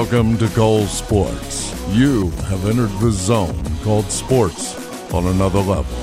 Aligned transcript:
Welcome 0.00 0.38
to 0.38 0.48
Cole 0.48 0.86
Sports. 0.86 1.74
You 1.90 2.30
have 2.48 2.64
entered 2.64 2.88
the 3.00 3.10
zone 3.10 3.62
called 3.82 4.10
sports 4.10 4.74
on 5.12 5.26
another 5.26 5.58
level. 5.58 5.94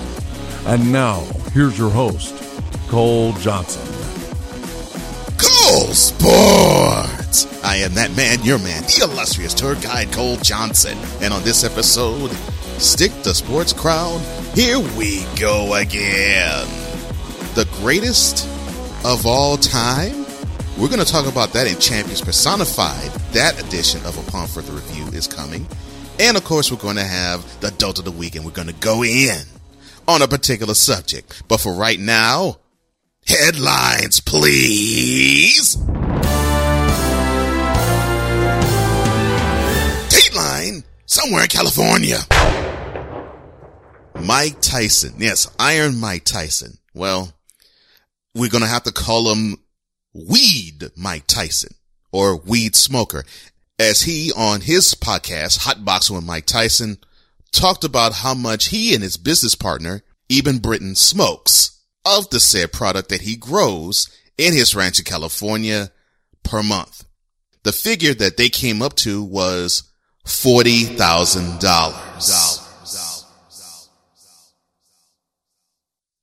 And 0.68 0.91
now, 0.91 1.21
here's 1.52 1.80
your 1.80 1.89
host, 1.89 2.36
Cole 2.89 3.34
Johnson. 3.39 3.81
Cole 5.39 5.95
Sports! 5.95 7.63
I 7.63 7.77
am 7.77 7.95
that 7.95 8.16
man, 8.16 8.44
your 8.44 8.59
man, 8.59 8.84
the 8.84 8.99
illustrious 9.02 9.55
tour 9.55 9.73
guide 9.73 10.11
Cole 10.14 10.38
Johnson. 10.38 10.95
And 11.20 11.34
on 11.34 11.41
this 11.41 11.64
episode, 11.64 12.29
Stick 12.77 13.12
the 13.23 13.34
Sports 13.34 13.73
Crown, 13.73 14.21
here 14.54 14.77
we 14.95 15.26
go 15.40 15.73
again. 15.73 16.68
The 17.55 17.68
greatest 17.82 18.48
of 19.04 19.26
all 19.26 19.57
time? 19.57 20.27
We're 20.77 20.90
going 20.90 21.04
to 21.04 21.12
talk 21.12 21.26
about 21.26 21.54
that 21.54 21.66
in 21.66 21.80
Champions 21.80 22.22
Personified. 22.22 23.09
That 23.31 23.59
edition 23.59 23.99
of 24.05 24.16
Upon 24.27 24.48
Further 24.48 24.73
Review 24.73 25.08
is 25.08 25.26
coming. 25.26 25.66
And 26.20 26.38
of 26.38 26.44
course, 26.44 26.72
we're 26.72 26.77
going 26.77 26.98
to 26.98 27.04
have 27.04 27.59
the 27.62 27.70
adult 27.70 27.98
of 27.98 28.05
the 28.05 28.12
week 28.12 28.35
and 28.35 28.45
we're 28.45 28.52
going 28.52 28.68
to 28.68 28.76
go 28.76 29.04
in 29.04 29.41
on 30.08 30.21
a 30.21 30.27
particular 30.27 30.76
subject. 30.76 31.41
But 31.48 31.62
for 31.62 31.73
right 31.73 31.99
now, 31.99 32.58
headlines, 33.26 34.20
please. 34.20 35.77
Dateline, 40.09 40.84
somewhere 41.07 41.41
in 41.41 41.49
California. 41.49 42.20
Mike 44.21 44.62
Tyson. 44.62 45.16
Yes, 45.18 45.51
Iron 45.57 45.99
Mike 45.99 46.23
Tyson. 46.23 46.77
Well, 46.94 47.34
we're 48.35 48.51
going 48.51 48.63
to 48.63 48.70
have 48.70 48.84
to 48.84 48.91
call 48.91 49.34
him 49.34 49.57
Weed 50.18 50.91
Mike 50.96 51.27
Tyson 51.27 51.76
or 52.12 52.37
Weed 52.37 52.76
Smoker 52.76 53.23
as 53.79 54.01
he 54.01 54.32
on 54.35 54.62
his 54.62 54.96
podcast, 54.96 55.60
Hot 55.60 55.85
Boxing 55.85 56.15
with 56.15 56.26
Mike 56.26 56.48
Tyson, 56.48 56.98
talked 57.51 57.84
about 57.84 58.13
how 58.13 58.34
much 58.34 58.70
he 58.70 58.95
and 58.95 59.04
his 59.04 59.18
business 59.18 59.54
partner, 59.54 60.01
Eben 60.32 60.57
Britton, 60.57 60.95
smokes 60.95 61.79
of 62.05 62.29
the 62.29 62.40
said 62.40 62.71
product 62.71 63.10
that 63.10 63.21
he 63.21 63.35
grows 63.35 64.09
in 64.38 64.53
his 64.53 64.75
ranch 64.75 65.00
in 65.00 65.06
California 65.06 65.91
per 66.44 66.63
month. 66.63 67.06
The 67.63 67.72
figure 67.72 68.13
that 68.16 68.38
they 68.38 68.50
came 68.50 68.81
up 68.81 68.95
to 68.95 69.23
was 69.23 69.84
$40,000. 70.25 72.63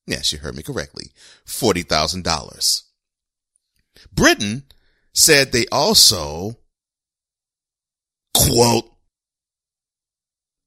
Yes, 0.07 0.33
you 0.33 0.39
heard 0.39 0.57
me 0.57 0.63
correctly. 0.63 1.13
$40,000. 1.47 2.83
Britton 4.13 4.65
said 5.13 5.53
they 5.53 5.67
also, 5.71 6.59
quote, 8.33 8.91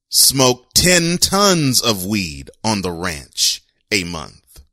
smoke 0.09 0.67
10 0.73 1.17
tons 1.17 1.81
of 1.81 2.05
weed 2.05 2.49
on 2.63 2.81
the 2.81 2.91
ranch 2.91 3.61
a 3.91 4.03
month. 4.03 4.63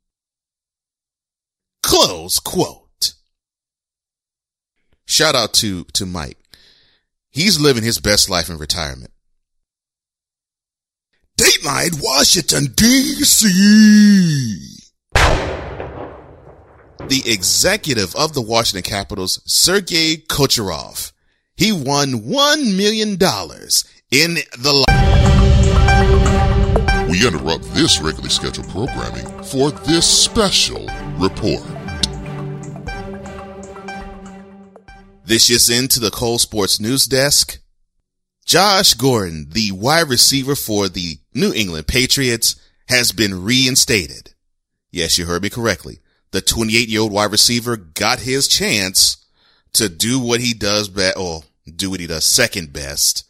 Close 1.83 2.39
quote. 2.39 3.13
Shout 5.05 5.35
out 5.35 5.53
to, 5.55 5.83
to 5.93 6.05
Mike. 6.05 6.37
He's 7.29 7.59
living 7.59 7.83
his 7.83 7.99
best 7.99 8.29
life 8.29 8.49
in 8.49 8.57
retirement. 8.57 9.11
Dateline 11.37 12.01
Washington 12.01 12.67
DC. 12.67 13.45
The 17.07 17.21
executive 17.27 18.15
of 18.15 18.33
the 18.33 18.41
Washington 18.41 18.81
Capitals, 18.81 19.39
Sergey 19.45 20.17
Kocharov, 20.17 21.11
he 21.55 21.71
won 21.71 22.23
$1 22.23 22.75
million 22.75 23.11
in 23.11 24.33
the 24.57 24.85
We 27.07 27.27
interrupt 27.27 27.63
this 27.75 28.01
regularly 28.01 28.29
scheduled 28.29 28.67
programming 28.69 29.27
for 29.43 29.69
this 29.69 30.07
special 30.07 30.89
report. 31.19 31.63
This 35.25 35.45
just 35.45 35.69
into 35.69 35.99
the 35.99 36.09
Cole 36.11 36.39
Sports 36.39 36.79
News 36.79 37.05
Desk. 37.05 37.59
Josh 38.45 38.95
Gordon, 38.95 39.49
the 39.51 39.71
wide 39.73 40.09
receiver 40.09 40.55
for 40.55 40.89
the 40.89 41.19
New 41.35 41.53
England 41.53 41.85
Patriots, 41.85 42.55
has 42.87 43.11
been 43.11 43.43
reinstated. 43.43 44.33
Yes, 44.89 45.19
you 45.19 45.25
heard 45.25 45.43
me 45.43 45.51
correctly. 45.51 45.99
The 46.35 46.41
28 46.41 46.89
year 46.89 46.99
old 46.99 47.13
wide 47.13 47.31
receiver 47.31 47.77
got 47.77 48.19
his 48.19 48.49
chance 48.49 49.25
to 49.71 49.87
do 49.87 50.19
what 50.19 50.41
he 50.41 50.53
does 50.53 50.89
best, 50.89 51.15
or 51.15 51.43
do 51.65 51.89
what 51.89 52.01
he 52.01 52.07
does 52.07 52.25
second 52.25 52.73
best 52.73 53.23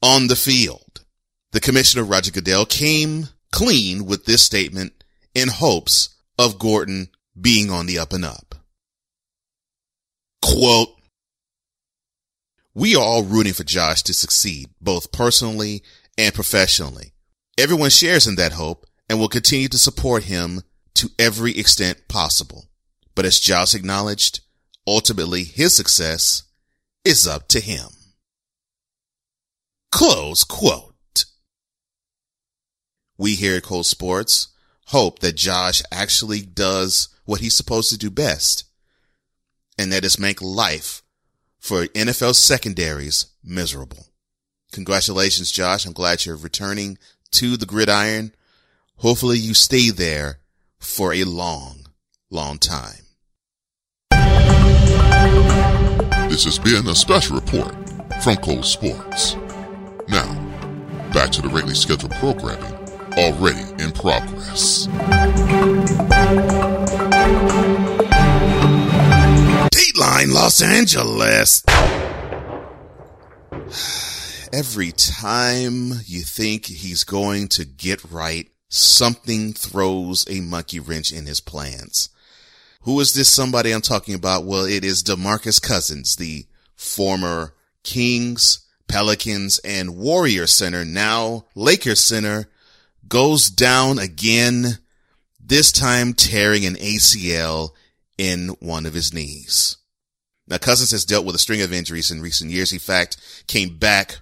on 0.00 0.28
the 0.28 0.36
field. 0.36 1.04
The 1.50 1.58
commissioner, 1.58 2.04
Roger 2.04 2.30
Goodell, 2.30 2.64
came 2.64 3.30
clean 3.50 4.06
with 4.06 4.24
this 4.24 4.40
statement 4.40 5.02
in 5.34 5.48
hopes 5.48 6.10
of 6.38 6.60
Gordon 6.60 7.08
being 7.40 7.72
on 7.72 7.86
the 7.86 7.98
up 7.98 8.12
and 8.12 8.24
up. 8.24 8.54
Quote, 10.40 10.90
we 12.72 12.94
are 12.94 13.02
all 13.02 13.24
rooting 13.24 13.52
for 13.52 13.64
Josh 13.64 14.04
to 14.04 14.14
succeed, 14.14 14.68
both 14.80 15.10
personally 15.10 15.82
and 16.16 16.32
professionally. 16.32 17.14
Everyone 17.58 17.90
shares 17.90 18.28
in 18.28 18.36
that 18.36 18.52
hope 18.52 18.86
and 19.10 19.18
will 19.18 19.28
continue 19.28 19.66
to 19.66 19.78
support 19.78 20.22
him 20.22 20.62
to 20.94 21.10
every 21.18 21.56
extent 21.58 22.08
possible. 22.08 22.68
But 23.14 23.24
as 23.24 23.40
Josh 23.40 23.74
acknowledged, 23.74 24.40
ultimately 24.86 25.44
his 25.44 25.74
success 25.74 26.44
is 27.04 27.26
up 27.26 27.48
to 27.48 27.60
him. 27.60 27.88
Close 29.90 30.44
quote. 30.44 31.24
We 33.16 33.34
here 33.34 33.56
at 33.56 33.64
Cole 33.64 33.84
Sports 33.84 34.48
hope 34.86 35.18
that 35.18 35.36
Josh 35.36 35.82
actually 35.92 36.40
does 36.40 37.08
what 37.24 37.40
he's 37.40 37.56
supposed 37.56 37.90
to 37.90 37.98
do 37.98 38.10
best, 38.10 38.64
and 39.76 39.92
that 39.92 40.04
is 40.04 40.18
make 40.18 40.40
life 40.40 41.02
for 41.58 41.86
NFL 41.88 42.34
secondaries 42.34 43.26
miserable. 43.44 44.06
Congratulations, 44.72 45.50
Josh. 45.50 45.84
I'm 45.84 45.92
glad 45.92 46.24
you're 46.24 46.36
returning 46.36 46.98
to 47.32 47.56
the 47.56 47.66
gridiron. 47.66 48.34
Hopefully 48.96 49.38
you 49.38 49.54
stay 49.54 49.90
there 49.90 50.37
for 50.80 51.12
a 51.12 51.24
long, 51.24 51.86
long 52.30 52.58
time. 52.58 53.04
This 56.28 56.44
has 56.44 56.58
been 56.58 56.86
a 56.88 56.94
special 56.94 57.36
report 57.36 57.74
from 58.22 58.36
Cole 58.36 58.62
Sports. 58.62 59.36
Now, 60.08 60.34
back 61.12 61.30
to 61.30 61.42
the 61.42 61.48
regularly 61.48 61.74
scheduled 61.74 62.12
programming 62.12 62.74
already 63.16 63.82
in 63.82 63.90
progress. 63.92 64.86
Dateline 69.72 70.32
Los 70.32 70.62
Angeles. 70.62 71.64
Every 74.52 74.92
time 74.92 75.92
you 76.06 76.22
think 76.22 76.66
he's 76.66 77.04
going 77.04 77.48
to 77.48 77.64
get 77.64 78.04
right, 78.10 78.48
something 78.68 79.52
throws 79.52 80.26
a 80.28 80.40
monkey 80.40 80.80
wrench 80.80 81.12
in 81.12 81.26
his 81.26 81.40
plans. 81.40 82.10
Who 82.82 83.00
is 83.00 83.14
this 83.14 83.28
somebody 83.28 83.72
I'm 83.72 83.80
talking 83.80 84.14
about? 84.14 84.44
Well, 84.44 84.64
it 84.64 84.84
is 84.84 85.02
DeMarcus 85.02 85.60
Cousins, 85.60 86.16
the 86.16 86.46
former 86.76 87.54
Kings, 87.82 88.66
Pelicans, 88.86 89.58
and 89.60 89.96
Warrior 89.96 90.46
center, 90.46 90.84
now 90.84 91.46
Lakers 91.54 92.00
center, 92.00 92.48
goes 93.08 93.50
down 93.50 93.98
again, 93.98 94.78
this 95.40 95.72
time 95.72 96.12
tearing 96.12 96.64
an 96.66 96.74
ACL 96.76 97.70
in 98.16 98.48
one 98.60 98.86
of 98.86 98.94
his 98.94 99.14
knees. 99.14 99.76
Now, 100.46 100.58
Cousins 100.58 100.90
has 100.92 101.04
dealt 101.04 101.26
with 101.26 101.34
a 101.34 101.38
string 101.38 101.60
of 101.62 101.72
injuries 101.72 102.10
in 102.10 102.22
recent 102.22 102.50
years. 102.50 102.72
In 102.72 102.78
fact, 102.78 103.16
came 103.46 103.76
back 103.76 104.18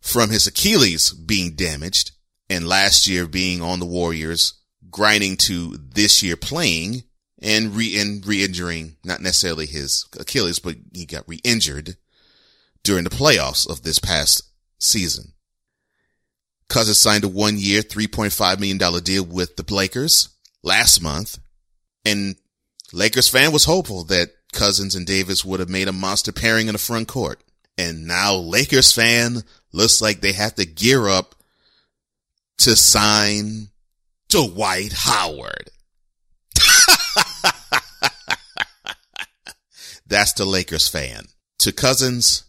from 0.00 0.30
his 0.30 0.46
Achilles 0.46 1.12
being 1.12 1.52
damaged 1.52 2.12
and 2.48 2.68
last 2.68 3.06
year 3.06 3.26
being 3.26 3.62
on 3.62 3.80
the 3.80 3.86
Warriors, 3.86 4.54
grinding 4.90 5.36
to 5.36 5.76
this 5.76 6.22
year 6.22 6.36
playing 6.36 7.04
and 7.40 7.74
re 7.76 7.98
and 8.00 8.26
re-injuring 8.26 8.96
not 9.04 9.20
necessarily 9.20 9.66
his 9.66 10.06
Achilles, 10.18 10.58
but 10.58 10.76
he 10.92 11.04
got 11.04 11.28
re-injured 11.28 11.96
during 12.82 13.04
the 13.04 13.10
playoffs 13.10 13.68
of 13.68 13.82
this 13.82 13.98
past 13.98 14.42
season. 14.78 15.32
Cousins 16.68 16.98
signed 16.98 17.24
a 17.24 17.28
one-year, 17.28 17.82
$3.5 17.82 18.58
million 18.58 19.02
deal 19.02 19.24
with 19.24 19.56
the 19.56 19.74
Lakers 19.74 20.30
last 20.62 21.00
month, 21.00 21.38
and 22.04 22.36
Lakers 22.92 23.28
fan 23.28 23.52
was 23.52 23.64
hopeful 23.64 24.04
that 24.04 24.30
Cousins 24.52 24.94
and 24.94 25.06
Davis 25.06 25.44
would 25.44 25.60
have 25.60 25.68
made 25.68 25.86
a 25.86 25.92
monster 25.92 26.32
pairing 26.32 26.66
in 26.66 26.72
the 26.72 26.78
front 26.78 27.06
court. 27.08 27.40
And 27.78 28.06
now 28.06 28.34
Lakers 28.34 28.92
fan 28.92 29.42
looks 29.72 30.00
like 30.00 30.20
they 30.20 30.32
have 30.32 30.54
to 30.54 30.64
gear 30.64 31.08
up 31.08 31.34
to 32.58 32.76
sign 32.76 33.68
Dwight 34.28 34.92
Howard. 34.92 35.70
That's 40.06 40.32
the 40.34 40.44
Lakers 40.44 40.88
fan. 40.88 41.26
To 41.60 41.72
Cousins, 41.72 42.44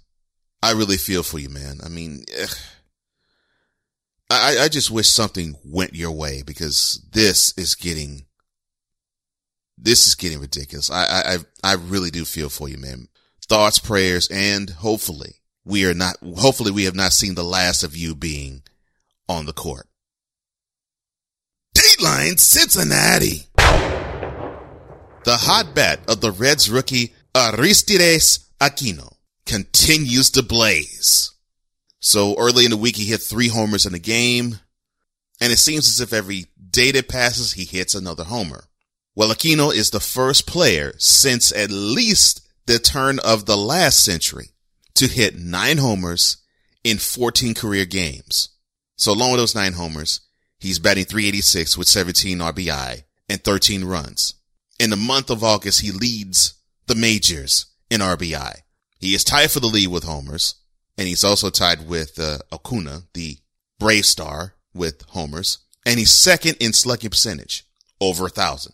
I 0.62 0.72
really 0.72 0.98
feel 0.98 1.24
for 1.24 1.40
you, 1.40 1.50
man. 1.50 1.80
I 1.84 1.90
mean, 1.90 2.24
eh. 2.36 2.44
ugh. 2.44 2.58
I, 4.30 4.58
I 4.64 4.68
just 4.68 4.92
wish 4.92 5.08
something 5.08 5.56
went 5.64 5.96
your 5.96 6.12
way 6.12 6.44
because 6.46 7.02
this 7.14 7.54
is 7.58 7.76
getting, 7.76 8.26
this 9.78 10.06
is 10.06 10.16
getting 10.16 10.42
ridiculous. 10.42 10.92
I, 10.92 11.38
I, 11.64 11.72
I 11.72 11.76
really 11.76 12.12
do 12.12 12.26
feel 12.26 12.50
for 12.50 12.68
you, 12.68 12.78
man. 12.78 13.08
Thoughts, 13.48 13.80
prayers, 13.80 14.28
and 14.30 14.70
hopefully 14.70 15.36
we 15.64 15.86
are 15.86 15.94
not, 15.94 16.18
hopefully 16.38 16.72
we 16.72 16.84
have 16.84 16.96
not 16.96 17.14
seen 17.14 17.36
the 17.36 17.44
last 17.44 17.84
of 17.84 17.96
you 17.96 18.16
being 18.16 18.64
on 19.30 19.46
the 19.46 19.54
court. 19.54 19.88
Dateline 21.78 22.40
Cincinnati. 22.40 23.46
The 25.26 25.38
hot 25.38 25.76
bat 25.76 26.00
of 26.08 26.22
the 26.22 26.32
Reds 26.32 26.72
rookie 26.72 27.14
Aristides 27.36 28.50
Aquino 28.60 29.14
continues 29.46 30.32
to 30.32 30.42
blaze. 30.42 31.32
So 32.00 32.36
early 32.40 32.66
in 32.66 32.72
the 32.72 32.78
week, 32.78 32.96
he 32.96 33.06
hit 33.06 33.22
three 33.22 33.50
homers 33.50 33.86
in 33.86 33.94
a 33.94 34.00
game. 34.00 34.60
And 35.40 35.54
it 35.54 35.58
seems 35.58 35.88
as 35.88 36.02
if 36.02 36.14
every 36.14 36.46
day 36.72 36.92
that 36.94 37.10
passes, 37.10 37.54
he 37.54 37.66
hits 37.66 37.94
another 37.94 38.24
homer. 38.24 38.64
Well, 39.16 39.30
Aquino 39.30 39.72
is 39.72 39.92
the 39.92 40.00
first 40.00 40.48
player 40.48 40.96
since 40.98 41.52
at 41.52 41.70
least 41.70 42.42
the 42.66 42.80
turn 42.80 43.20
of 43.20 43.46
the 43.46 43.58
last 43.58 44.04
century 44.04 44.50
to 44.96 45.08
hit 45.08 45.38
nine 45.38 45.78
homers 45.78 46.38
in 46.84 46.98
14 46.98 47.54
career 47.54 47.86
games. 47.86 48.50
So 48.96 49.12
along 49.12 49.34
with 49.34 49.42
those 49.42 49.54
nine 49.54 49.74
homers, 49.74 50.22
he's 50.60 50.80
batting 50.80 51.06
386 51.06 51.78
with 51.78 51.88
17 51.88 52.40
RBI 52.40 53.04
and 53.30 53.44
13 53.44 53.84
runs. 53.84 54.36
In 54.80 54.90
the 54.90 54.96
month 54.96 55.30
of 55.30 55.44
August, 55.44 55.82
he 55.82 55.92
leads 55.92 56.54
the 56.88 56.96
majors 56.96 57.66
in 57.90 58.02
RBI. 58.02 58.62
He 59.00 59.14
is 59.14 59.24
tied 59.24 59.52
for 59.52 59.60
the 59.60 59.68
lead 59.68 59.88
with 59.90 60.04
homers, 60.04 60.56
and 60.98 61.08
he's 61.08 61.24
also 61.24 61.50
tied 61.50 61.88
with 61.88 62.20
uh, 62.20 62.40
Acuna, 62.52 63.04
the 63.14 63.38
Brave 63.80 64.06
star, 64.06 64.56
with 64.74 65.04
homers, 65.10 65.60
and 65.86 66.00
he's 66.00 66.12
second 66.12 66.58
in 66.60 66.74
slugging 66.74 67.10
percentage, 67.10 67.66
over 68.00 68.28
a 68.28 68.30
thousand. 68.30 68.74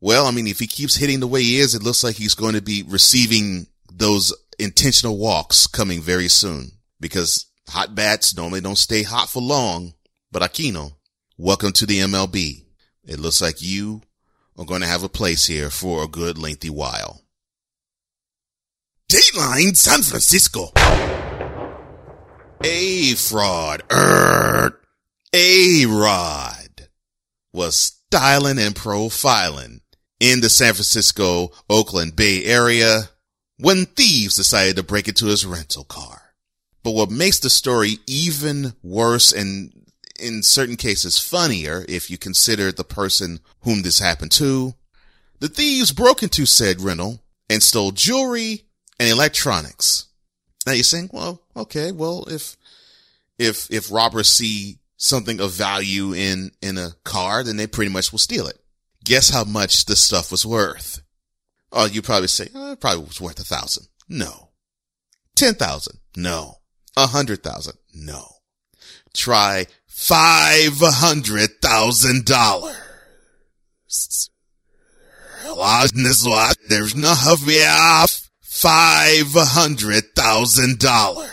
Well, 0.00 0.26
I 0.26 0.32
mean, 0.32 0.46
if 0.46 0.58
he 0.58 0.66
keeps 0.66 0.96
hitting 0.96 1.20
the 1.20 1.26
way 1.26 1.42
he 1.42 1.58
is, 1.58 1.74
it 1.74 1.82
looks 1.82 2.04
like 2.04 2.16
he's 2.16 2.34
going 2.34 2.54
to 2.54 2.62
be 2.62 2.84
receiving 2.86 3.66
those 3.90 4.34
intentional 4.58 5.16
walks 5.16 5.66
coming 5.66 6.00
very 6.00 6.28
soon 6.28 6.72
because 7.00 7.46
hot 7.68 7.94
bats 7.94 8.36
normally 8.36 8.60
don't 8.60 8.76
stay 8.76 9.02
hot 9.02 9.28
for 9.28 9.40
long. 9.40 9.94
But 10.34 10.42
Aquino, 10.42 10.94
welcome 11.38 11.70
to 11.74 11.86
the 11.86 12.00
MLB. 12.00 12.64
It 13.04 13.20
looks 13.20 13.40
like 13.40 13.62
you 13.62 14.02
are 14.58 14.64
going 14.64 14.80
to 14.80 14.86
have 14.88 15.04
a 15.04 15.08
place 15.08 15.46
here 15.46 15.70
for 15.70 16.02
a 16.02 16.08
good 16.08 16.38
lengthy 16.38 16.70
while. 16.70 17.22
Dateline 19.08 19.76
San 19.76 20.02
Francisco. 20.02 20.72
A 22.64 23.14
fraud. 23.14 23.84
Er, 23.92 24.80
A-Rod 25.32 26.88
was 27.52 27.78
styling 27.78 28.58
and 28.58 28.74
profiling 28.74 29.82
in 30.18 30.40
the 30.40 30.50
San 30.50 30.74
Francisco, 30.74 31.52
Oakland 31.70 32.16
Bay 32.16 32.42
area 32.44 33.02
when 33.60 33.86
thieves 33.86 34.34
decided 34.34 34.74
to 34.74 34.82
break 34.82 35.06
into 35.06 35.26
his 35.26 35.46
rental 35.46 35.84
car. 35.84 36.34
But 36.82 36.90
what 36.90 37.12
makes 37.12 37.38
the 37.38 37.50
story 37.50 37.98
even 38.08 38.72
worse 38.82 39.32
and 39.32 39.70
in 40.18 40.42
certain 40.42 40.76
cases 40.76 41.18
funnier 41.18 41.84
if 41.88 42.10
you 42.10 42.18
consider 42.18 42.70
the 42.70 42.84
person 42.84 43.40
whom 43.62 43.82
this 43.82 43.98
happened 43.98 44.32
to, 44.32 44.74
the 45.40 45.48
thieves 45.48 45.92
broke 45.92 46.22
into 46.22 46.46
said 46.46 46.80
rental 46.80 47.20
and 47.50 47.62
stole 47.62 47.90
jewelry 47.90 48.62
and 48.98 49.10
electronics. 49.10 50.06
Now 50.66 50.72
you're 50.72 50.84
saying, 50.84 51.10
well, 51.12 51.42
okay, 51.56 51.92
well, 51.92 52.24
if, 52.28 52.56
if, 53.38 53.70
if 53.70 53.92
robbers 53.92 54.28
see 54.28 54.78
something 54.96 55.40
of 55.40 55.52
value 55.52 56.14
in, 56.14 56.52
in 56.62 56.78
a 56.78 56.92
car, 57.04 57.42
then 57.42 57.56
they 57.56 57.66
pretty 57.66 57.90
much 57.90 58.12
will 58.12 58.18
steal 58.18 58.46
it. 58.46 58.58
Guess 59.04 59.30
how 59.30 59.44
much 59.44 59.84
the 59.84 59.96
stuff 59.96 60.30
was 60.30 60.46
worth? 60.46 61.02
Oh, 61.70 61.86
you 61.86 62.00
probably 62.00 62.28
say, 62.28 62.48
oh, 62.54 62.72
it 62.72 62.80
probably 62.80 63.04
was 63.04 63.20
worth 63.20 63.38
a 63.40 63.44
thousand. 63.44 63.88
No. 64.08 64.50
Ten 65.34 65.54
thousand. 65.54 65.98
No. 66.16 66.58
A 66.96 67.08
hundred 67.08 67.42
thousand. 67.42 67.76
No. 67.92 68.24
Try 69.12 69.66
five 70.04 70.76
hundred 70.80 71.48
thousand 71.62 72.26
dollars. 72.26 72.76
There's 76.68 76.94
no 76.94 77.14
of 77.26 77.46
me 77.46 77.64
off 77.64 78.28
five 78.42 79.32
hundred 79.32 80.04
thousand 80.14 80.78
dollars. 80.78 81.30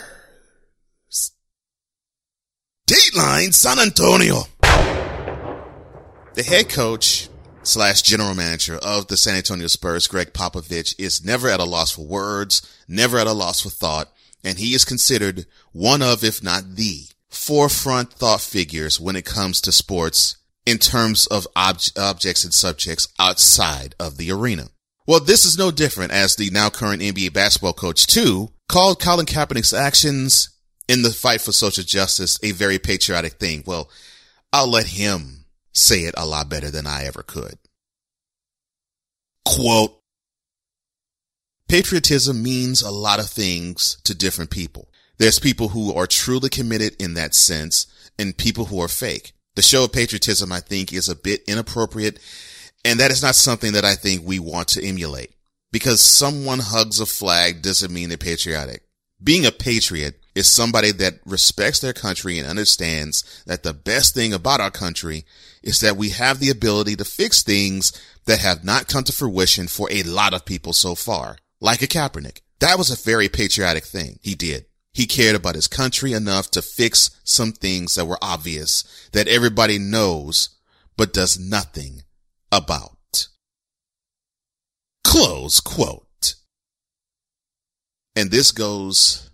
Dateline 2.88 3.52
San 3.52 3.78
Antonio. 3.78 4.44
The 6.34 6.42
head 6.42 6.70
coach 6.70 7.28
slash 7.62 8.00
general 8.00 8.34
manager 8.34 8.76
of 8.76 9.08
the 9.08 9.18
San 9.18 9.36
Antonio 9.36 9.66
Spurs, 9.66 10.08
Gregg 10.08 10.32
Popovich, 10.32 10.94
is 10.98 11.22
never 11.22 11.48
at 11.48 11.60
a 11.60 11.64
loss 11.64 11.90
for 11.90 12.06
words, 12.06 12.62
never 12.88 13.18
at 13.18 13.26
a 13.26 13.34
loss 13.34 13.60
for 13.60 13.68
thought, 13.68 14.10
and 14.42 14.58
he 14.58 14.74
is 14.74 14.86
considered 14.86 15.44
one 15.72 16.00
of, 16.00 16.24
if 16.24 16.42
not 16.42 16.76
the 16.76 17.11
forefront 17.32 18.12
thought 18.12 18.40
figures 18.40 19.00
when 19.00 19.16
it 19.16 19.24
comes 19.24 19.60
to 19.62 19.72
sports 19.72 20.36
in 20.66 20.78
terms 20.78 21.26
of 21.26 21.46
ob- 21.56 21.80
objects 21.96 22.44
and 22.44 22.54
subjects 22.54 23.08
outside 23.18 23.94
of 23.98 24.16
the 24.16 24.30
arena. 24.30 24.68
Well, 25.06 25.20
this 25.20 25.44
is 25.44 25.58
no 25.58 25.70
different 25.70 26.12
as 26.12 26.36
the 26.36 26.50
now 26.50 26.70
current 26.70 27.02
NBA 27.02 27.32
basketball 27.32 27.72
coach 27.72 28.06
too 28.06 28.50
called 28.68 29.00
Colin 29.00 29.26
Kaepernick's 29.26 29.72
actions 29.72 30.50
in 30.88 31.02
the 31.02 31.10
fight 31.10 31.40
for 31.40 31.52
social 31.52 31.84
justice 31.84 32.38
a 32.42 32.52
very 32.52 32.78
patriotic 32.78 33.34
thing. 33.34 33.64
Well, 33.66 33.90
I'll 34.52 34.70
let 34.70 34.86
him 34.86 35.46
say 35.72 36.00
it 36.00 36.14
a 36.16 36.26
lot 36.26 36.48
better 36.48 36.70
than 36.70 36.86
I 36.86 37.04
ever 37.04 37.22
could. 37.22 37.58
Quote, 39.44 39.98
patriotism 41.68 42.42
means 42.42 42.82
a 42.82 42.90
lot 42.90 43.18
of 43.18 43.28
things 43.28 43.96
to 44.04 44.14
different 44.14 44.50
people. 44.50 44.91
There's 45.18 45.38
people 45.38 45.68
who 45.68 45.94
are 45.94 46.06
truly 46.06 46.48
committed 46.48 47.00
in 47.00 47.14
that 47.14 47.34
sense 47.34 47.86
and 48.18 48.36
people 48.36 48.66
who 48.66 48.80
are 48.80 48.88
fake. 48.88 49.32
The 49.54 49.62
show 49.62 49.84
of 49.84 49.92
patriotism, 49.92 50.52
I 50.52 50.60
think, 50.60 50.92
is 50.92 51.08
a 51.08 51.16
bit 51.16 51.42
inappropriate. 51.46 52.18
And 52.84 52.98
that 52.98 53.10
is 53.10 53.22
not 53.22 53.34
something 53.34 53.72
that 53.72 53.84
I 53.84 53.94
think 53.94 54.22
we 54.24 54.38
want 54.38 54.68
to 54.68 54.84
emulate 54.84 55.34
because 55.70 56.00
someone 56.00 56.58
hugs 56.58 57.00
a 57.00 57.06
flag 57.06 57.62
doesn't 57.62 57.92
mean 57.92 58.08
they're 58.08 58.18
patriotic. 58.18 58.82
Being 59.22 59.46
a 59.46 59.52
patriot 59.52 60.20
is 60.34 60.48
somebody 60.48 60.90
that 60.92 61.20
respects 61.24 61.80
their 61.80 61.92
country 61.92 62.38
and 62.38 62.48
understands 62.48 63.42
that 63.46 63.62
the 63.62 63.72
best 63.72 64.14
thing 64.14 64.32
about 64.32 64.60
our 64.60 64.70
country 64.70 65.24
is 65.62 65.80
that 65.80 65.96
we 65.96 66.10
have 66.10 66.40
the 66.40 66.50
ability 66.50 66.96
to 66.96 67.04
fix 67.04 67.42
things 67.42 67.92
that 68.24 68.40
have 68.40 68.64
not 68.64 68.88
come 68.88 69.04
to 69.04 69.12
fruition 69.12 69.68
for 69.68 69.88
a 69.90 70.02
lot 70.02 70.34
of 70.34 70.44
people 70.44 70.72
so 70.72 70.94
far, 70.94 71.36
like 71.60 71.82
a 71.82 71.86
Kaepernick. 71.86 72.40
That 72.60 72.78
was 72.78 72.90
a 72.90 73.02
very 73.02 73.28
patriotic 73.28 73.84
thing 73.84 74.18
he 74.22 74.34
did. 74.34 74.66
He 74.94 75.06
cared 75.06 75.34
about 75.34 75.54
his 75.54 75.68
country 75.68 76.12
enough 76.12 76.50
to 76.50 76.62
fix 76.62 77.18
some 77.24 77.52
things 77.52 77.94
that 77.94 78.06
were 78.06 78.18
obvious 78.20 78.84
that 79.12 79.28
everybody 79.28 79.78
knows, 79.78 80.50
but 80.96 81.14
does 81.14 81.38
nothing 81.38 82.02
about. 82.50 83.28
Close 85.02 85.60
quote. 85.60 86.34
And 88.14 88.30
this 88.30 88.52
goes 88.52 89.30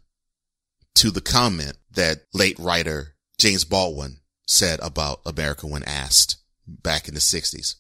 to 0.95 1.11
the 1.11 1.21
comment 1.21 1.77
that 1.91 2.23
late 2.33 2.59
writer 2.59 3.15
James 3.39 3.65
Baldwin 3.65 4.19
said 4.47 4.79
about 4.81 5.21
America 5.27 5.67
when 5.67 5.83
asked 5.85 6.37
back 6.67 7.09
in 7.09 7.15
the 7.15 7.21
60s. 7.21 7.77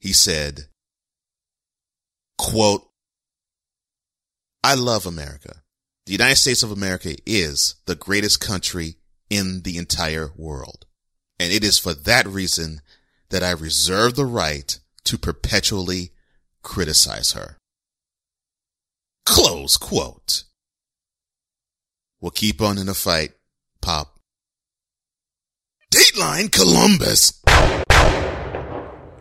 He 0.00 0.12
said, 0.12 0.66
quote, 2.38 2.88
I 4.62 4.74
love 4.74 5.06
America. 5.06 5.62
The 6.06 6.12
United 6.12 6.36
States 6.36 6.62
of 6.62 6.70
America 6.70 7.16
is 7.26 7.74
the 7.86 7.96
greatest 7.96 8.40
country 8.40 8.94
in 9.28 9.62
the 9.62 9.76
entire 9.76 10.30
world. 10.36 10.86
And 11.40 11.52
it 11.52 11.64
is 11.64 11.80
for 11.80 11.94
that 11.94 12.28
reason 12.28 12.80
that 13.30 13.42
I 13.42 13.50
reserve 13.50 14.14
the 14.14 14.24
right 14.24 14.78
to 15.02 15.18
perpetually 15.18 16.12
criticize 16.62 17.32
her. 17.32 17.58
Close 19.24 19.76
quote. 19.76 20.44
We'll 22.20 22.30
keep 22.30 22.62
on 22.62 22.78
in 22.78 22.86
the 22.86 22.94
fight, 22.94 23.32
Pop. 23.82 24.20
Dateline 25.92 26.52
Columbus. 26.52 27.42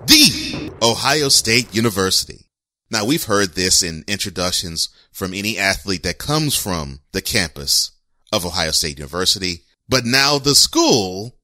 The 0.06 0.72
Ohio 0.84 1.30
State 1.30 1.74
University. 1.74 2.45
Now 2.92 3.06
we've 3.06 3.24
heard 3.26 3.56
this 3.56 3.82
in 3.82 4.04
introductions 4.08 4.90
from 5.12 5.34
any 5.34 5.58
athlete 5.58 6.04
that 6.04 6.18
comes 6.20 6.56
from 6.56 7.00
the 7.12 7.22
campus 7.22 7.92
of 8.32 8.46
Ohio 8.46 8.72
State 8.72 8.98
University, 8.98 9.64
but 9.90 10.06
now 10.06 10.38
the 10.38 10.56
school 10.56 11.38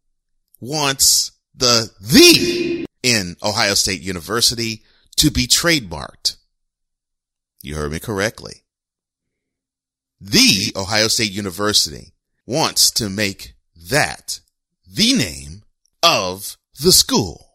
wants 0.60 1.32
the 1.56 1.92
the 2.00 2.86
in 3.04 3.36
Ohio 3.44 3.74
State 3.74 4.02
University 4.02 4.84
to 5.18 5.32
be 5.32 5.48
trademarked. 5.48 6.38
You 7.64 7.76
heard 7.76 7.92
me 7.92 8.00
correctly. 8.00 8.64
the 10.20 10.72
Ohio 10.76 11.08
State 11.08 11.32
University 11.32 12.14
wants 12.46 12.92
to 12.92 13.10
make 13.10 13.54
that 13.76 14.40
the 14.88 15.14
name 15.14 15.64
of 16.04 16.58
the 16.80 16.92
school. 16.92 17.51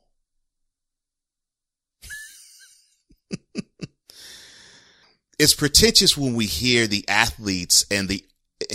It's 5.38 5.54
pretentious 5.54 6.16
when 6.16 6.34
we 6.34 6.46
hear 6.46 6.86
the 6.86 7.04
athletes 7.08 7.84
and 7.90 8.08
the 8.08 8.24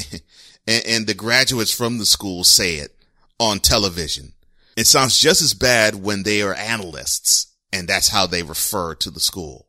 and, 0.67 0.83
and, 0.85 1.07
the 1.07 1.15
graduates 1.15 1.73
from 1.73 1.97
the 1.97 2.05
school 2.05 2.43
say 2.43 2.75
it 2.75 2.95
on 3.39 3.59
television. 3.59 4.33
It 4.77 4.85
sounds 4.85 5.19
just 5.19 5.41
as 5.41 5.55
bad 5.55 5.95
when 5.95 6.21
they 6.21 6.43
are 6.43 6.53
analysts 6.53 7.51
and 7.73 7.87
that's 7.87 8.09
how 8.09 8.27
they 8.27 8.43
refer 8.43 8.93
to 8.95 9.09
the 9.09 9.19
school. 9.19 9.67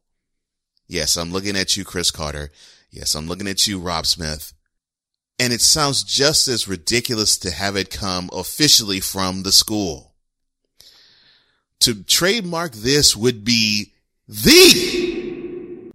Yes, 0.86 1.16
I'm 1.16 1.32
looking 1.32 1.56
at 1.56 1.76
you, 1.76 1.84
Cris 1.84 2.10
Carter. 2.10 2.50
Yes, 2.90 3.14
I'm 3.14 3.26
looking 3.26 3.48
at 3.48 3.66
you, 3.66 3.78
Rob 3.78 4.06
Smith. 4.06 4.52
And 5.38 5.52
it 5.52 5.62
sounds 5.62 6.02
just 6.04 6.46
as 6.46 6.68
ridiculous 6.68 7.38
to 7.38 7.50
have 7.50 7.76
it 7.76 7.90
come 7.90 8.28
officially 8.32 9.00
from 9.00 9.42
the 9.42 9.52
school. 9.52 10.14
To 11.80 12.02
trademark 12.04 12.72
this 12.72 13.16
would 13.16 13.44
be 13.44 13.92
the 14.28 14.91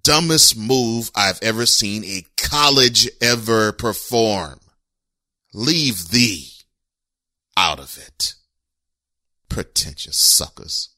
dumbest 0.07 0.55
move 0.55 1.11
I've 1.13 1.37
ever 1.41 1.65
seen 1.65 2.05
a 2.05 2.23
college 2.37 3.09
ever 3.21 3.73
perform. 3.73 4.61
Leave 5.53 6.11
thee 6.11 6.47
out 7.57 7.77
of 7.77 7.97
it. 7.97 8.35
Pretentious 9.49 10.17
suckers. 10.17 10.95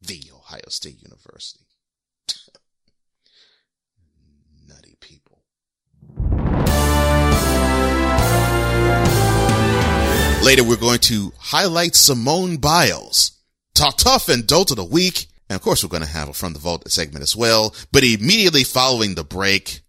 The 0.00 0.30
Ohio 0.32 0.68
State 0.68 1.02
University. 1.02 1.66
Nutty 4.68 4.94
people. 5.00 5.42
Later, 10.44 10.62
we're 10.62 10.76
going 10.76 11.00
to 11.00 11.32
highlight 11.40 11.96
Simone 11.96 12.58
Biles, 12.58 13.32
talk 13.74 13.96
tough 13.96 14.28
and 14.28 14.46
dolt 14.46 14.70
of 14.70 14.76
the 14.76 14.84
week, 14.84 15.26
and 15.48 15.56
of 15.56 15.62
course, 15.62 15.82
we're 15.82 15.88
going 15.88 16.02
to 16.02 16.08
have 16.08 16.28
a 16.28 16.32
from 16.32 16.52
the 16.52 16.58
vault 16.58 16.88
segment 16.90 17.22
as 17.22 17.34
well. 17.34 17.74
But 17.90 18.04
immediately 18.04 18.64
following 18.64 19.14
the 19.14 19.24
break, 19.24 19.80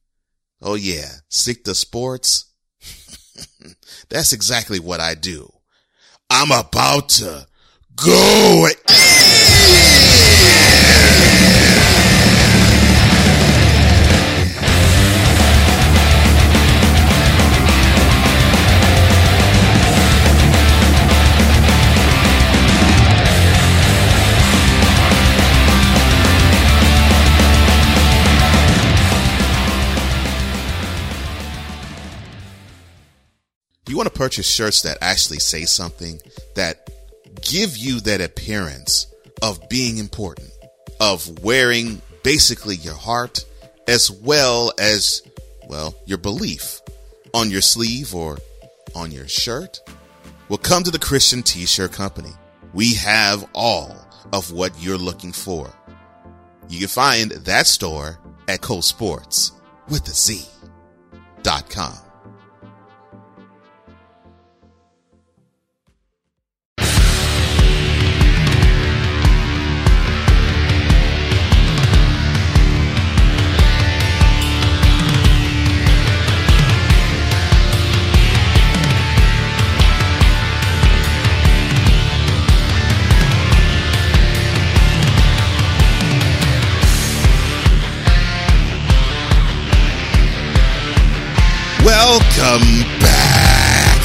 oh 0.62 0.76
yeah, 0.76 1.10
stick 1.28 1.64
to 1.66 1.76
sports. 1.76 2.46
That's 4.10 4.34
exactly 4.34 4.80
what 4.80 5.00
I 5.00 5.16
do. 5.16 5.52
I'm 6.30 6.52
about 6.52 7.10
to 7.10 7.48
go. 7.96 8.68
To 34.10 34.18
purchase 34.18 34.48
shirts 34.50 34.82
that 34.82 34.98
actually 35.02 35.40
say 35.40 35.66
something 35.66 36.20
that 36.56 36.90
give 37.42 37.78
you 37.78 38.00
that 38.02 38.22
appearance 38.22 39.08
of 39.42 39.70
being 39.70 39.98
important, 39.98 40.52
of 41.00 41.44
wearing 41.44 42.02
basically 42.24 42.76
your 42.76 42.96
heart 42.96 43.46
as 43.88 44.12
well 44.12 44.74
as, 44.80 45.22
well, 45.68 45.96
your 46.06 46.18
belief 46.18 46.82
on 47.34 47.50
your 47.50 47.62
sleeve 47.62 48.14
or 48.14 48.38
on 48.96 49.12
your 49.12 49.28
shirt. 49.28 49.80
Well, 50.50 50.58
come 50.58 50.84
to 50.84 50.92
the 50.92 51.00
Christian 51.00 51.44
T-shirt 51.44 51.92
company. 51.92 52.32
We 52.74 52.96
have 52.96 53.48
all 53.54 53.96
of 54.34 54.52
what 54.52 54.74
you're 54.82 54.98
looking 54.98 55.32
for. 55.32 55.72
You 56.68 56.80
can 56.80 56.88
find 56.88 57.32
that 57.32 57.68
store 57.68 58.20
at 58.48 58.62
Cole 58.62 58.82
Sports 58.82 59.54
with 59.90 60.06
the 60.06 60.12
Z 60.12 60.44
dot 61.42 61.70
com. 61.70 61.96
Welcome 91.86 92.68
back. 93.00 94.02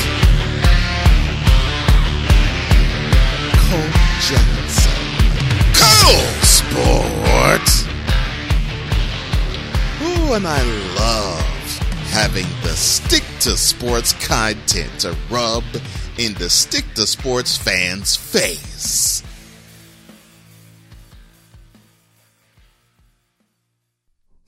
Cole 3.59 3.91
Johnson. 4.21 4.93
Cole 5.75 6.31
Sports. 6.45 7.85
Ooh, 10.03 10.35
and 10.35 10.47
I 10.47 10.63
love 10.97 11.41
having 12.11 12.47
the 12.63 12.77
stick 12.77 13.25
to 13.41 13.57
sports 13.57 14.13
content 14.25 15.01
to 15.01 15.17
rub 15.29 15.65
in 16.17 16.35
the 16.35 16.49
stick 16.49 16.85
to 16.95 17.09
sports 17.09 17.57
fans' 17.57 18.15
face. 18.15 19.24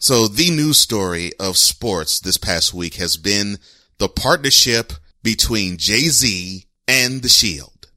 So 0.06 0.28
the 0.28 0.52
news 0.52 0.78
story 0.78 1.32
of 1.40 1.56
sports 1.56 2.20
this 2.20 2.36
past 2.36 2.72
week 2.72 2.94
has 2.94 3.16
been 3.16 3.58
the 3.98 4.08
partnership 4.08 4.92
between 5.24 5.78
Jay-Z 5.78 6.64
and 6.86 7.22
the 7.22 7.28
Shield. 7.28 7.88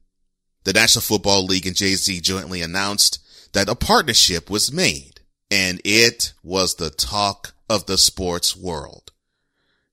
The 0.64 0.72
National 0.72 1.02
Football 1.02 1.44
League 1.44 1.68
and 1.68 1.76
Jay-Z 1.76 2.20
jointly 2.20 2.62
announced 2.62 3.20
that 3.52 3.68
a 3.68 3.76
partnership 3.76 4.50
was 4.50 4.72
made 4.72 5.20
and 5.52 5.80
it 5.84 6.32
was 6.42 6.74
the 6.74 6.90
talk 6.90 7.54
of 7.68 7.86
the 7.86 7.96
sports 7.96 8.56
world. 8.56 9.12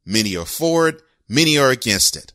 Many 0.04 0.36
are 0.38 0.46
for 0.46 0.88
it, 0.88 1.04
many 1.30 1.60
are 1.60 1.70
against 1.70 2.16
it. 2.16 2.34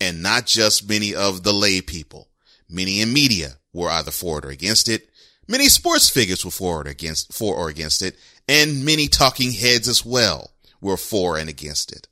And 0.00 0.20
not 0.20 0.46
just 0.46 0.88
many 0.88 1.14
of 1.14 1.44
the 1.44 1.52
lay 1.52 1.80
people. 1.80 2.28
Many 2.68 3.00
in 3.00 3.12
media 3.12 3.58
were 3.72 3.88
either 3.88 4.10
for 4.10 4.38
it 4.38 4.46
or 4.46 4.50
against 4.50 4.88
it. 4.88 5.08
Many 5.46 5.68
sports 5.68 6.10
figures 6.10 6.44
were 6.44 6.50
for 6.50 6.80
or 6.80 6.88
against, 6.88 7.32
for 7.32 7.54
or 7.54 7.68
against 7.68 8.02
it 8.02 8.16
and 8.48 8.84
many 8.84 9.08
talking 9.08 9.52
heads 9.52 9.88
as 9.88 10.04
well 10.04 10.50
were 10.80 10.96
for 10.96 11.38
and 11.38 11.48
against 11.48 11.92
it. 11.92 12.08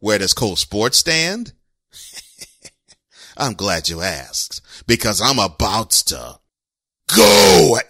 Where 0.00 0.18
does 0.18 0.34
Cole 0.34 0.56
Sports 0.56 0.98
stand? 0.98 1.52
I'm 3.36 3.54
glad 3.54 3.88
you 3.88 4.00
asked 4.00 4.60
because 4.86 5.20
I'm 5.20 5.38
about 5.38 5.90
to 5.90 6.38
go 7.14 7.78
in. 7.78 7.84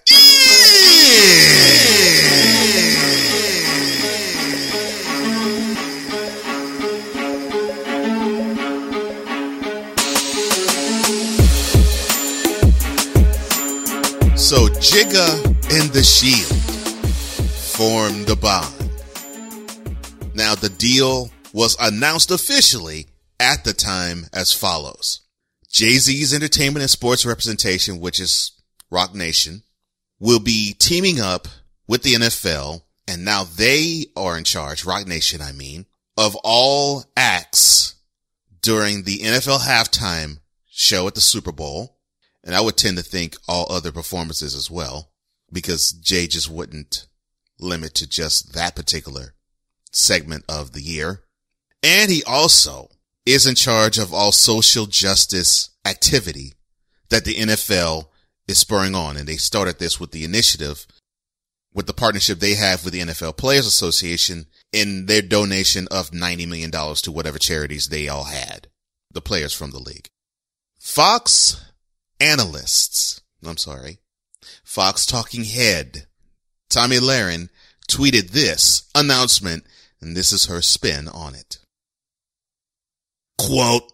So 14.37 14.69
Jigga 14.69 15.43
and 15.73 15.91
the 15.93 16.03
Shield 16.03 16.84
formed 17.75 18.27
the 18.27 18.37
bond. 18.37 18.73
Now 20.35 20.55
the 20.55 20.69
deal 20.69 21.31
was 21.53 21.77
announced 21.81 22.31
officially 22.31 23.09
at 23.41 23.65
the 23.65 23.73
time 23.73 24.27
as 24.33 24.53
follows. 24.53 25.23
Jay-Z's 25.71 26.33
entertainment 26.33 26.83
and 26.83 26.91
sports 26.91 27.27
representation, 27.27 27.99
which 27.99 28.21
is 28.21 28.53
Roc 28.93 29.13
Nation, 29.13 29.65
will 30.21 30.39
be 30.39 30.75
teaming 30.79 31.21
up 31.21 31.49
with 31.89 32.05
the 32.05 32.15
NFL 32.15 32.83
and 33.09 33.25
now 33.25 33.43
they 33.43 34.07
are 34.17 34.39
in 34.39 34.45
charge, 34.45 34.85
Roc 34.85 35.07
Nation, 35.09 35.43
I 35.43 35.51
mean, 35.51 35.87
of 36.17 36.37
all 36.45 37.05
acts 37.17 37.97
during 38.63 39.03
the 39.03 39.19
NFL 39.19 39.61
halftime 39.61 40.39
show 40.71 41.09
at 41.09 41.17
the 41.17 41.21
Super 41.21 41.53
Bowl. 41.53 41.99
And 42.45 42.55
I 42.55 42.61
would 42.61 42.77
tend 42.77 42.99
to 42.99 43.03
think 43.03 43.37
all 43.49 43.67
other 43.69 43.91
performances 43.91 44.55
as 44.55 44.71
well 44.71 45.11
because 45.51 45.91
Jay 45.91 46.29
just 46.29 46.49
wouldn't 46.49 47.07
limit 47.59 47.95
to 47.95 48.09
just 48.09 48.55
that 48.55 48.77
particular 48.77 49.35
segment 49.91 50.45
of 50.49 50.73
the 50.73 50.83
year. 50.83 51.23
And 51.83 52.11
he 52.11 52.23
also 52.25 52.89
is 53.27 53.47
in 53.47 53.55
charge 53.55 53.99
of 53.99 54.13
all 54.13 54.33
social 54.33 54.87
justice 54.87 55.71
activity 55.85 56.55
that 57.11 57.25
the 57.25 57.35
NFL 57.35 58.09
is 58.49 58.59
spurring 58.59 58.95
on. 58.95 59.17
And 59.17 59.29
they 59.29 59.37
started 59.37 59.79
this 59.79 60.01
with 60.01 60.11
the 60.11 60.25
initiative 60.25 60.87
with 61.75 61.87
the 61.87 61.93
partnership 61.93 62.39
they 62.39 62.55
have 62.55 62.85
with 62.85 62.95
the 62.95 63.01
NFL 63.01 63.37
Players 63.37 63.67
Association 63.67 64.47
in 64.73 65.07
their 65.07 65.21
donation 65.21 65.89
of 65.91 66.13
$90 66.13 66.49
million 66.49 66.71
to 66.71 67.13
whatever 67.13 67.39
charities 67.39 67.89
they 67.89 68.09
all 68.09 68.25
had, 68.25 68.69
the 69.11 69.21
players 69.21 69.53
from 69.53 69.73
the 69.73 69.81
league. 69.81 70.07
Fox 70.79 71.63
analysts, 72.21 73.21
I'm 73.45 73.57
sorry, 73.57 73.99
Fox 74.63 75.05
talking 75.05 75.45
head, 75.45 76.07
Tomi 76.75 76.97
Lahren 76.97 77.51
tweeted 77.89 78.31
this 78.31 78.91
announcement, 78.97 79.65
and 80.01 80.17
this 80.17 80.33
is 80.33 80.47
her 80.47 80.61
spin 80.61 81.07
on 81.07 81.37
it. 81.37 81.59
Quote, 83.39 83.93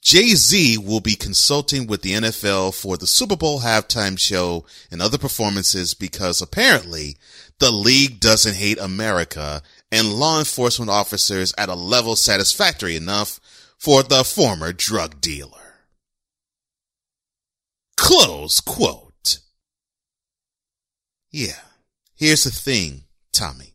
Jay-Z 0.00 0.78
will 0.78 1.00
be 1.00 1.16
consulting 1.16 1.88
with 1.88 2.02
the 2.02 2.12
NFL 2.12 2.72
for 2.80 2.96
the 2.96 3.08
Super 3.08 3.34
Bowl 3.34 3.62
halftime 3.62 4.16
show 4.16 4.64
and 4.92 5.02
other 5.02 5.18
performances 5.18 5.92
because 5.92 6.40
apparently 6.40 7.16
the 7.58 7.72
league 7.72 8.20
doesn't 8.20 8.54
hate 8.54 8.78
America 8.78 9.60
and 9.90 10.12
law 10.12 10.38
enforcement 10.38 10.90
officers 10.90 11.52
at 11.58 11.68
a 11.68 11.74
level 11.74 12.14
satisfactory 12.14 12.94
enough 12.94 13.40
for 13.76 14.04
the 14.04 14.22
former 14.22 14.72
drug 14.72 15.20
dealer. 15.20 15.80
Close 17.96 18.60
quote. 18.60 19.11
Yeah. 21.32 21.58
Here's 22.14 22.44
the 22.44 22.50
thing, 22.50 23.04
Tomi. 23.32 23.74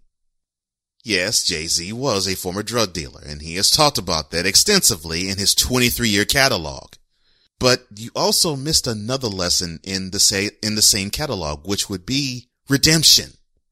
Yes, 1.04 1.44
Jay-Z 1.44 1.92
was 1.94 2.28
a 2.28 2.36
former 2.36 2.64
drug 2.64 2.94
dealer, 2.94 3.22
and 3.26 3.42
he 3.42 3.56
has 3.56 3.72
talked 3.72 3.98
about 3.98 4.32
that 4.32 4.46
extensively 4.46 5.30
in 5.30 5.38
his 5.38 5.56
23 5.56 6.10
year 6.10 6.26
catalog. 6.26 6.94
But 7.60 7.88
you 7.96 8.12
also 8.16 8.56
missed 8.56 8.86
another 8.86 9.28
lesson 9.28 9.80
in 9.84 10.12
the 10.12 10.20
say, 10.20 10.52
in 10.62 10.76
the 10.76 10.82
same 10.82 11.10
catalog, 11.10 11.68
which 11.68 11.90
would 11.90 12.06
be 12.06 12.50
redemption. 12.70 13.32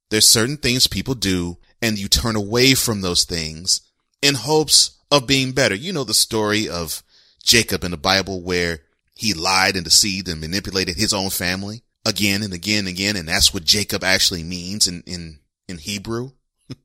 There's 0.10 0.28
certain 0.28 0.58
things 0.58 0.88
people 0.88 1.14
do 1.14 1.58
and 1.82 2.00
you 2.00 2.08
turn 2.08 2.36
away 2.36 2.74
from 2.74 3.02
those 3.02 3.26
things 3.26 3.82
in 4.22 4.36
hopes 4.36 4.98
of 5.12 5.28
being 5.28 5.52
better. 5.52 5.76
You 5.76 5.94
know 5.94 6.04
the 6.04 6.14
story 6.14 6.68
of 6.68 7.04
Jacob 7.44 7.84
in 7.84 7.92
the 7.92 7.98
Bible 7.98 8.42
where 8.42 8.80
he 9.16 9.34
lied 9.34 9.76
and 9.76 9.84
deceived 9.84 10.28
and 10.28 10.42
manipulated 10.42 10.96
his 10.96 11.14
own 11.14 11.30
family 11.30 11.84
again 12.06 12.44
and 12.44 12.54
again 12.54 12.80
and 12.80 12.88
again. 12.88 13.16
And 13.16 13.28
that's 13.28 13.54
what 13.54 13.64
Jacob 13.64 14.04
actually 14.04 14.44
means 14.44 14.88
in, 14.88 15.04
in, 15.06 15.40
in 15.68 15.78
Hebrew. 15.78 16.32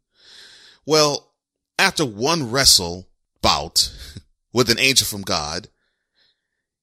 Well, 0.86 1.34
after 1.78 2.04
one 2.04 2.50
wrestle 2.50 3.06
bout 3.42 3.94
with 4.52 4.70
an 4.70 4.80
angel 4.80 5.06
from 5.06 5.22
God, 5.22 5.68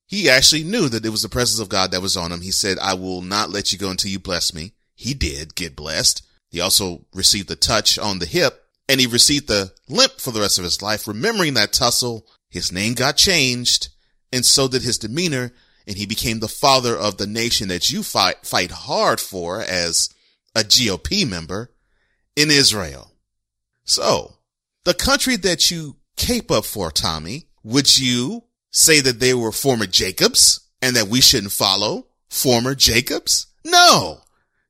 he 0.06 0.30
actually 0.30 0.64
knew 0.64 0.88
that 0.88 1.06
it 1.06 1.10
was 1.10 1.24
the 1.24 1.30
presence 1.30 1.60
of 1.60 1.68
God 1.68 1.92
that 1.92 2.02
was 2.02 2.16
on 2.16 2.32
him. 2.32 2.42
He 2.42 2.52
said, 2.52 2.78
I 2.80 2.94
will 2.94 3.22
not 3.22 3.50
let 3.50 3.74
you 3.74 3.78
go 3.78 3.90
until 3.90 4.12
you 4.12 4.20
bless 4.20 4.54
me. 4.54 4.74
He 4.96 5.14
did 5.14 5.56
get 5.56 5.76
blessed. 5.76 6.26
He 6.50 6.62
also 6.62 7.06
received 7.14 7.52
a 7.52 7.56
touch 7.56 8.00
on 8.00 8.20
the 8.20 8.26
hip 8.26 8.64
and 8.88 9.02
he 9.02 9.08
received 9.08 9.48
the 9.48 9.74
limp 9.90 10.14
for 10.14 10.32
the 10.32 10.40
rest 10.40 10.58
of 10.58 10.64
his 10.64 10.82
life. 10.82 11.08
Remembering 11.08 11.56
that 11.56 11.74
tussle, 11.74 12.26
his 12.50 12.72
name 12.72 12.94
got 12.94 13.18
changed 13.18 13.90
and 14.32 14.46
so 14.46 14.68
did 14.68 14.84
his 14.84 14.98
demeanor. 14.98 15.52
And 15.88 15.98
he 15.98 16.06
became 16.06 16.40
the 16.40 16.50
father 16.50 16.96
of 16.96 17.18
the 17.18 17.28
nation 17.28 17.70
that 17.70 17.90
you 17.90 18.04
fight, 18.04 18.46
fight 18.46 18.72
hard 18.72 19.22
for 19.22 19.62
as 19.62 20.10
a 20.54 20.60
GOP 20.60 21.28
member 21.28 21.72
in 22.36 22.52
Israel. 22.52 23.14
So, 23.86 24.34
the 24.84 24.94
country 24.94 25.38
that 25.38 25.72
you 25.72 25.96
cape 26.18 26.52
up 26.52 26.66
for, 26.66 26.92
Tomi, 26.92 27.48
would 27.64 27.98
you 27.98 28.44
say 28.70 29.00
that 29.00 29.20
they 29.20 29.34
were 29.34 29.52
former 29.52 29.86
Jacobs 29.86 30.60
and 30.82 30.96
that 30.96 31.08
we 31.08 31.22
shouldn't 31.22 31.54
follow 31.54 32.08
former 32.30 32.76
Jacobs? 32.76 33.48
No. 33.64 34.22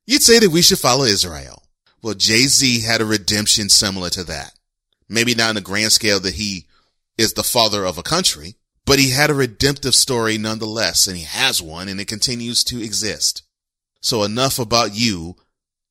You'd 0.06 0.22
say 0.22 0.38
that 0.38 0.50
we 0.50 0.62
should 0.62 0.78
follow 0.78 1.04
Israel. 1.04 1.62
Well, 2.00 2.14
Jay-Z 2.14 2.80
had 2.80 3.00
a 3.00 3.04
redemption 3.04 3.68
similar 3.68 4.08
to 4.10 4.24
that. 4.24 4.52
Maybe 5.08 5.34
not 5.34 5.50
in 5.50 5.54
the 5.56 5.60
grand 5.62 5.92
scale 5.92 6.20
that 6.20 6.34
he 6.34 6.66
is 7.16 7.32
the 7.32 7.42
father 7.42 7.84
of 7.84 7.98
a 7.98 8.02
country, 8.02 8.54
but 8.88 8.98
he 8.98 9.10
had 9.10 9.28
a 9.28 9.34
redemptive 9.34 9.94
story 9.94 10.38
nonetheless, 10.38 11.06
and 11.06 11.14
he 11.14 11.24
has 11.24 11.60
one, 11.60 11.88
and 11.88 12.00
it 12.00 12.08
continues 12.08 12.64
to 12.64 12.82
exist. 12.82 13.42
So 14.00 14.22
enough 14.22 14.58
about 14.58 14.94
you, 14.94 15.36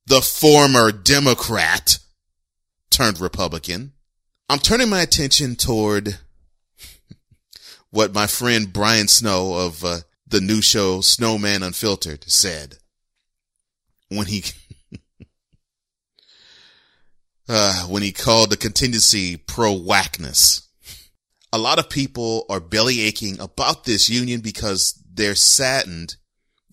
the 0.07 0.21
former 0.21 0.91
Democrat 0.91 1.99
turned 2.89 3.19
Republican. 3.19 3.91
I'm 4.49 4.57
turning 4.57 4.89
my 4.89 5.01
attention 5.01 5.55
toward 5.55 6.17
what 7.91 8.15
my 8.15 8.25
friend 8.25 8.73
Brian 8.73 9.07
Snow 9.07 9.53
of 9.53 9.83
uh, 9.83 9.97
the 10.25 10.41
new 10.41 10.63
show 10.63 11.01
Snowman 11.01 11.61
Unfiltered 11.61 12.23
said 12.27 12.77
when 14.09 14.25
he 14.25 14.43
uh, 17.47 17.83
when 17.83 18.01
he 18.01 18.11
called 18.11 18.49
the 18.49 18.57
contingency 18.57 19.37
pro 19.37 19.71
whackness. 19.73 20.66
A 21.53 21.57
lot 21.57 21.79
of 21.79 21.89
people 21.89 22.45
are 22.49 22.59
belly 22.59 23.01
aching 23.01 23.39
about 23.39 23.85
this 23.85 24.09
union 24.09 24.41
because 24.41 25.01
they're 25.11 25.35
saddened 25.35 26.17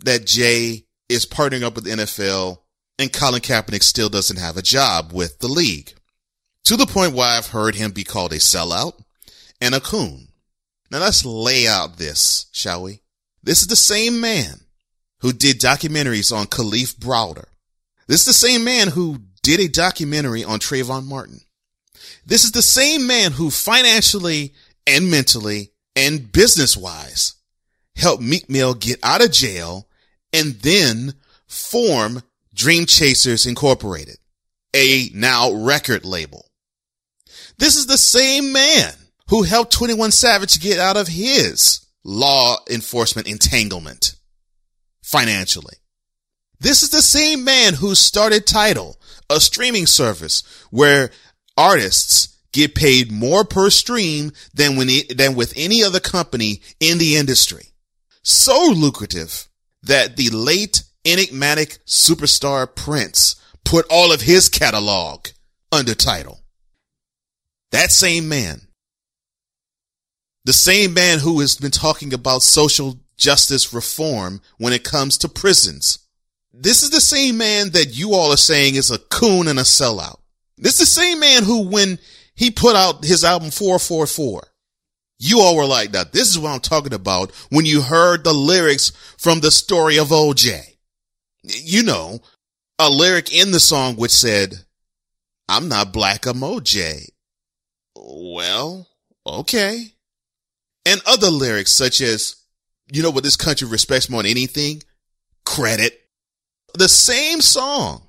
that 0.05 0.27
Jay 0.27 0.85
is 1.09 1.27
partnering 1.27 1.63
up 1.63 1.75
with 1.75 1.85
the 1.85 1.91
NFL 1.91 2.59
and 2.99 3.13
Colin 3.13 3.41
Kaepernick 3.41 3.83
still 3.83 4.09
doesn't 4.09 4.39
have 4.39 4.57
a 4.57 4.63
job 4.63 5.13
with 5.13 5.39
the 5.39 5.49
league 5.49 5.93
to 6.65 6.77
the 6.77 6.87
point 6.87 7.15
where 7.15 7.27
I've 7.27 7.49
heard 7.49 7.75
him 7.75 7.93
be 7.93 8.05
called 8.05 8.33
a 8.33 8.37
sellout 8.37 9.03
and 9.61 9.75
a 9.75 9.81
coon. 9.81 10.29
Now 10.91 10.99
let's 11.01 11.25
lay 11.25 11.67
out 11.67 11.97
this, 11.97 12.47
shall 12.53 12.83
we? 12.83 13.03
This 13.43 13.63
is 13.63 13.69
the 13.69 13.77
same 13.77 14.21
man 14.21 14.61
who 15.21 15.33
did 15.33 15.61
documentaries 15.61 16.35
on 16.37 16.47
Kalief 16.47 16.97
Browder. 16.97 17.47
This 18.07 18.21
is 18.21 18.27
the 18.27 18.33
same 18.33 18.65
man 18.65 18.89
who 18.89 19.19
did 19.43 19.61
a 19.61 19.69
documentary 19.69 20.45
on 20.45 20.59
Trayvon 20.59 21.07
Martin. 21.07 21.41
This 22.27 22.45
is 22.45 22.53
the 22.53 22.63
same 22.63 23.07
man 23.07 23.33
who 23.33 23.51
financially 23.51 24.55
and 24.87 25.11
mentally 25.11 25.73
and 25.97 26.31
business 26.33 26.77
wise 26.77 27.35
helped 27.97 28.23
Meek 28.23 28.49
Mill 28.49 28.75
get 28.75 28.99
out 29.03 29.25
of 29.25 29.31
jail 29.31 29.89
and 30.33 30.55
then 30.55 31.15
form 31.47 32.23
Dream 32.55 32.87
Chasers 32.87 33.47
Incorporated, 33.47 34.17
a 34.75 35.11
now 35.15 35.53
record 35.53 36.05
label. 36.05 36.47
This 37.59 37.77
is 37.77 37.87
the 37.87 37.99
same 37.99 38.53
man 38.53 38.93
who 39.29 39.43
helped 39.43 39.73
21 39.73 40.11
Savage 40.11 40.61
get 40.61 40.79
out 40.79 40.97
of 40.97 41.09
his 41.09 41.87
law 42.05 42.57
enforcement 42.69 43.29
entanglement 43.29 44.17
financially. 45.03 45.77
This 46.61 46.83
is 46.83 46.91
the 46.91 47.03
same 47.03 47.45
man 47.45 47.75
who 47.75 47.95
started 47.95 48.47
Tidal, 48.47 48.97
a 49.31 49.41
streaming 49.41 49.87
service 49.87 50.43
where 50.71 51.11
artists 51.57 52.34
get 52.55 52.75
paid 52.75 53.13
more 53.13 53.45
per 53.45 53.69
stream 53.69 54.33
than 54.55 54.77
when 54.77 54.89
it, 54.89 55.19
than 55.19 55.35
with 55.35 55.53
any 55.57 55.83
other 55.83 56.01
company 56.01 56.63
in 56.81 56.97
the 56.99 57.17
industry. 57.17 57.67
So 58.23 58.73
lucrative 58.75 59.49
that 59.83 60.17
the 60.17 60.31
late 60.31 60.85
enigmatic 61.05 61.79
superstar 61.85 62.73
Prince 62.75 63.37
put 63.65 63.85
all 63.91 64.13
of 64.13 64.23
his 64.23 64.49
catalog 64.49 65.27
under 65.71 65.95
Tidal. 65.95 66.41
That 67.73 67.91
same 67.91 68.29
man, 68.29 68.69
the 70.45 70.53
same 70.53 70.95
man 70.95 71.19
who 71.19 71.41
has 71.41 71.57
been 71.57 71.73
talking 71.73 72.15
about 72.15 72.43
social 72.43 73.01
justice 73.17 73.75
reform 73.75 74.41
when 74.59 74.73
it 74.73 74.85
comes 74.85 75.19
to 75.19 75.29
prisons. 75.29 75.99
This 76.53 76.85
is 76.85 76.91
the 76.91 77.01
same 77.01 77.37
man 77.37 77.71
that 77.71 77.97
you 77.97 78.15
all 78.15 78.31
are 78.31 78.37
saying 78.37 78.77
is 78.77 78.93
a 78.93 78.99
coon 78.99 79.49
and 79.49 79.59
a 79.59 79.63
sellout. 79.63 80.19
This 80.57 80.75
is 80.75 80.81
the 80.81 81.01
same 81.01 81.19
man 81.19 81.43
who, 81.43 81.69
when 81.69 81.99
he 82.35 82.51
put 82.51 82.77
out 82.77 83.05
his 83.05 83.25
album 83.25 83.51
444, 83.51 84.49
you 85.19 85.41
all 85.41 85.57
were 85.57 85.67
like, 85.67 85.93
now 85.93 86.05
this 86.05 86.29
is 86.29 86.39
what 86.39 86.51
I'm 86.51 86.61
talking 86.61 86.93
about 86.93 87.31
when 87.51 87.65
you 87.65 87.81
heard 87.81 88.25
the 88.25 88.33
lyrics 88.33 88.91
from 89.17 89.41
the 89.41 89.51
story 89.51 89.99
of 89.99 90.09
OJ. 90.09 90.61
You 91.43 91.83
know, 91.83 92.21
a 92.79 92.91
lyric 92.91 93.33
in 93.33 93.51
the 93.51 93.61
song 93.61 93.97
which 93.97 94.11
said, 94.11 94.65
I'm 95.49 95.69
not 95.69 95.93
black, 95.93 96.27
I'm 96.27 96.41
OJ. 96.41 97.09
Well, 97.97 98.89
okay. 99.27 99.87
And 100.87 101.01
other 101.07 101.31
lyrics 101.31 101.73
such 101.73 102.01
as, 102.01 102.37
you 102.93 103.03
know 103.03 103.11
what 103.11 103.25
this 103.25 103.37
country 103.37 103.69
respects 103.69 104.11
more 104.11 104.23
than 104.23 104.31
anything? 104.31 104.83
Credit. 105.45 105.99
The 106.75 106.89
same 106.89 107.41
song 107.41 108.04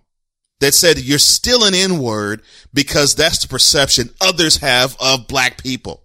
that 0.65 0.73
said 0.73 0.99
you're 0.99 1.19
still 1.19 1.63
an 1.63 1.75
N 1.75 1.99
word 1.99 2.41
because 2.73 3.15
that's 3.15 3.39
the 3.39 3.47
perception 3.47 4.10
others 4.21 4.58
have 4.58 4.95
of 4.99 5.28
black 5.28 5.62
people. 5.62 6.01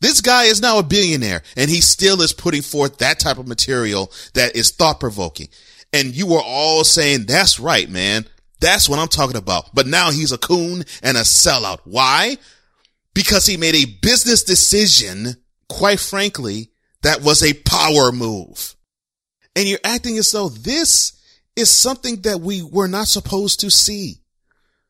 This 0.00 0.20
guy 0.20 0.44
is 0.44 0.62
now 0.62 0.78
a 0.78 0.82
billionaire 0.82 1.42
and 1.56 1.70
he 1.70 1.80
still 1.80 2.22
is 2.22 2.32
putting 2.32 2.62
forth 2.62 2.98
that 2.98 3.18
type 3.18 3.38
of 3.38 3.46
material 3.46 4.10
that 4.34 4.56
is 4.56 4.70
thought 4.70 5.00
provoking. 5.00 5.48
And 5.92 6.14
you 6.14 6.26
were 6.26 6.42
all 6.42 6.84
saying, 6.84 7.26
that's 7.26 7.60
right, 7.60 7.88
man. 7.88 8.26
That's 8.60 8.88
what 8.88 8.98
I'm 8.98 9.08
talking 9.08 9.36
about. 9.36 9.74
But 9.74 9.86
now 9.86 10.10
he's 10.10 10.32
a 10.32 10.38
coon 10.38 10.84
and 11.02 11.16
a 11.16 11.22
sellout. 11.22 11.80
Why? 11.84 12.36
because 13.14 13.46
he 13.46 13.56
made 13.56 13.74
a 13.74 13.98
business 14.00 14.42
decision, 14.42 15.36
quite 15.68 16.00
frankly, 16.00 16.70
that 17.02 17.22
was 17.22 17.42
a 17.42 17.54
power 17.54 18.12
move. 18.12 18.74
And 19.56 19.68
you're 19.68 19.78
acting 19.84 20.16
as 20.18 20.30
though 20.30 20.48
this 20.48 21.19
is 21.56 21.70
something 21.70 22.22
that 22.22 22.40
we 22.40 22.62
were 22.62 22.88
not 22.88 23.08
supposed 23.08 23.60
to 23.60 23.70
see. 23.70 24.16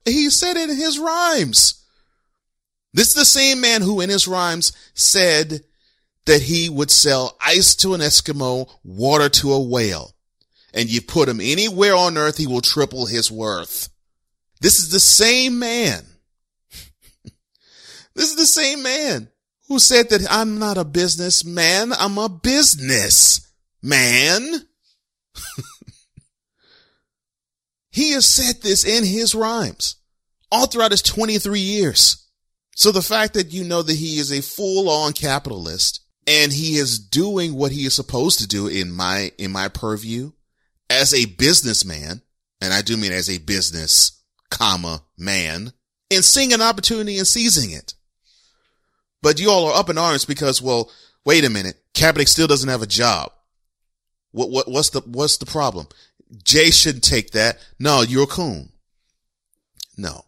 He 0.04 0.30
said 0.30 0.56
it 0.56 0.70
in 0.70 0.76
his 0.76 0.98
rhymes. 0.98 1.84
This 2.92 3.08
is 3.08 3.14
the 3.14 3.24
same 3.24 3.60
man 3.60 3.82
who 3.82 4.00
in 4.00 4.10
his 4.10 4.26
rhymes 4.26 4.72
said 4.94 5.60
that 6.26 6.42
he 6.42 6.68
would 6.68 6.90
sell 6.90 7.36
ice 7.40 7.74
to 7.76 7.94
an 7.94 8.00
Eskimo, 8.00 8.70
water 8.84 9.28
to 9.28 9.52
a 9.52 9.60
whale. 9.60 10.14
And 10.72 10.88
you 10.88 11.00
put 11.00 11.28
him 11.28 11.40
anywhere 11.40 11.94
on 11.94 12.16
earth, 12.16 12.36
he 12.36 12.46
will 12.46 12.60
triple 12.60 13.06
his 13.06 13.30
worth. 13.30 13.88
This 14.60 14.78
is 14.78 14.90
the 14.90 15.00
same 15.00 15.58
man. 15.58 16.04
this 18.14 18.30
is 18.30 18.36
the 18.36 18.46
same 18.46 18.82
man 18.82 19.28
who 19.68 19.78
said 19.78 20.10
that 20.10 20.26
I'm 20.30 20.58
not 20.58 20.76
a 20.76 20.84
businessman. 20.84 21.92
I'm 21.92 22.18
a 22.18 22.28
business 22.28 23.48
man. 23.82 24.62
he 28.00 28.12
has 28.12 28.24
said 28.24 28.62
this 28.62 28.82
in 28.82 29.04
his 29.04 29.34
rhymes 29.34 29.96
all 30.50 30.66
throughout 30.66 30.90
his 30.90 31.02
23 31.02 31.60
years. 31.60 32.26
So 32.74 32.92
the 32.92 33.02
fact 33.02 33.34
that 33.34 33.52
you 33.52 33.62
know 33.62 33.82
that 33.82 33.94
he 33.94 34.18
is 34.18 34.32
a 34.32 34.40
full 34.40 34.88
on 34.88 35.12
capitalist 35.12 36.00
and 36.26 36.50
he 36.50 36.76
is 36.76 36.98
doing 36.98 37.54
what 37.54 37.72
he 37.72 37.84
is 37.84 37.94
supposed 37.94 38.38
to 38.38 38.48
do 38.48 38.68
in 38.68 38.90
my, 38.90 39.32
in 39.36 39.52
my 39.52 39.68
purview 39.68 40.32
as 40.88 41.12
a 41.12 41.26
businessman, 41.26 42.22
and 42.62 42.72
I 42.72 42.80
do 42.80 42.96
mean 42.96 43.12
as 43.12 43.28
a 43.28 43.36
business, 43.36 44.22
comma, 44.50 45.02
man, 45.18 45.74
and 46.10 46.24
seeing 46.24 46.54
an 46.54 46.62
opportunity 46.62 47.18
and 47.18 47.26
seizing 47.26 47.70
it. 47.70 47.92
But 49.20 49.38
you 49.38 49.50
all 49.50 49.66
are 49.66 49.78
up 49.78 49.90
in 49.90 49.98
arms 49.98 50.24
because, 50.24 50.62
well, 50.62 50.90
wait 51.26 51.44
a 51.44 51.50
minute, 51.50 51.76
Kaepernick 51.92 52.28
still 52.28 52.46
doesn't 52.46 52.70
have 52.70 52.82
a 52.82 52.86
job. 52.86 53.30
What, 54.32 54.50
what, 54.50 54.68
what's 54.68 54.88
the, 54.90 55.00
what's 55.00 55.36
the 55.36 55.44
problem? 55.44 55.86
Jay 56.44 56.70
shouldn't 56.70 57.04
take 57.04 57.32
that. 57.32 57.58
No, 57.78 58.02
you're 58.02 58.24
a 58.24 58.26
coon. 58.26 58.70
No. 59.96 60.24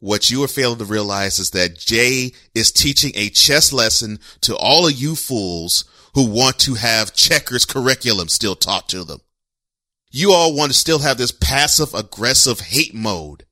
What 0.00 0.30
you 0.30 0.42
are 0.44 0.48
failing 0.48 0.78
to 0.78 0.84
realize 0.84 1.38
is 1.38 1.50
that 1.50 1.78
Jay 1.78 2.32
is 2.54 2.70
teaching 2.70 3.12
a 3.14 3.30
chess 3.30 3.72
lesson 3.72 4.18
to 4.42 4.56
all 4.56 4.86
of 4.86 4.94
you 4.94 5.14
fools 5.14 5.84
who 6.14 6.30
want 6.30 6.58
to 6.60 6.74
have 6.74 7.14
checkers 7.14 7.64
curriculum 7.64 8.28
still 8.28 8.54
taught 8.54 8.88
to 8.90 9.04
them. 9.04 9.20
You 10.10 10.32
all 10.32 10.54
want 10.54 10.72
to 10.72 10.78
still 10.78 11.00
have 11.00 11.18
this 11.18 11.32
passive 11.32 11.94
aggressive 11.94 12.60
hate 12.60 12.94
mode 12.94 13.44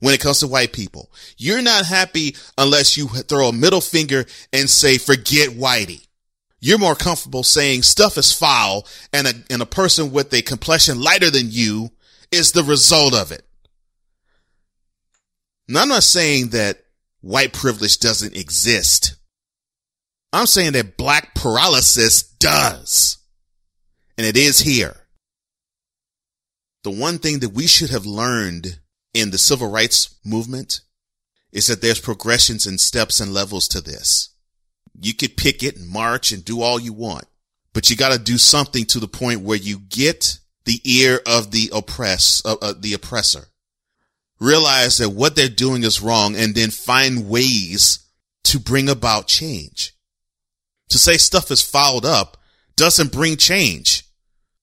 when 0.00 0.14
it 0.14 0.20
comes 0.20 0.40
to 0.40 0.46
white 0.46 0.72
people. 0.72 1.12
You're 1.36 1.62
not 1.62 1.84
happy 1.84 2.36
unless 2.56 2.96
you 2.96 3.08
throw 3.08 3.48
a 3.48 3.52
middle 3.52 3.80
finger 3.80 4.24
and 4.52 4.70
say, 4.70 4.98
forget 4.98 5.50
whitey. 5.50 6.07
You're 6.60 6.78
more 6.78 6.94
comfortable 6.94 7.44
saying 7.44 7.82
stuff 7.82 8.18
is 8.18 8.32
foul 8.32 8.86
and 9.12 9.26
a, 9.26 9.32
and 9.50 9.62
a 9.62 9.66
person 9.66 10.10
with 10.10 10.32
a 10.34 10.42
complexion 10.42 11.00
lighter 11.00 11.30
than 11.30 11.46
you 11.50 11.90
is 12.32 12.52
the 12.52 12.64
result 12.64 13.14
of 13.14 13.30
it. 13.32 13.44
Now, 15.68 15.82
I'm 15.82 15.88
not 15.88 16.02
saying 16.02 16.48
that 16.48 16.84
white 17.20 17.52
privilege 17.52 17.98
doesn't 17.98 18.36
exist. 18.36 19.16
I'm 20.32 20.46
saying 20.46 20.72
that 20.72 20.96
black 20.96 21.34
paralysis 21.34 22.22
does. 22.22 23.18
And 24.16 24.26
it 24.26 24.36
is 24.36 24.60
here. 24.60 24.96
The 26.84 26.90
one 26.90 27.18
thing 27.18 27.40
that 27.40 27.50
we 27.50 27.66
should 27.66 27.90
have 27.90 28.06
learned 28.06 28.80
in 29.14 29.30
the 29.30 29.38
civil 29.38 29.70
rights 29.70 30.16
movement 30.24 30.80
is 31.52 31.66
that 31.66 31.80
there's 31.80 32.00
progressions 32.00 32.66
and 32.66 32.80
steps 32.80 33.20
and 33.20 33.32
levels 33.32 33.68
to 33.68 33.80
this. 33.80 34.34
You 35.00 35.14
could 35.14 35.36
pick 35.36 35.62
it 35.62 35.76
and 35.76 35.88
march 35.88 36.32
and 36.32 36.44
do 36.44 36.60
all 36.60 36.80
you 36.80 36.92
want, 36.92 37.26
but 37.72 37.90
you 37.90 37.96
got 37.96 38.12
to 38.12 38.18
do 38.18 38.38
something 38.38 38.84
to 38.86 39.00
the 39.00 39.08
point 39.08 39.40
where 39.40 39.58
you 39.58 39.78
get 39.78 40.38
the 40.64 40.80
ear 40.84 41.20
of 41.26 41.50
the 41.50 41.70
oppress, 41.72 42.42
uh, 42.44 42.56
uh, 42.60 42.74
the 42.78 42.94
oppressor 42.94 43.48
realize 44.40 44.98
that 44.98 45.10
what 45.10 45.36
they're 45.36 45.48
doing 45.48 45.82
is 45.82 46.00
wrong 46.00 46.36
and 46.36 46.54
then 46.54 46.70
find 46.70 47.28
ways 47.28 48.00
to 48.44 48.58
bring 48.58 48.88
about 48.88 49.26
change. 49.26 49.94
To 50.90 50.98
say 50.98 51.16
stuff 51.16 51.50
is 51.50 51.62
fouled 51.62 52.06
up 52.06 52.36
doesn't 52.76 53.12
bring 53.12 53.36
change. 53.36 54.04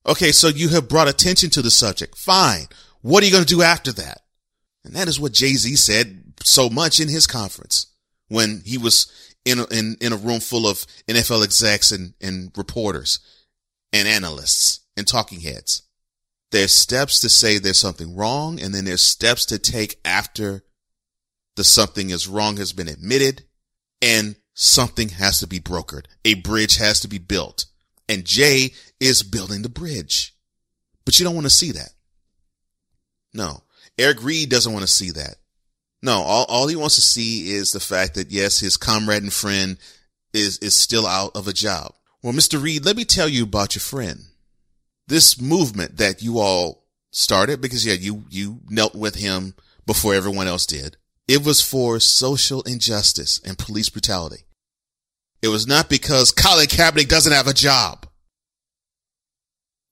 Okay, 0.08 0.32
so 0.32 0.48
you 0.48 0.70
have 0.70 0.88
brought 0.88 1.08
attention 1.08 1.50
to 1.52 1.62
the 1.62 1.72
subject. 1.72 2.18
Fine. 2.18 2.68
What 3.02 3.22
are 3.22 3.26
you 3.26 3.32
going 3.32 3.46
to 3.46 3.56
do 3.56 3.62
after 3.62 3.92
that? 3.94 4.22
And 4.84 4.96
that 4.96 5.08
is 5.08 5.20
what 5.20 5.34
Jay-Z 5.34 5.76
said 5.76 6.34
so 6.44 6.70
much 6.70 7.00
in 7.00 7.10
his 7.10 7.28
conference 7.28 7.88
when 8.28 8.62
he 8.66 8.78
was 8.78 9.12
in 9.46 9.60
a, 9.60 9.66
in, 9.68 9.96
in 10.02 10.12
a 10.12 10.18
room 10.18 10.40
full 10.40 10.68
of 10.68 10.86
NFL 11.08 11.44
execs 11.44 11.92
and, 11.92 12.14
and 12.20 12.52
reporters 12.58 13.20
and 13.94 14.08
analysts 14.08 14.82
and 14.98 15.08
talking 15.08 15.42
heads. 15.42 15.84
There's 16.52 16.74
steps 16.74 17.20
to 17.22 17.30
say 17.30 17.58
there's 17.58 17.80
something 17.80 18.16
wrong, 18.16 18.60
and 18.60 18.74
then 18.74 18.86
there's 18.86 19.02
steps 19.02 19.46
to 19.48 19.60
take 19.60 20.00
after 20.06 20.64
the 21.56 21.64
something 21.64 22.10
is 22.10 22.28
wrong 22.28 22.58
has 22.58 22.74
been 22.74 22.88
admitted 22.88 23.44
and 24.02 24.36
something 24.54 25.10
has 25.10 25.40
to 25.40 25.48
be 25.48 25.60
brokered. 25.60 26.06
A 26.24 26.36
bridge 26.36 26.78
has 26.78 27.00
to 27.02 27.08
be 27.08 27.18
built. 27.18 27.66
And 28.08 28.26
Jay 28.26 28.72
is 29.00 29.24
building 29.24 29.62
the 29.62 29.70
bridge. 29.70 30.34
But 31.06 31.20
you 31.20 31.26
don't 31.26 31.36
want 31.36 31.46
to 31.46 31.52
see 31.52 31.72
that. 31.72 31.90
No. 33.34 33.64
Eric 33.98 34.24
Reid 34.24 34.50
doesn't 34.50 34.72
want 34.72 34.84
to 34.84 34.92
see 34.92 35.12
that. 35.12 35.36
No, 36.06 36.22
all, 36.22 36.46
all 36.48 36.68
he 36.68 36.76
wants 36.76 36.96
to 36.96 37.02
see 37.02 37.50
is 37.50 37.72
the 37.72 37.80
fact 37.80 38.14
that 38.14 38.32
yes, 38.32 38.60
his 38.60 38.78
comrade 38.78 39.24
and 39.24 39.34
friend 39.34 39.80
is, 40.34 40.60
is 40.60 40.76
still 40.76 41.08
out 41.08 41.36
of 41.36 41.48
a 41.48 41.54
job. 41.54 41.96
Well, 42.22 42.32
Mr. 42.32 42.62
Reid, 42.62 42.86
let 42.86 42.96
me 42.96 43.06
tell 43.06 43.28
you 43.28 43.44
about 43.44 43.74
your 43.74 43.82
friend 43.82 44.20
this 45.08 45.42
movement 45.42 45.98
that 45.98 46.22
you 46.22 46.38
all 46.38 46.86
started 47.12 47.60
because 47.60 47.84
yeah, 47.84 47.94
you, 47.94 48.24
you 48.30 48.60
knelt 48.70 48.94
with 48.94 49.16
him 49.16 49.56
before 49.88 50.14
everyone 50.14 50.46
else 50.46 50.68
did. 50.68 50.96
It 51.28 51.44
was 51.44 51.64
for 51.64 52.00
social 52.00 52.62
injustice 52.62 53.42
and 53.44 53.58
police 53.58 53.90
brutality. 53.90 54.44
It 55.42 55.48
was 55.48 55.66
not 55.66 55.90
because 55.90 56.32
Colin 56.32 56.68
Kaepernick 56.68 57.10
doesn't 57.10 57.34
have 57.34 57.48
a 57.48 57.54
job. 57.54 58.06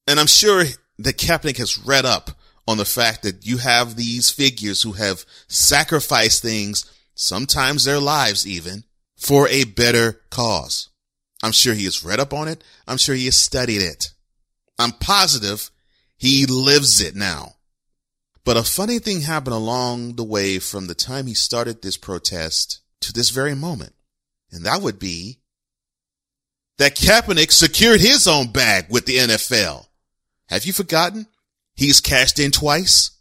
And 0.08 0.20
I'm 0.20 0.28
sure 0.28 0.64
that 1.00 1.18
Kaepernick 1.18 1.58
has 1.58 1.80
read 1.80 2.06
up 2.06 2.38
on 2.68 2.78
the 2.78 2.86
fact 2.86 3.24
that 3.24 3.46
you 3.46 3.58
have 3.58 3.96
these 3.96 4.30
figures 4.30 4.82
who 4.82 4.94
have 4.94 5.26
sacrificed 5.48 6.42
things, 6.42 6.92
sometimes 7.16 7.84
their 7.84 8.00
lives 8.00 8.48
even, 8.48 8.84
for 9.18 9.48
a 9.50 9.64
better 9.64 10.22
cause. 10.30 10.90
I'm 11.44 11.52
sure 11.52 11.74
he 11.74 11.84
has 11.86 12.06
read 12.06 12.20
up 12.20 12.34
on 12.34 12.48
it. 12.48 12.64
I'm 12.88 12.98
sure 12.98 13.16
he 13.16 13.26
has 13.26 13.36
studied 13.36 13.82
it. 13.82 14.12
I'm 14.80 14.94
positive 14.94 15.70
he 16.18 16.46
lives 16.46 17.02
it 17.02 17.16
now. 17.16 17.56
But 18.46 18.56
a 18.56 18.64
funny 18.64 19.00
thing 19.00 19.22
happened 19.22 19.56
along 19.56 20.16
the 20.16 20.24
way 20.24 20.60
from 20.60 20.88
the 20.88 20.96
time 20.96 21.28
he 21.28 21.34
started 21.34 21.82
this 21.82 21.98
protest 21.98 22.80
to 23.02 23.12
this 23.12 23.30
very 23.30 23.56
moment. 23.56 23.94
And 24.52 24.66
that 24.66 24.82
would 24.82 25.00
be 25.00 25.40
that 26.78 26.96
Kaepernick 26.96 27.52
secured 27.52 28.00
his 28.00 28.28
own 28.28 28.52
bag 28.52 28.86
with 28.90 29.06
the 29.06 29.18
NFL. 29.18 29.88
Have 30.48 30.66
you 30.66 30.74
forgotten? 30.74 31.28
He's 31.76 32.02
cashed 32.02 32.40
in 32.40 32.52
twice. 32.52 33.12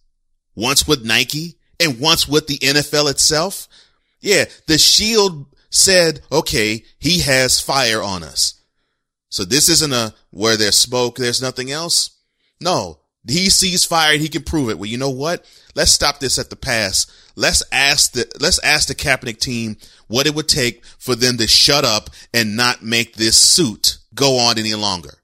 Once 0.55 0.87
with 0.87 1.05
Nike 1.05 1.59
and 1.81 1.99
once 1.99 2.29
with 2.29 2.47
the 2.47 2.59
NFL 2.59 3.11
itself. 3.11 3.69
Yeah, 4.21 4.45
the 4.67 4.79
shield 4.79 5.47
said, 5.71 6.21
okay, 6.31 6.85
he 6.99 7.21
has 7.21 7.61
fire 7.61 8.03
on 8.03 8.23
us. 8.23 8.61
So 9.31 9.45
this 9.45 9.69
isn't 9.69 9.93
a 9.93 10.15
where 10.31 10.57
there's 10.57 10.79
smoke, 10.79 11.17
there's 11.17 11.43
nothing 11.43 11.71
else. 11.71 12.19
No, 12.61 13.01
he 13.27 13.49
sees 13.51 13.85
fire 13.85 14.13
and 14.13 14.21
he 14.21 14.29
can 14.29 14.43
prove 14.43 14.69
it. 14.69 14.79
Well, 14.79 14.91
you 14.91 14.99
know 14.99 15.11
what? 15.11 15.45
Let's 15.75 15.93
stop 15.93 16.21
this 16.21 16.39
at 16.39 16.51
the 16.51 16.57
pass. 16.57 17.07
Let's 17.35 17.63
ask 17.73 18.13
the, 18.13 18.31
let's 18.41 18.59
ask 18.61 18.89
the 18.89 18.95
Kaepernick 18.95 19.39
team 19.39 19.79
what 20.07 20.27
it 20.27 20.35
would 20.35 20.49
take 20.49 20.85
for 20.85 21.15
them 21.15 21.39
to 21.39 21.47
shut 21.47 21.85
up 21.85 22.11
and 22.35 22.57
not 22.57 22.83
make 22.83 23.15
this 23.15 23.37
suit 23.37 23.99
go 24.15 24.39
on 24.39 24.59
any 24.59 24.75
longer. 24.75 25.15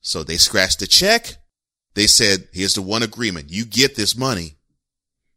So 0.00 0.22
they 0.22 0.36
scratched 0.36 0.78
the 0.78 0.86
check. 0.86 1.36
They 1.94 2.06
said, 2.06 2.48
here's 2.52 2.74
the 2.74 2.82
one 2.82 3.02
agreement. 3.02 3.50
You 3.50 3.64
get 3.64 3.94
this 3.94 4.16
money, 4.16 4.56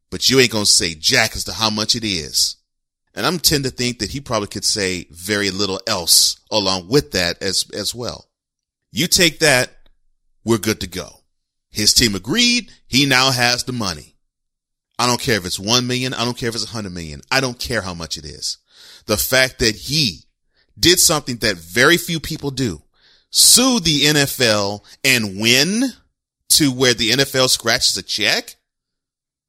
but 0.09 0.29
you 0.29 0.39
ain't 0.39 0.51
going 0.51 0.65
to 0.65 0.71
say 0.71 0.95
jack 0.95 1.35
as 1.35 1.43
to 1.45 1.53
how 1.53 1.69
much 1.69 1.95
it 1.95 2.03
is. 2.03 2.57
And 3.13 3.25
I'm 3.25 3.39
tend 3.39 3.63
to 3.63 3.69
think 3.69 3.99
that 3.99 4.11
he 4.11 4.21
probably 4.21 4.47
could 4.47 4.65
say 4.65 5.07
very 5.09 5.49
little 5.49 5.79
else 5.87 6.39
along 6.51 6.87
with 6.87 7.11
that 7.11 7.41
as, 7.41 7.65
as 7.73 7.93
well. 7.93 8.29
You 8.91 9.07
take 9.07 9.39
that, 9.39 9.71
we're 10.43 10.57
good 10.57 10.81
to 10.81 10.87
go. 10.87 11.23
His 11.69 11.93
team 11.93 12.15
agreed. 12.15 12.71
He 12.87 13.05
now 13.05 13.31
has 13.31 13.63
the 13.63 13.73
money. 13.73 14.15
I 14.99 15.05
don't 15.05 15.21
care 15.21 15.37
if 15.37 15.45
it's 15.45 15.59
one 15.59 15.85
million. 15.85 16.13
I 16.13 16.25
don't 16.25 16.37
care 16.37 16.49
if 16.49 16.55
it's 16.55 16.65
a 16.65 16.69
hundred 16.69 16.93
million. 16.93 17.21
I 17.31 17.39
don't 17.39 17.59
care 17.59 17.81
how 17.81 17.93
much 17.93 18.17
it 18.17 18.25
is. 18.25 18.57
The 19.05 19.17
fact 19.17 19.59
that 19.59 19.75
he 19.75 20.23
did 20.79 20.99
something 20.99 21.37
that 21.37 21.57
very 21.57 21.97
few 21.97 22.19
people 22.19 22.51
do, 22.51 22.81
sue 23.29 23.79
the 23.79 24.01
NFL 24.01 24.83
and 25.03 25.39
win 25.39 25.83
to 26.49 26.71
where 26.71 26.93
the 26.93 27.11
NFL 27.11 27.49
scratches 27.49 27.97
a 27.97 28.03
check. 28.03 28.55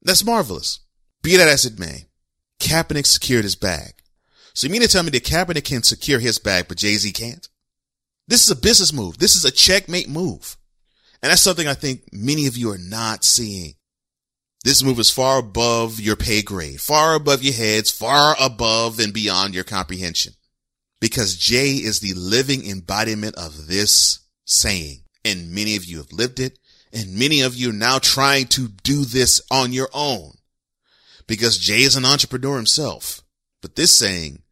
That's 0.03 0.25
marvelous. 0.25 0.81
Be 1.23 1.37
that 1.37 1.49
as 1.49 1.65
it 1.65 1.79
may. 1.79 2.07
Kaepernick 2.61 3.07
secured 3.07 3.45
his 3.45 3.57
bag. 3.57 3.95
So 4.55 4.67
you 4.67 4.73
mean 4.73 4.83
to 4.83 4.89
tell 4.89 5.03
me 5.03 5.11
that 5.11 5.25
Kaepernick 5.25 5.65
can 5.65 5.83
secure 5.83 6.19
his 6.19 6.39
bag, 6.39 6.67
but 6.69 6.79
Jay-Z 6.79 7.13
can't? 7.13 7.49
This 8.27 8.45
is 8.45 8.51
a 8.51 8.61
business 8.61 8.93
move. 8.93 9.19
This 9.19 9.37
is 9.37 9.45
a 9.45 9.51
checkmate 9.51 10.09
move. 10.09 10.57
And 11.23 11.31
that's 11.31 11.43
something 11.43 11.67
I 11.67 11.75
think 11.75 12.03
many 12.13 12.47
of 12.47 12.57
you 12.57 12.71
are 12.71 12.79
not 12.79 13.25
seeing. 13.25 13.75
This 14.65 14.83
move 14.83 14.99
is 14.99 15.11
far 15.11 15.39
above 15.39 16.01
your 16.01 16.17
pay 16.17 16.43
grade, 16.43 16.81
far 16.81 17.15
above 17.15 17.43
your 17.43 17.55
heads, 17.55 17.91
far 17.91 18.37
above 18.41 18.99
and 18.99 19.15
beyond 19.15 19.55
your 19.55 19.65
comprehension. 19.65 20.35
Because 21.01 21.37
Jay 21.37 21.75
is 21.75 22.01
the 22.01 22.15
living 22.15 22.69
embodiment 22.69 23.37
of 23.37 23.69
this 23.69 24.21
saying. 24.45 25.05
And 25.25 25.53
many 25.53 25.77
of 25.77 25.85
you 25.85 25.99
have 25.99 26.13
lived 26.13 26.41
it. 26.41 26.59
And 26.93 27.19
many 27.19 27.41
of 27.41 27.55
you 27.55 27.73
now 27.73 27.99
trying 27.99 28.47
to 28.49 28.69
do 28.69 29.05
this 29.05 29.41
on 29.51 29.73
your 29.73 29.89
own. 29.93 30.33
Because 31.27 31.59
Jay 31.59 31.83
is 31.83 31.97
an 31.97 32.05
entrepreneur 32.05 32.57
himself. 32.57 33.23
But 33.61 33.77
this 33.77 33.97
saying 33.97 34.43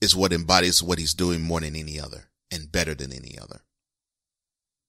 is 0.00 0.16
what 0.16 0.32
embodies 0.32 0.82
what 0.82 0.98
he's 0.98 1.14
doing 1.14 1.40
more 1.40 1.60
than 1.60 1.74
any 1.76 1.98
other 1.98 2.28
and 2.50 2.70
better 2.70 2.94
than 2.94 3.12
any 3.12 3.38
other. 3.40 3.60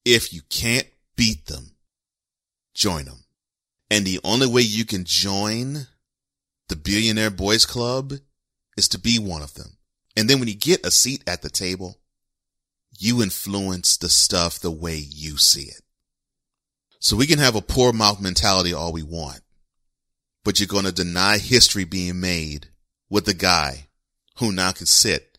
If 0.06 0.34
you 0.34 0.42
can't 0.50 0.88
beat 1.16 1.46
them, 1.46 1.72
join 2.74 3.06
them. 3.06 3.24
And 3.90 4.06
the 4.06 4.20
only 4.24 4.48
way 4.48 4.62
you 4.62 4.86
can 4.86 5.06
join 5.06 5.88
the 6.68 6.76
Billionaire 6.76 7.30
Boys 7.30 7.66
Club 7.66 8.14
is 8.76 8.88
to 8.90 9.00
be 9.00 9.20
one 9.20 9.42
of 9.42 9.54
them. 9.54 9.78
And 10.18 10.30
then 10.30 10.40
when 10.40 10.48
you 10.48 10.56
get 10.56 10.86
a 10.86 10.92
seat 10.92 11.24
at 11.28 11.42
the 11.42 11.50
table, 11.50 12.00
you 12.98 13.22
influence 13.22 13.98
the 13.98 14.10
stuff 14.10 14.60
the 14.60 14.72
way 14.72 14.96
you 14.96 15.38
see 15.38 15.64
it. 15.64 15.83
So 17.04 17.18
we 17.18 17.28
can 17.28 17.40
have 17.40 17.58
a 17.58 17.62
poor 17.62 17.92
mouth 17.92 18.22
mentality 18.22 18.74
all 18.74 18.94
we 18.94 19.04
want, 19.04 19.42
but 20.46 20.58
you're 20.58 20.68
going 20.68 20.86
to 20.86 20.92
deny 20.94 21.38
history 21.38 21.84
being 21.84 22.22
made 22.22 22.70
with 23.10 23.26
the 23.26 23.34
guy 23.34 23.90
who 24.38 24.54
now 24.54 24.72
can 24.72 24.86
sit 24.86 25.38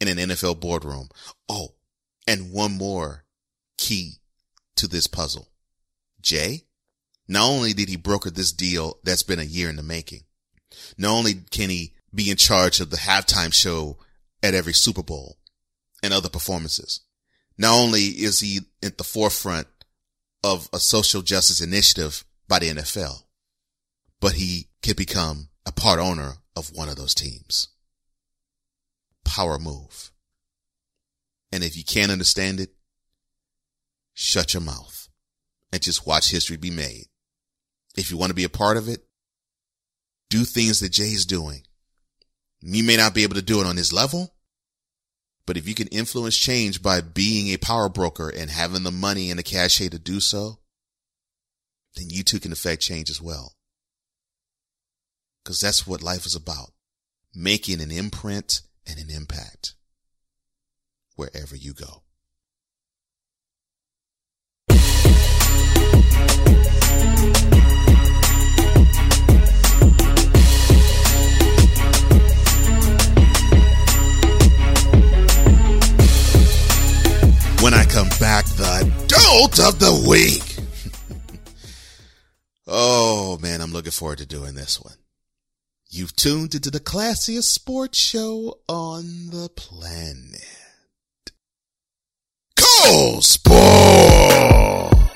in 0.00 0.08
an 0.08 0.16
NFL 0.16 0.60
boardroom. 0.60 1.10
Oh, 1.46 1.74
and 2.26 2.50
one 2.50 2.72
more 2.78 3.26
key 3.76 4.14
to 4.76 4.88
this 4.88 5.06
puzzle. 5.06 5.50
Jay 6.22 6.62
not 7.28 7.50
only 7.50 7.74
did 7.74 7.90
he 7.90 7.96
broker 7.96 8.30
this 8.30 8.50
deal 8.50 8.98
that's 9.04 9.22
been 9.22 9.38
a 9.38 9.42
year 9.42 9.68
in 9.68 9.76
the 9.76 9.82
making, 9.82 10.22
not 10.96 11.10
only 11.10 11.34
can 11.34 11.68
he 11.68 11.92
be 12.14 12.30
in 12.30 12.38
charge 12.38 12.80
of 12.80 12.88
the 12.88 12.96
halftime 12.96 13.52
show 13.52 13.98
at 14.42 14.54
every 14.54 14.72
Super 14.72 15.02
Bowl 15.02 15.36
and 16.02 16.14
other 16.14 16.30
performances, 16.30 17.00
not 17.58 17.74
only 17.74 18.00
is 18.00 18.40
he 18.40 18.60
at 18.82 18.96
the 18.96 19.04
forefront 19.04 19.66
of 20.44 20.68
a 20.74 20.78
social 20.78 21.22
justice 21.22 21.62
initiative 21.62 22.22
by 22.46 22.58
the 22.58 22.68
NFL, 22.68 23.22
but 24.20 24.32
he 24.32 24.68
can 24.82 24.94
become 24.94 25.48
a 25.64 25.72
part 25.72 25.98
owner 25.98 26.34
of 26.54 26.70
one 26.74 26.90
of 26.90 26.96
those 26.96 27.14
teams. 27.14 27.68
Power 29.24 29.58
move. 29.58 30.10
And 31.50 31.64
if 31.64 31.76
you 31.76 31.82
can't 31.82 32.12
understand 32.12 32.60
it, 32.60 32.74
shut 34.12 34.52
your 34.52 34.60
mouth 34.60 35.08
and 35.72 35.80
just 35.80 36.06
watch 36.06 36.30
history 36.30 36.58
be 36.58 36.70
made. 36.70 37.06
If 37.96 38.10
you 38.10 38.18
want 38.18 38.30
to 38.30 38.34
be 38.34 38.44
a 38.44 38.50
part 38.50 38.76
of 38.76 38.88
it, 38.88 39.02
do 40.28 40.44
things 40.44 40.80
that 40.80 40.92
Jay's 40.92 41.24
doing. 41.24 41.62
You 42.60 42.84
may 42.84 42.96
not 42.96 43.14
be 43.14 43.22
able 43.22 43.36
to 43.36 43.42
do 43.42 43.60
it 43.60 43.66
on 43.66 43.76
his 43.76 43.92
level, 43.92 44.33
but 45.46 45.56
if 45.56 45.68
you 45.68 45.74
can 45.74 45.88
influence 45.88 46.36
change 46.36 46.82
by 46.82 47.00
being 47.00 47.48
a 47.48 47.58
power 47.58 47.88
broker 47.88 48.28
and 48.30 48.50
having 48.50 48.82
the 48.82 48.90
money 48.90 49.30
and 49.30 49.38
the 49.38 49.42
cachet 49.42 49.90
to 49.90 49.98
do 49.98 50.20
so, 50.20 50.58
then 51.96 52.06
you 52.08 52.22
too 52.22 52.40
can 52.40 52.52
affect 52.52 52.82
change 52.82 53.10
as 53.10 53.20
well. 53.20 53.52
Cause 55.44 55.60
that's 55.60 55.86
what 55.86 56.02
life 56.02 56.24
is 56.24 56.34
about. 56.34 56.70
Making 57.34 57.80
an 57.82 57.90
imprint 57.90 58.62
and 58.86 58.98
an 58.98 59.10
impact 59.10 59.74
wherever 61.16 61.54
you 61.54 61.74
go. 61.74 62.04
When 77.64 77.72
I 77.72 77.86
come 77.86 78.10
back, 78.20 78.44
the 78.44 78.92
dolt 79.06 79.58
of 79.58 79.78
the 79.78 80.06
week. 80.06 80.54
oh 82.66 83.38
man, 83.40 83.62
I'm 83.62 83.72
looking 83.72 83.90
forward 83.90 84.18
to 84.18 84.26
doing 84.26 84.54
this 84.54 84.78
one. 84.78 84.96
You've 85.88 86.14
tuned 86.14 86.54
into 86.54 86.70
the 86.70 86.78
classiest 86.78 87.44
sports 87.44 87.98
show 87.98 88.58
on 88.68 89.30
the 89.30 89.48
planet. 89.56 90.42
Cole 92.54 93.22
Sport! 93.22 95.13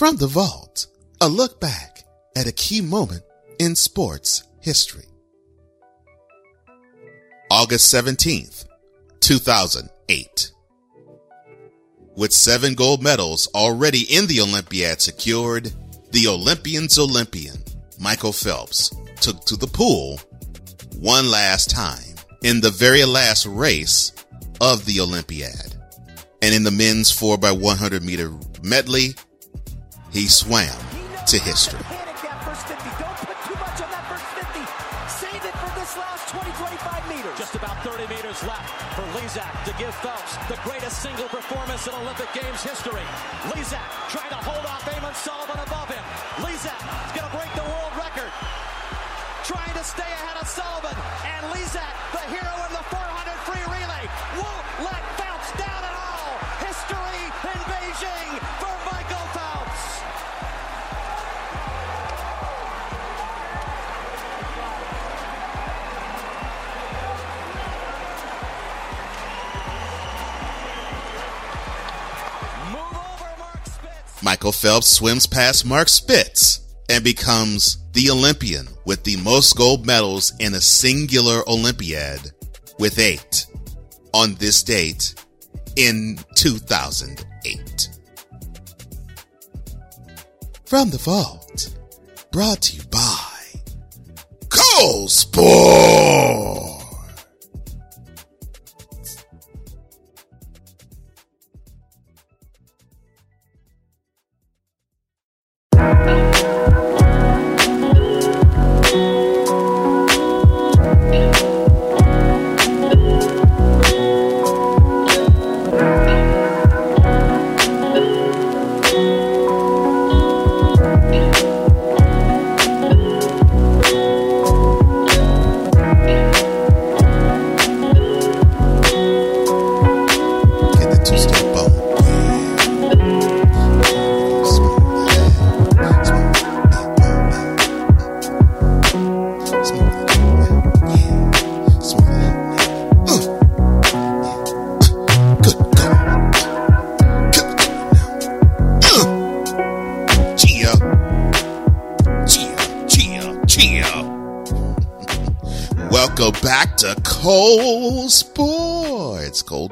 From 0.00 0.16
the 0.16 0.28
vault, 0.28 0.86
a 1.20 1.28
look 1.28 1.60
back 1.60 2.04
at 2.34 2.46
a 2.46 2.52
key 2.52 2.80
moment 2.80 3.22
in 3.58 3.76
sports 3.76 4.44
history. 4.62 5.04
August 7.50 7.92
17th, 7.92 8.64
2008. 9.20 10.52
With 12.16 12.32
seven 12.32 12.72
gold 12.72 13.02
medals 13.02 13.46
already 13.54 14.06
in 14.10 14.26
the 14.26 14.40
Olympiad 14.40 15.02
secured, 15.02 15.70
the 16.12 16.28
Olympian's 16.28 16.98
Olympian, 16.98 17.62
Michael 17.98 18.32
Phelps, 18.32 18.96
took 19.20 19.44
to 19.44 19.56
the 19.56 19.66
pool 19.66 20.18
one 20.96 21.30
last 21.30 21.68
time 21.68 22.14
in 22.42 22.62
the 22.62 22.70
very 22.70 23.04
last 23.04 23.44
race 23.44 24.14
of 24.62 24.86
the 24.86 24.98
Olympiad. 24.98 25.76
And 26.40 26.54
in 26.54 26.62
the 26.62 26.70
men's 26.70 27.12
4x100 27.12 28.00
meter 28.00 28.32
medley, 28.62 29.14
he 30.12 30.26
swam 30.26 30.74
to 31.26 31.38
history. 31.38 31.80
Just 37.38 37.54
about 37.54 37.82
30 37.82 38.06
meters 38.06 38.42
left 38.44 38.68
for 38.94 39.02
Lezak 39.16 39.64
to 39.64 39.72
give 39.78 39.94
Phelps 40.04 40.36
the 40.46 40.58
greatest 40.62 41.00
single 41.02 41.26
performance 41.28 41.86
in 41.86 41.94
Olympic 41.94 42.28
Games 42.34 42.62
history. 42.62 43.02
Lezak 43.48 43.80
trying 44.12 44.28
to 44.28 44.40
hold 44.44 44.66
off 44.66 44.84
Eamon 44.84 45.14
Sullivan 45.14 45.58
above 45.58 45.88
him. 45.88 46.04
Lezak 46.44 46.76
is 46.76 47.12
going 47.16 47.26
to 47.26 47.34
break 47.34 47.50
the 47.56 47.64
world 47.64 47.94
record. 47.96 48.30
Trying 49.44 49.72
to 49.72 49.84
stay 49.84 50.06
ahead 50.06 50.36
of 50.36 50.46
Sullivan. 50.46 50.94
And 51.24 51.42
Lezak, 51.48 51.94
the 52.12 52.24
hero 52.28 52.59
Michael 74.22 74.52
Phelps 74.52 74.86
swims 74.88 75.26
past 75.26 75.64
Mark 75.64 75.88
Spitz 75.88 76.60
and 76.90 77.02
becomes 77.02 77.78
the 77.92 78.10
Olympian 78.10 78.68
with 78.84 79.02
the 79.04 79.16
most 79.16 79.56
gold 79.56 79.86
medals 79.86 80.32
in 80.38 80.54
a 80.54 80.60
singular 80.60 81.42
Olympiad 81.48 82.32
with 82.78 82.98
eight 82.98 83.46
on 84.12 84.34
this 84.34 84.62
date 84.62 85.14
in 85.76 86.18
2008. 86.34 87.88
From 90.66 90.90
the 90.90 90.98
vault, 90.98 91.74
brought 92.30 92.62
to 92.62 92.76
you 92.76 92.82
by 92.90 93.30
Cole 94.48 95.08
Sport. 95.08 96.59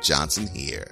Johnson 0.08 0.46
here. 0.46 0.86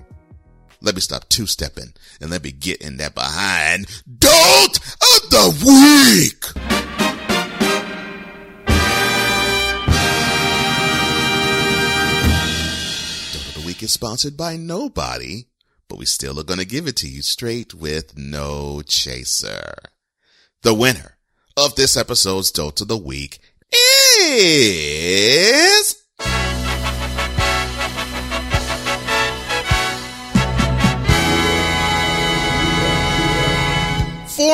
Let 0.83 0.95
me 0.95 1.01
stop 1.01 1.27
two 1.31 1.47
stepping 1.47 1.95
and 2.21 2.31
let 2.31 2.45
me 2.45 2.53
get 2.53 2.83
in 2.83 2.99
that 2.99 3.15
behind 3.15 3.87
Dolt 4.07 4.77
of 4.77 5.31
the 5.31 5.57
Week. 5.65 6.43
Dolt 13.33 13.47
of 13.47 13.55
the 13.55 13.67
Week 13.67 13.83
is 13.83 13.95
sponsored 13.95 14.37
by 14.37 14.59
nobody, 14.59 15.47
but 15.89 15.97
we 15.97 16.05
still 16.05 16.39
are 16.39 16.45
going 16.45 16.61
to 16.61 16.67
give 16.67 16.87
it 16.87 16.97
to 16.97 17.09
you 17.09 17.23
straight 17.23 17.73
with 17.73 18.19
no 18.19 18.83
chaser. 18.83 19.77
The 20.61 20.75
winner 20.75 21.17
of 21.57 21.75
this 21.75 21.97
episode's 21.97 22.51
Dolt 22.51 22.83
of 22.83 22.89
the 22.89 22.99
Week 22.99 23.39
is 24.21 26.06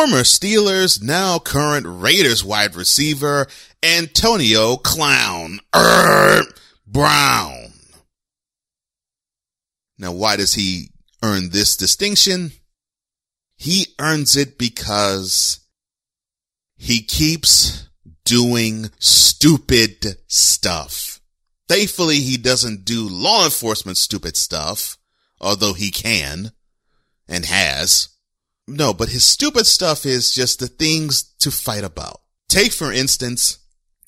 former 0.02 0.24
Steelers, 0.24 1.00
now 1.00 1.38
current 1.38 1.86
Raiders 1.88 2.42
wide 2.42 2.74
receiver, 2.74 3.46
Antonio 3.84 4.76
Clown 4.76 5.60
er, 5.72 6.42
Brown. 6.84 7.72
Now, 9.96 10.10
why 10.10 10.34
does 10.34 10.54
he 10.54 10.90
earn 11.22 11.50
this 11.50 11.76
distinction? 11.76 12.50
He 13.56 13.94
earns 14.00 14.34
it 14.34 14.58
because 14.58 15.60
he 16.76 17.04
keeps 17.04 17.88
doing 18.24 18.90
stupid 18.98 20.16
stuff. 20.26 21.20
Thankfully, 21.68 22.16
he 22.16 22.36
doesn't 22.38 22.84
do 22.84 23.08
law 23.08 23.44
enforcement 23.44 23.98
stupid 23.98 24.36
stuff, 24.36 24.98
although 25.40 25.74
he 25.74 25.92
can 25.92 26.50
and 27.28 27.44
has. 27.44 28.11
No, 28.68 28.94
but 28.94 29.08
his 29.08 29.24
stupid 29.24 29.66
stuff 29.66 30.06
is 30.06 30.34
just 30.34 30.60
the 30.60 30.68
things 30.68 31.22
to 31.40 31.50
fight 31.50 31.84
about. 31.84 32.20
Take, 32.48 32.72
for 32.72 32.92
instance, 32.92 33.58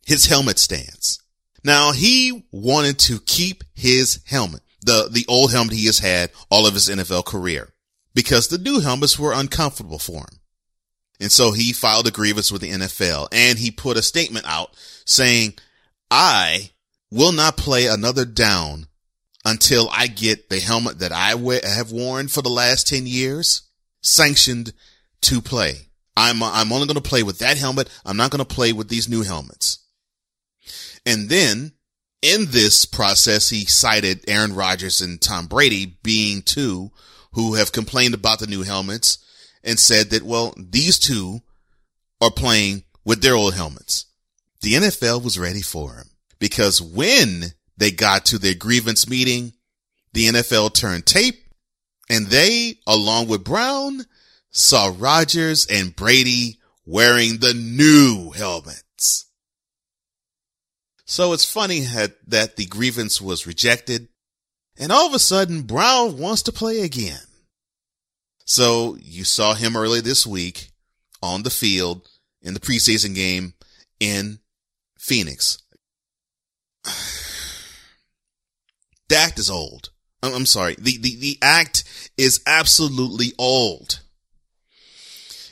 his 0.07 0.27
helmet 0.27 0.59
stance. 0.59 1.19
Now, 1.65 1.93
he 1.93 2.47
wanted 2.53 2.99
to 3.01 3.21
keep 3.21 3.65
his 3.75 4.21
helmet, 4.27 4.61
the, 4.83 5.09
the 5.11 5.25
old 5.29 5.51
helmet 5.51 5.75
he 5.75 5.87
has 5.87 5.99
had 5.99 6.31
all 6.51 6.67
of 6.67 6.75
his 6.75 6.89
NFL 6.89 7.25
career, 7.25 7.73
because 8.15 8.49
the 8.49 8.59
new 8.59 8.81
helmets 8.81 9.19
were 9.19 9.33
uncomfortable 9.33 9.99
for 9.99 10.21
him. 10.21 10.41
And 11.21 11.33
so 11.33 11.53
he 11.53 11.73
filed 11.73 12.07
a 12.07 12.11
grievance 12.11 12.53
with 12.53 12.61
the 12.61 12.71
NFL 12.71 13.29
and 13.33 13.59
he 13.59 13.71
put 13.71 13.97
a 13.97 14.03
statement 14.03 14.47
out 14.47 14.77
saying, 15.07 15.55
I 16.11 16.71
will 17.11 17.33
not 17.33 17.57
play 17.57 17.87
another 17.87 18.25
down 18.25 18.89
until 19.45 19.89
I 19.91 20.09
get 20.09 20.51
the 20.51 20.61
helmet 20.61 20.99
that 20.99 21.13
I 21.13 21.31
have 21.69 21.93
worn 21.93 22.29
for 22.29 22.43
the 22.43 22.49
last 22.49 22.89
10 22.89 23.07
years 23.07 23.63
sanctioned 24.05 24.73
to 25.23 25.41
play. 25.41 25.89
I'm, 26.17 26.43
I'm 26.43 26.73
only 26.73 26.87
going 26.87 27.03
to 27.03 27.09
play 27.09 27.23
with 27.23 27.41
that 27.41 27.59
helmet. 27.59 27.89
I'm 28.05 28.17
not 28.17 28.31
going 28.31 28.45
to 28.45 28.55
play 28.55 28.73
with 28.73 28.89
these 28.89 29.09
new 29.09 29.23
helmets. 29.23 29.81
And 31.05 31.29
then 31.29 31.73
in 32.23 32.47
this 32.51 32.85
process, 32.85 33.51
he 33.51 33.65
cited 33.65 34.25
Aaron 34.29 34.55
Rodgers 34.55 35.01
and 35.01 35.21
Tom 35.21 35.47
Brady 35.47 35.99
being 36.03 36.43
two 36.43 36.93
who 37.33 37.55
have 37.55 37.73
complained 37.73 38.15
about 38.15 38.39
the 38.39 38.47
new 38.47 38.63
helmets 38.63 39.19
and 39.65 39.79
said 39.79 40.11
that, 40.11 40.23
well, 40.23 40.55
these 40.57 40.99
two 40.99 41.41
are 42.21 42.31
playing 42.31 42.85
with 43.05 43.23
their 43.23 43.35
old 43.35 43.55
helmets. 43.55 44.07
The 44.61 44.75
NFL 44.75 45.23
was 45.23 45.39
ready 45.39 45.63
for 45.63 45.95
him 45.95 46.11
because 46.39 46.81
when 46.81 47.53
they 47.77 47.91
got 47.91 48.25
to 48.27 48.39
their 48.39 48.55
grievance 48.55 49.09
meeting, 49.09 49.53
the 50.13 50.27
NFL 50.27 50.75
turned 50.75 51.07
tape 51.07 51.44
and 52.09 52.27
they, 52.27 52.79
along 52.87 53.29
with 53.29 53.45
Brown, 53.45 54.05
saw 54.51 54.95
Rodgers 54.97 55.67
and 55.67 55.97
Brady 55.97 56.59
wearing 56.87 57.39
the 57.39 57.55
new 57.55 58.31
helmets. 58.31 59.27
So 61.07 61.33
it's 61.33 61.51
funny 61.51 61.81
that 62.27 62.57
the 62.57 62.67
grievance 62.67 63.21
was 63.21 63.47
rejected 63.47 64.09
and 64.77 64.91
all 64.91 65.07
of 65.07 65.15
a 65.15 65.19
sudden 65.19 65.63
Brown 65.63 66.19
wants 66.19 66.43
to 66.43 66.53
play 66.53 66.81
again. 66.81 67.21
So 68.45 68.97
you 69.01 69.25
saw 69.25 69.55
him 69.55 69.77
early 69.77 70.01
this 70.01 70.27
week 70.27 70.71
on 71.23 71.43
the 71.43 71.51
field 71.51 72.09
in 72.43 72.55
the 72.55 72.61
preseason 72.61 73.15
game 73.15 73.55
in 74.01 74.41
Phoenix. 74.99 75.59
The 79.11 79.17
act 79.17 79.39
is 79.39 79.51
old. 79.51 79.91
I'm 80.33 80.47
sorry. 80.47 80.77
The, 80.79 80.97
the, 80.99 81.17
the 81.17 81.39
act 81.43 81.85
is 82.17 82.41
absolutely 82.47 83.33
old. 83.39 84.01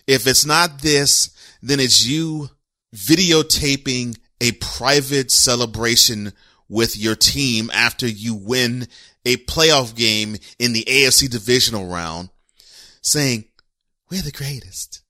If 0.06 0.26
it's 0.26 0.46
not 0.46 0.80
this, 0.80 1.30
then 1.62 1.80
it's 1.80 2.06
you 2.06 2.50
videotaping 2.94 4.18
a 4.40 4.52
private 4.52 5.30
celebration 5.30 6.32
with 6.68 6.96
your 6.96 7.14
team 7.14 7.70
after 7.72 8.06
you 8.06 8.35
win 8.35 8.88
a 9.24 9.37
playoff 9.37 9.94
game 9.94 10.37
in 10.58 10.72
the 10.72 10.85
AFC 10.85 11.30
divisional 11.30 11.87
round 11.87 12.30
saying, 13.02 13.44
we're 14.11 14.22
the 14.22 14.32
greatest. 14.32 15.02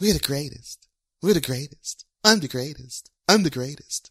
We're 0.00 0.12
the 0.12 0.20
greatest. 0.20 0.88
We're 1.22 1.34
the 1.34 1.40
greatest. 1.40 2.04
I'm 2.22 2.40
the 2.40 2.48
greatest. 2.48 3.10
I'm 3.28 3.42
the 3.42 3.50
greatest. 3.50 4.10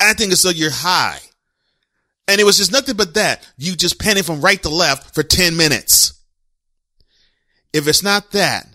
Acting 0.00 0.32
as 0.32 0.42
though 0.42 0.50
you're 0.50 0.70
high. 0.70 1.20
And 2.26 2.40
it 2.40 2.44
was 2.44 2.56
just 2.56 2.72
nothing 2.72 2.96
but 2.96 3.14
that. 3.14 3.46
You 3.58 3.76
just 3.76 4.00
panning 4.00 4.22
from 4.22 4.40
right 4.40 4.62
to 4.62 4.68
left 4.68 5.14
for 5.14 5.22
10 5.22 5.56
minutes. 5.56 6.14
If 7.72 7.86
it's 7.86 8.02
not 8.02 8.30
that, 8.32 8.66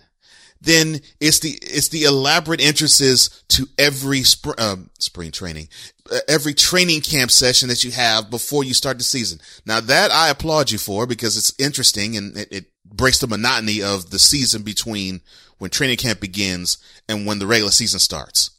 then 0.60 1.00
it's 1.20 1.40
the, 1.40 1.58
it's 1.62 1.88
the 1.88 2.04
elaborate 2.04 2.60
entrances 2.60 3.42
to 3.48 3.66
every 3.78 4.22
spring, 4.22 4.56
uh, 4.58 4.76
spring 4.98 5.30
training, 5.32 5.68
uh, 6.12 6.18
every 6.28 6.52
training 6.52 7.00
camp 7.00 7.30
session 7.30 7.68
that 7.68 7.82
you 7.82 7.90
have 7.90 8.30
before 8.30 8.62
you 8.62 8.74
start 8.74 8.98
the 8.98 9.04
season. 9.04 9.40
Now 9.64 9.80
that 9.80 10.10
I 10.10 10.28
applaud 10.28 10.70
you 10.70 10.78
for 10.78 11.06
because 11.06 11.36
it's 11.38 11.54
interesting 11.58 12.16
and 12.16 12.36
it, 12.36 12.48
it 12.52 12.66
breaks 12.84 13.18
the 13.18 13.26
monotony 13.26 13.82
of 13.82 14.10
the 14.10 14.18
season 14.18 14.62
between 14.62 15.22
when 15.58 15.70
training 15.70 15.96
camp 15.96 16.20
begins 16.20 16.78
and 17.08 17.26
when 17.26 17.38
the 17.38 17.46
regular 17.46 17.70
season 17.72 18.00
starts, 18.00 18.50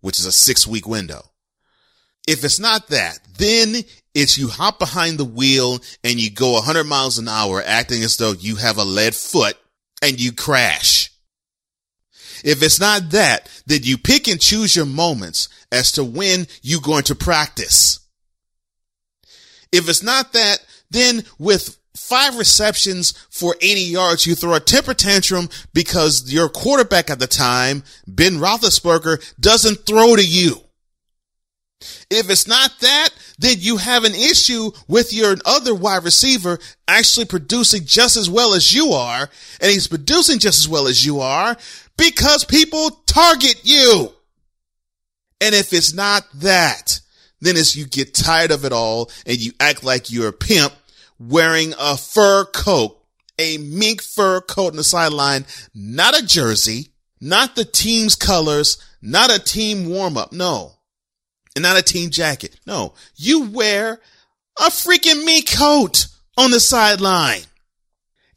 which 0.00 0.18
is 0.18 0.26
a 0.26 0.32
six 0.32 0.66
week 0.66 0.86
window. 0.86 1.30
If 2.26 2.44
it's 2.44 2.58
not 2.58 2.88
that, 2.88 3.18
then 3.38 3.76
it's 4.14 4.38
you 4.38 4.48
hop 4.48 4.78
behind 4.78 5.18
the 5.18 5.24
wheel 5.24 5.78
and 6.02 6.20
you 6.20 6.30
go 6.30 6.52
100 6.52 6.84
miles 6.84 7.18
an 7.18 7.28
hour 7.28 7.62
acting 7.64 8.02
as 8.02 8.16
though 8.16 8.32
you 8.32 8.56
have 8.56 8.78
a 8.78 8.84
lead 8.84 9.14
foot 9.14 9.56
and 10.02 10.20
you 10.20 10.32
crash. 10.32 11.12
If 12.44 12.62
it's 12.62 12.80
not 12.80 13.10
that, 13.10 13.48
then 13.66 13.80
you 13.82 13.98
pick 13.98 14.28
and 14.28 14.40
choose 14.40 14.76
your 14.76 14.86
moments 14.86 15.48
as 15.72 15.92
to 15.92 16.04
when 16.04 16.46
you're 16.62 16.80
going 16.80 17.04
to 17.04 17.14
practice. 17.14 18.00
If 19.72 19.88
it's 19.88 20.02
not 20.02 20.32
that, 20.32 20.64
then 20.90 21.24
with 21.38 21.78
five 21.96 22.38
receptions 22.38 23.12
for 23.30 23.56
80 23.60 23.80
yards, 23.80 24.26
you 24.26 24.34
throw 24.34 24.54
a 24.54 24.60
temper 24.60 24.94
tantrum 24.94 25.48
because 25.74 26.32
your 26.32 26.48
quarterback 26.48 27.10
at 27.10 27.18
the 27.18 27.26
time, 27.26 27.82
Ben 28.06 28.34
Roethlisberger, 28.34 29.34
doesn't 29.40 29.86
throw 29.86 30.16
to 30.16 30.26
you. 30.26 30.65
If 32.10 32.30
it's 32.30 32.46
not 32.46 32.72
that, 32.80 33.10
then 33.38 33.56
you 33.58 33.76
have 33.76 34.04
an 34.04 34.14
issue 34.14 34.70
with 34.88 35.12
your 35.12 35.36
other 35.44 35.74
wide 35.74 36.04
receiver 36.04 36.58
actually 36.88 37.26
producing 37.26 37.84
just 37.84 38.16
as 38.16 38.30
well 38.30 38.54
as 38.54 38.72
you 38.72 38.92
are. 38.92 39.28
And 39.60 39.70
he's 39.70 39.86
producing 39.86 40.38
just 40.38 40.58
as 40.58 40.68
well 40.68 40.86
as 40.86 41.04
you 41.04 41.20
are 41.20 41.56
because 41.96 42.44
people 42.44 42.90
target 43.06 43.60
you. 43.64 44.12
And 45.40 45.54
if 45.54 45.72
it's 45.72 45.92
not 45.92 46.24
that, 46.36 47.00
then 47.40 47.56
it's 47.56 47.76
you 47.76 47.86
get 47.86 48.14
tired 48.14 48.50
of 48.50 48.64
it 48.64 48.72
all 48.72 49.10
and 49.26 49.36
you 49.36 49.52
act 49.60 49.84
like 49.84 50.10
you're 50.10 50.28
a 50.28 50.32
pimp 50.32 50.72
wearing 51.18 51.74
a 51.78 51.96
fur 51.96 52.46
coat, 52.46 52.98
a 53.38 53.58
mink 53.58 54.02
fur 54.02 54.40
coat 54.40 54.70
on 54.70 54.76
the 54.76 54.84
sideline, 54.84 55.44
not 55.74 56.18
a 56.18 56.24
jersey, 56.24 56.88
not 57.20 57.54
the 57.54 57.64
team's 57.64 58.14
colors, 58.14 58.78
not 59.02 59.34
a 59.34 59.42
team 59.42 59.88
warm 59.90 60.16
up. 60.16 60.32
No. 60.32 60.75
And 61.56 61.62
not 61.62 61.76
a 61.76 61.82
team 61.82 62.10
jacket. 62.10 62.60
No. 62.66 62.94
You 63.16 63.48
wear 63.50 64.00
a 64.58 64.70
freaking 64.70 65.24
me 65.24 65.42
coat 65.42 66.06
on 66.36 66.52
the 66.52 66.60
sideline. 66.60 67.42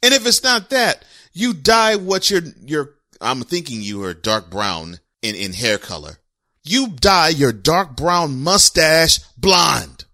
And 0.02 0.12
if 0.12 0.26
it's 0.26 0.42
not 0.42 0.70
that, 0.70 1.04
you 1.32 1.54
dye 1.54 1.96
what 1.96 2.30
your, 2.30 2.40
your, 2.64 2.94
I'm 3.20 3.42
thinking 3.42 3.82
you 3.82 4.02
are 4.02 4.14
dark 4.14 4.50
brown 4.50 4.98
in, 5.22 5.36
in 5.36 5.52
hair 5.52 5.78
color. 5.78 6.18
You 6.64 6.88
dye 6.88 7.28
your 7.28 7.52
dark 7.52 7.96
brown 7.96 8.42
mustache 8.42 9.20
blonde. 9.36 10.06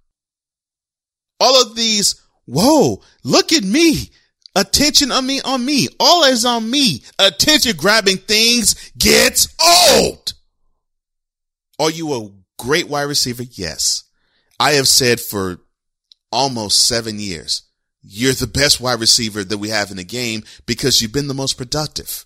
All 1.41 1.63
of 1.63 1.75
these 1.75 2.21
Whoa, 2.47 3.03
look 3.25 3.53
at 3.53 3.65
me. 3.65 4.11
Attention 4.55 5.13
on 5.13 5.27
me, 5.27 5.41
on 5.43 5.65
me. 5.65 5.89
All 6.01 6.25
is 6.25 6.45
on 6.45 6.71
me. 6.71 7.03
Attention 7.19 7.77
grabbing 7.77 8.17
things 8.17 8.91
gets 8.97 9.55
old. 9.61 10.33
Are 11.79 11.91
you 11.91 12.15
a 12.15 12.31
great 12.59 12.89
wide 12.89 13.03
receiver? 13.03 13.43
Yes. 13.43 14.05
I 14.59 14.73
have 14.73 14.89
said 14.89 15.21
for 15.21 15.61
almost 16.33 16.87
seven 16.87 17.19
years, 17.19 17.63
you're 18.03 18.33
the 18.33 18.47
best 18.47 18.81
wide 18.81 19.01
receiver 19.01 19.45
that 19.45 19.59
we 19.59 19.69
have 19.69 19.91
in 19.91 19.97
the 19.97 20.05
game 20.05 20.45
because 20.65 21.01
you've 21.03 21.13
been 21.13 21.29
the 21.29 21.35
most 21.35 21.55
productive. 21.55 22.25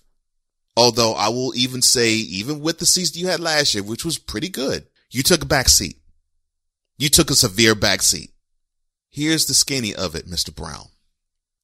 Although 0.77 1.13
I 1.13 1.29
will 1.29 1.53
even 1.55 1.81
say, 1.81 2.11
even 2.11 2.61
with 2.61 2.79
the 2.79 2.85
season 2.85 3.19
you 3.19 3.27
had 3.27 3.39
last 3.39 3.73
year, 3.73 3.83
which 3.83 4.05
was 4.05 4.17
pretty 4.17 4.49
good, 4.49 4.87
you 5.09 5.23
took 5.23 5.43
a 5.43 5.47
back 5.47 5.67
seat. 5.69 5.97
You 6.97 7.09
took 7.09 7.29
a 7.29 7.35
severe 7.35 7.75
back 7.75 8.01
seat. 8.01 8.31
Here's 9.09 9.45
the 9.45 9.53
skinny 9.53 9.93
of 9.93 10.15
it, 10.15 10.27
Mr. 10.27 10.55
Brown. 10.55 10.85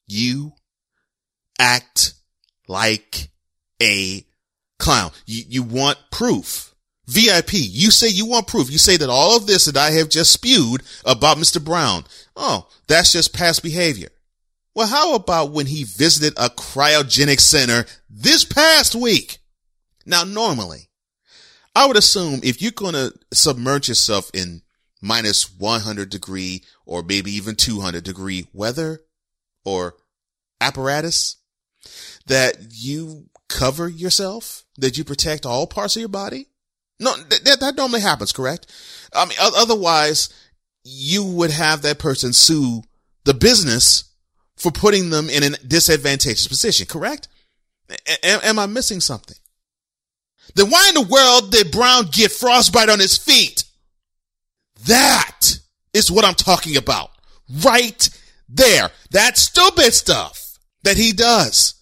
You 0.08 0.54
act 1.60 2.14
like 2.68 3.30
a 3.82 4.26
clown. 4.80 5.12
You, 5.26 5.44
you 5.48 5.64
want 5.64 5.98
proof. 6.12 6.76
VIP, 7.08 7.54
you 7.54 7.90
say 7.90 8.10
you 8.10 8.26
want 8.26 8.48
proof. 8.48 8.70
You 8.70 8.78
say 8.78 8.98
that 8.98 9.10
all 9.10 9.38
of 9.38 9.48
this 9.48 9.66
that 9.66 9.78
I 9.78 9.92
have 9.92 10.10
just 10.10 10.32
spewed 10.32 10.84
about 11.06 11.38
Mr. 11.38 11.64
Brown, 11.64 12.04
oh, 12.36 12.68
that's 12.88 13.14
just 13.14 13.34
past 13.34 13.64
behavior. 13.64 14.10
Well, 14.76 14.88
how 14.88 15.16
about 15.16 15.52
when 15.52 15.66
he 15.66 15.84
visited 15.84 16.34
a 16.38 16.50
cryogenic 16.50 17.40
center 17.40 17.86
this 18.10 18.46
past 18.46 18.94
week? 18.94 19.40
Now, 20.06 20.24
normally, 20.24 20.90
I 21.76 21.86
would 21.88 21.98
assume 21.98 22.42
if 22.44 22.62
you're 22.62 22.72
going 22.72 22.94
to 22.94 23.14
submerge 23.34 23.90
yourself 23.90 24.30
in 24.34 24.62
minus 25.02 25.52
100 25.58 26.10
degree 26.10 26.64
or 26.86 27.04
maybe 27.04 27.32
even 27.32 27.56
200 27.56 28.04
degree 28.04 28.48
weather 28.54 29.02
or 29.66 29.96
apparatus, 30.60 31.38
that 32.26 32.58
you 32.72 33.30
cover 33.50 33.88
yourself, 33.88 34.66
that 34.78 34.98
you 34.98 35.04
protect 35.04 35.46
all 35.46 35.68
parts 35.68 35.96
of 35.96 36.02
your 36.02 36.10
body. 36.10 36.48
No, 37.00 37.16
that, 37.16 37.60
that 37.60 37.76
normally 37.76 38.02
happens, 38.02 38.32
correct? 38.32 38.68
I 39.14 39.26
mean, 39.26 39.38
otherwise 39.40 40.30
you 40.84 41.24
would 41.24 41.52
have 41.52 41.82
that 41.82 42.00
person 42.00 42.34
sue 42.34 42.84
the 43.24 43.34
business 43.34 44.06
for 44.56 44.72
putting 44.72 45.10
them 45.10 45.30
in 45.30 45.44
a 45.44 45.50
disadvantageous 45.58 46.48
position, 46.48 46.88
correct? 46.88 47.28
A- 47.90 48.46
am 48.46 48.58
I 48.58 48.66
missing 48.66 49.02
something? 49.02 49.38
Then 50.56 50.70
why 50.70 50.86
in 50.90 50.96
the 50.96 51.02
world 51.02 51.52
did 51.52 51.72
Brown 51.72 52.06
get 52.12 52.32
frostbite 52.32 52.90
on 52.90 53.00
his 53.00 53.18
feet? 53.18 53.64
That 54.88 55.60
is 55.94 56.12
what 56.12 56.26
I'm 56.26 56.36
talking 56.36 56.78
about. 56.78 57.12
Right 57.64 58.10
there. 58.50 58.90
That 59.12 59.38
stupid 59.38 59.94
stuff 59.94 60.58
that 60.84 60.98
he 60.98 61.12
does. 61.12 61.76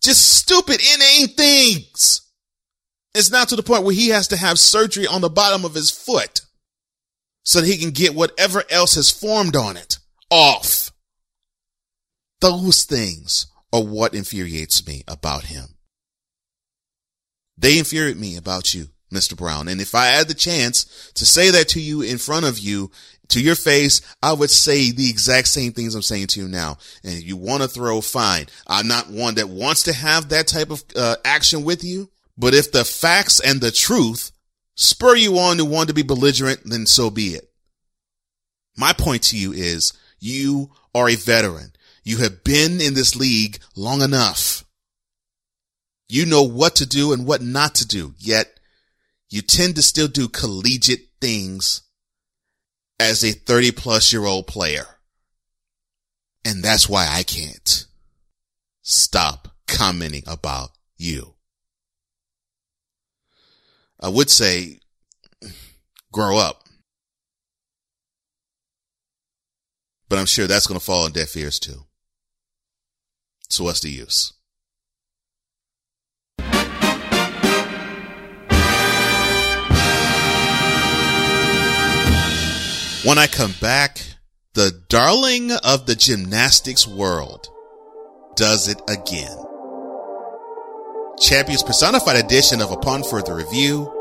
Just 0.00 0.36
stupid, 0.36 0.80
inane 0.80 1.28
things. 1.28 2.22
It's 3.14 3.30
not 3.30 3.48
to 3.48 3.56
the 3.56 3.62
point 3.62 3.84
where 3.84 3.94
he 3.94 4.08
has 4.08 4.28
to 4.28 4.36
have 4.36 4.58
surgery 4.58 5.06
on 5.06 5.20
the 5.20 5.30
bottom 5.30 5.64
of 5.64 5.74
his 5.74 5.90
foot 5.90 6.42
so 7.42 7.60
that 7.60 7.66
he 7.66 7.78
can 7.78 7.90
get 7.90 8.14
whatever 8.14 8.62
else 8.70 8.94
has 8.94 9.10
formed 9.10 9.56
on 9.56 9.76
it 9.76 9.98
off. 10.30 10.90
Those 12.40 12.84
things 12.84 13.46
are 13.72 13.82
what 13.82 14.14
infuriates 14.14 14.86
me 14.86 15.02
about 15.08 15.44
him. 15.44 15.64
They 17.56 17.78
infuriate 17.78 18.16
me 18.16 18.36
about 18.36 18.72
you, 18.74 18.88
Mr. 19.12 19.36
Brown. 19.36 19.66
And 19.66 19.80
if 19.80 19.94
I 19.94 20.06
had 20.06 20.28
the 20.28 20.34
chance 20.34 21.10
to 21.14 21.26
say 21.26 21.50
that 21.50 21.68
to 21.70 21.80
you 21.80 22.02
in 22.02 22.18
front 22.18 22.46
of 22.46 22.58
you, 22.58 22.90
to 23.28 23.40
your 23.42 23.56
face, 23.56 24.00
I 24.22 24.32
would 24.32 24.50
say 24.50 24.90
the 24.90 25.10
exact 25.10 25.48
same 25.48 25.72
things 25.72 25.94
I'm 25.94 26.02
saying 26.02 26.28
to 26.28 26.40
you 26.40 26.48
now. 26.48 26.78
And 27.02 27.14
if 27.14 27.26
you 27.26 27.36
want 27.36 27.62
to 27.62 27.68
throw, 27.68 28.00
fine. 28.00 28.46
I'm 28.66 28.88
not 28.88 29.10
one 29.10 29.34
that 29.34 29.48
wants 29.48 29.84
to 29.84 29.92
have 29.92 30.28
that 30.28 30.46
type 30.46 30.70
of 30.70 30.84
uh, 30.96 31.16
action 31.24 31.64
with 31.64 31.84
you. 31.84 32.10
But 32.38 32.54
if 32.54 32.70
the 32.70 32.84
facts 32.84 33.40
and 33.40 33.60
the 33.60 33.72
truth 33.72 34.30
spur 34.76 35.16
you 35.16 35.38
on 35.38 35.56
to 35.56 35.64
want 35.64 35.88
to 35.88 35.94
be 35.94 36.02
belligerent, 36.02 36.60
then 36.64 36.86
so 36.86 37.10
be 37.10 37.34
it. 37.34 37.50
My 38.76 38.92
point 38.92 39.24
to 39.24 39.36
you 39.36 39.52
is 39.52 39.92
you 40.20 40.70
are 40.94 41.08
a 41.08 41.16
veteran. 41.16 41.72
You 42.04 42.18
have 42.18 42.44
been 42.44 42.80
in 42.80 42.94
this 42.94 43.16
league 43.16 43.58
long 43.74 44.02
enough. 44.02 44.64
You 46.08 46.24
know 46.24 46.44
what 46.44 46.76
to 46.76 46.86
do 46.86 47.12
and 47.12 47.26
what 47.26 47.42
not 47.42 47.74
to 47.76 47.86
do, 47.86 48.14
yet 48.18 48.60
you 49.28 49.42
tend 49.42 49.74
to 49.76 49.82
still 49.82 50.08
do 50.08 50.28
collegiate 50.28 51.08
things 51.20 51.82
as 53.00 53.24
a 53.24 53.32
30 53.32 53.72
plus 53.72 54.12
year 54.12 54.24
old 54.24 54.46
player. 54.46 54.86
And 56.44 56.62
that's 56.62 56.88
why 56.88 57.06
I 57.10 57.24
can't 57.24 57.84
stop 58.82 59.48
commenting 59.66 60.22
about 60.26 60.70
you. 60.96 61.34
I 64.00 64.08
would 64.08 64.30
say 64.30 64.78
grow 66.12 66.38
up. 66.38 66.62
But 70.08 70.18
I'm 70.18 70.26
sure 70.26 70.46
that's 70.46 70.66
going 70.66 70.78
to 70.78 70.84
fall 70.84 71.04
on 71.04 71.12
deaf 71.12 71.36
ears 71.36 71.58
too. 71.58 71.84
So 73.50 73.64
what's 73.64 73.80
the 73.80 73.90
use? 73.90 74.32
When 83.04 83.16
I 83.16 83.26
come 83.26 83.54
back, 83.60 84.00
the 84.54 84.82
darling 84.88 85.52
of 85.52 85.86
the 85.86 85.94
gymnastics 85.94 86.86
world 86.86 87.48
does 88.36 88.68
it 88.68 88.80
again. 88.88 89.47
Champions 91.20 91.62
Personified 91.64 92.16
edition 92.16 92.60
of 92.60 92.70
Upon 92.70 93.02
Further 93.02 93.34
Review 93.34 93.92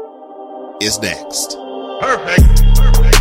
is 0.82 1.00
next. 1.00 1.58
Perfect. 2.00 3.17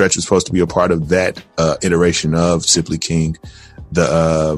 Stretch 0.00 0.16
was 0.16 0.24
supposed 0.24 0.46
to 0.46 0.52
be 0.54 0.60
a 0.60 0.66
part 0.66 0.92
of 0.92 1.10
that 1.10 1.44
uh, 1.58 1.76
iteration 1.82 2.34
of 2.34 2.64
Simply 2.64 2.96
King. 2.96 3.36
The 3.92 4.04
uh, 4.04 4.56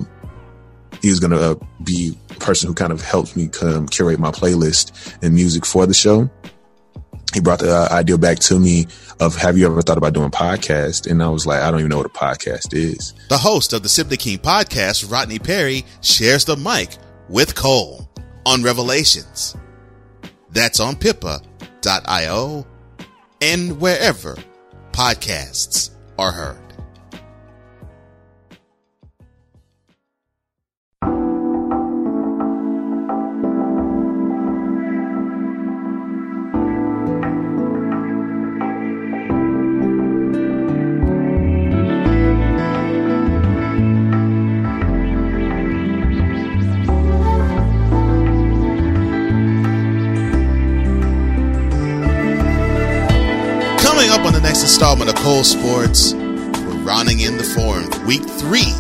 he 1.00 1.10
was 1.10 1.18
going 1.18 1.32
to 1.32 1.50
uh, 1.50 1.54
be 1.82 2.16
a 2.30 2.34
person 2.34 2.68
who 2.68 2.74
kind 2.74 2.92
of 2.92 3.02
helped 3.02 3.36
me 3.36 3.48
curate 3.48 4.20
my 4.20 4.30
playlist 4.30 5.18
and 5.20 5.34
music 5.34 5.66
for 5.66 5.84
the 5.84 5.94
show. 5.94 6.30
He 7.34 7.40
brought 7.40 7.58
the 7.58 7.74
uh, 7.74 7.88
idea 7.90 8.18
back 8.18 8.38
to 8.38 8.60
me 8.60 8.86
of 9.18 9.34
Have 9.34 9.58
you 9.58 9.66
ever 9.66 9.82
thought 9.82 9.98
about 9.98 10.12
doing 10.12 10.30
podcast? 10.30 11.10
And 11.10 11.20
I 11.20 11.28
was 11.28 11.44
like, 11.44 11.60
I 11.60 11.72
don't 11.72 11.80
even 11.80 11.90
know 11.90 11.96
what 11.96 12.06
a 12.06 12.10
podcast 12.10 12.72
is. 12.72 13.12
The 13.28 13.38
host 13.38 13.72
of 13.72 13.82
the 13.82 13.88
Simply 13.88 14.18
King 14.18 14.38
podcast, 14.38 15.10
Rodney 15.10 15.40
Perry, 15.40 15.84
shares 16.02 16.44
the 16.44 16.56
mic 16.56 16.90
with 17.28 17.56
Cole 17.56 18.08
on 18.46 18.62
Revelations. 18.62 19.56
That's 20.50 20.78
on 20.78 20.94
pippa.io 20.94 22.64
and 23.40 23.80
wherever 23.80 24.36
podcasts 24.92 25.90
are 26.18 26.32
heard. 26.32 26.61
Installment 54.82 55.16
of 55.16 55.22
Cole 55.22 55.44
Sports. 55.44 56.12
We're 56.12 56.82
rounding 56.82 57.20
in 57.20 57.36
the 57.36 57.44
form. 57.44 57.84
Week 58.04 58.24
three 58.24 58.72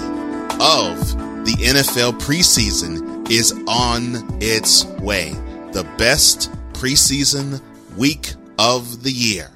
of 0.58 0.98
the 1.44 1.54
NFL 1.60 2.18
preseason 2.18 3.30
is 3.30 3.52
on 3.68 4.42
its 4.42 4.84
way. 5.00 5.30
The 5.70 5.88
best 5.98 6.50
preseason 6.72 7.62
week 7.96 8.34
of 8.58 9.04
the 9.04 9.12
year. 9.12 9.48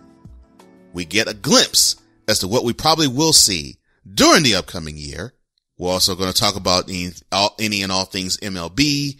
We 0.93 1.05
get 1.05 1.27
a 1.27 1.35
glimpse 1.35 1.97
as 2.29 2.39
to 2.39 2.47
what 2.47 2.63
we 2.63 2.73
probably 2.73 3.09
will 3.09 3.33
see 3.33 3.79
during 4.15 4.45
the 4.45 4.55
upcoming 4.55 4.97
year. 4.97 5.35
We're 5.77 5.91
also 5.91 6.15
going 6.15 6.33
to 6.33 6.39
talk 6.39 6.55
about 6.55 6.89
any, 6.89 7.11
all, 7.33 7.57
any 7.59 7.83
and 7.83 7.91
all 7.91 8.05
things 8.05 8.37
MLB, 8.37 9.19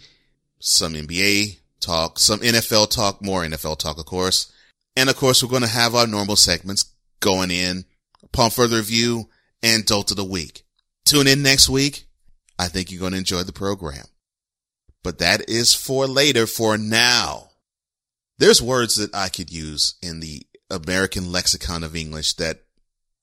some 0.59 0.93
NBA 0.93 1.59
talk, 1.81 2.19
some 2.19 2.39
NFL 2.39 2.89
talk, 2.89 3.21
more 3.21 3.43
NFL 3.43 3.79
talk, 3.79 3.97
of 3.97 4.05
course. 4.05 4.49
And 4.95 5.09
of 5.09 5.17
course, 5.17 5.43
we're 5.43 5.49
going 5.49 5.63
to 5.63 5.67
have 5.67 5.93
our 5.93 6.07
normal 6.07 6.37
segments 6.37 6.85
going 7.19 7.51
in 7.51 7.85
upon 8.23 8.49
further 8.51 8.77
review 8.77 9.29
and 9.63 9.85
dolt 9.85 10.11
of 10.11 10.17
the 10.17 10.23
week. 10.23 10.63
Tune 11.05 11.27
in 11.27 11.41
next 11.41 11.69
week. 11.69 12.05
I 12.59 12.67
think 12.67 12.91
you're 12.91 12.99
going 12.99 13.13
to 13.13 13.17
enjoy 13.17 13.43
the 13.43 13.53
program. 13.53 14.05
but 15.03 15.19
that 15.19 15.49
is 15.49 15.73
for 15.73 16.05
later 16.05 16.45
for 16.45 16.77
now. 16.77 17.51
There's 18.39 18.61
words 18.61 18.95
that 18.95 19.15
I 19.15 19.29
could 19.29 19.49
use 19.51 19.95
in 20.01 20.19
the 20.19 20.45
American 20.69 21.31
lexicon 21.31 21.83
of 21.83 21.95
English 21.95 22.33
that 22.33 22.63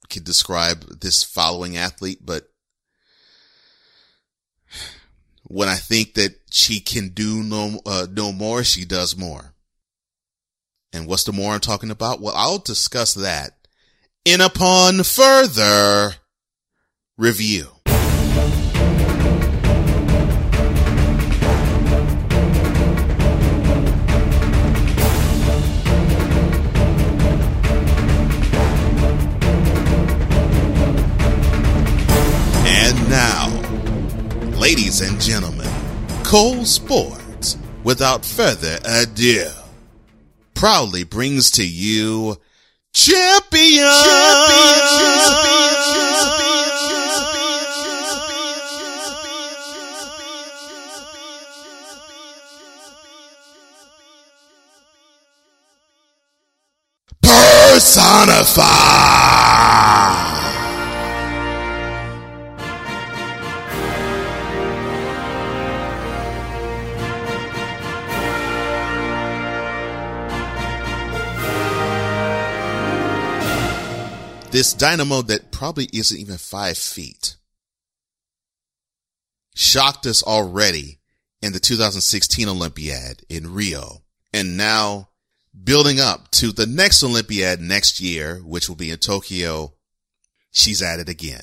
could 0.08 0.24
describe 0.24 1.00
this 1.00 1.22
following 1.22 1.76
athlete, 1.76 2.20
but 2.24 2.48
when 5.42 5.68
I 5.68 5.74
think 5.76 6.14
that 6.14 6.36
she 6.50 6.80
can 6.80 7.10
do 7.10 7.42
no, 7.42 7.80
uh, 7.84 8.06
no 8.10 8.32
more, 8.32 8.64
she 8.64 8.84
does 8.86 9.14
more. 9.16 9.54
And 10.92 11.06
what's 11.06 11.24
the 11.24 11.32
more 11.32 11.52
I'm 11.52 11.60
talking 11.60 11.90
about? 11.90 12.20
Well, 12.20 12.34
I'll 12.34 12.58
discuss 12.58 13.12
that 13.14 13.63
in 14.24 14.40
upon 14.40 15.02
further 15.02 16.14
review. 17.18 17.66
And 32.66 33.10
now, 33.10 33.48
ladies 34.58 35.02
and 35.02 35.20
gentlemen, 35.20 35.68
Cole 36.24 36.64
Sports, 36.64 37.58
without 37.82 38.24
further 38.24 38.78
ado, 38.86 39.50
proudly 40.54 41.04
brings 41.04 41.50
to 41.52 41.68
you 41.68 42.38
Champion! 42.94 43.90
Personify! 57.74 59.63
This 74.54 74.72
dynamo 74.72 75.20
that 75.22 75.50
probably 75.50 75.88
isn't 75.92 76.16
even 76.16 76.38
five 76.38 76.78
feet 76.78 77.34
shocked 79.56 80.06
us 80.06 80.22
already 80.22 81.00
in 81.42 81.52
the 81.52 81.58
2016 81.58 82.48
Olympiad 82.48 83.24
in 83.28 83.52
Rio 83.52 84.04
and 84.32 84.56
now 84.56 85.08
building 85.64 85.98
up 85.98 86.30
to 86.30 86.52
the 86.52 86.66
next 86.66 87.02
Olympiad 87.02 87.60
next 87.60 87.98
year, 87.98 88.36
which 88.44 88.68
will 88.68 88.76
be 88.76 88.92
in 88.92 88.98
Tokyo. 88.98 89.74
She's 90.52 90.82
at 90.82 91.00
it 91.00 91.08
again. 91.08 91.42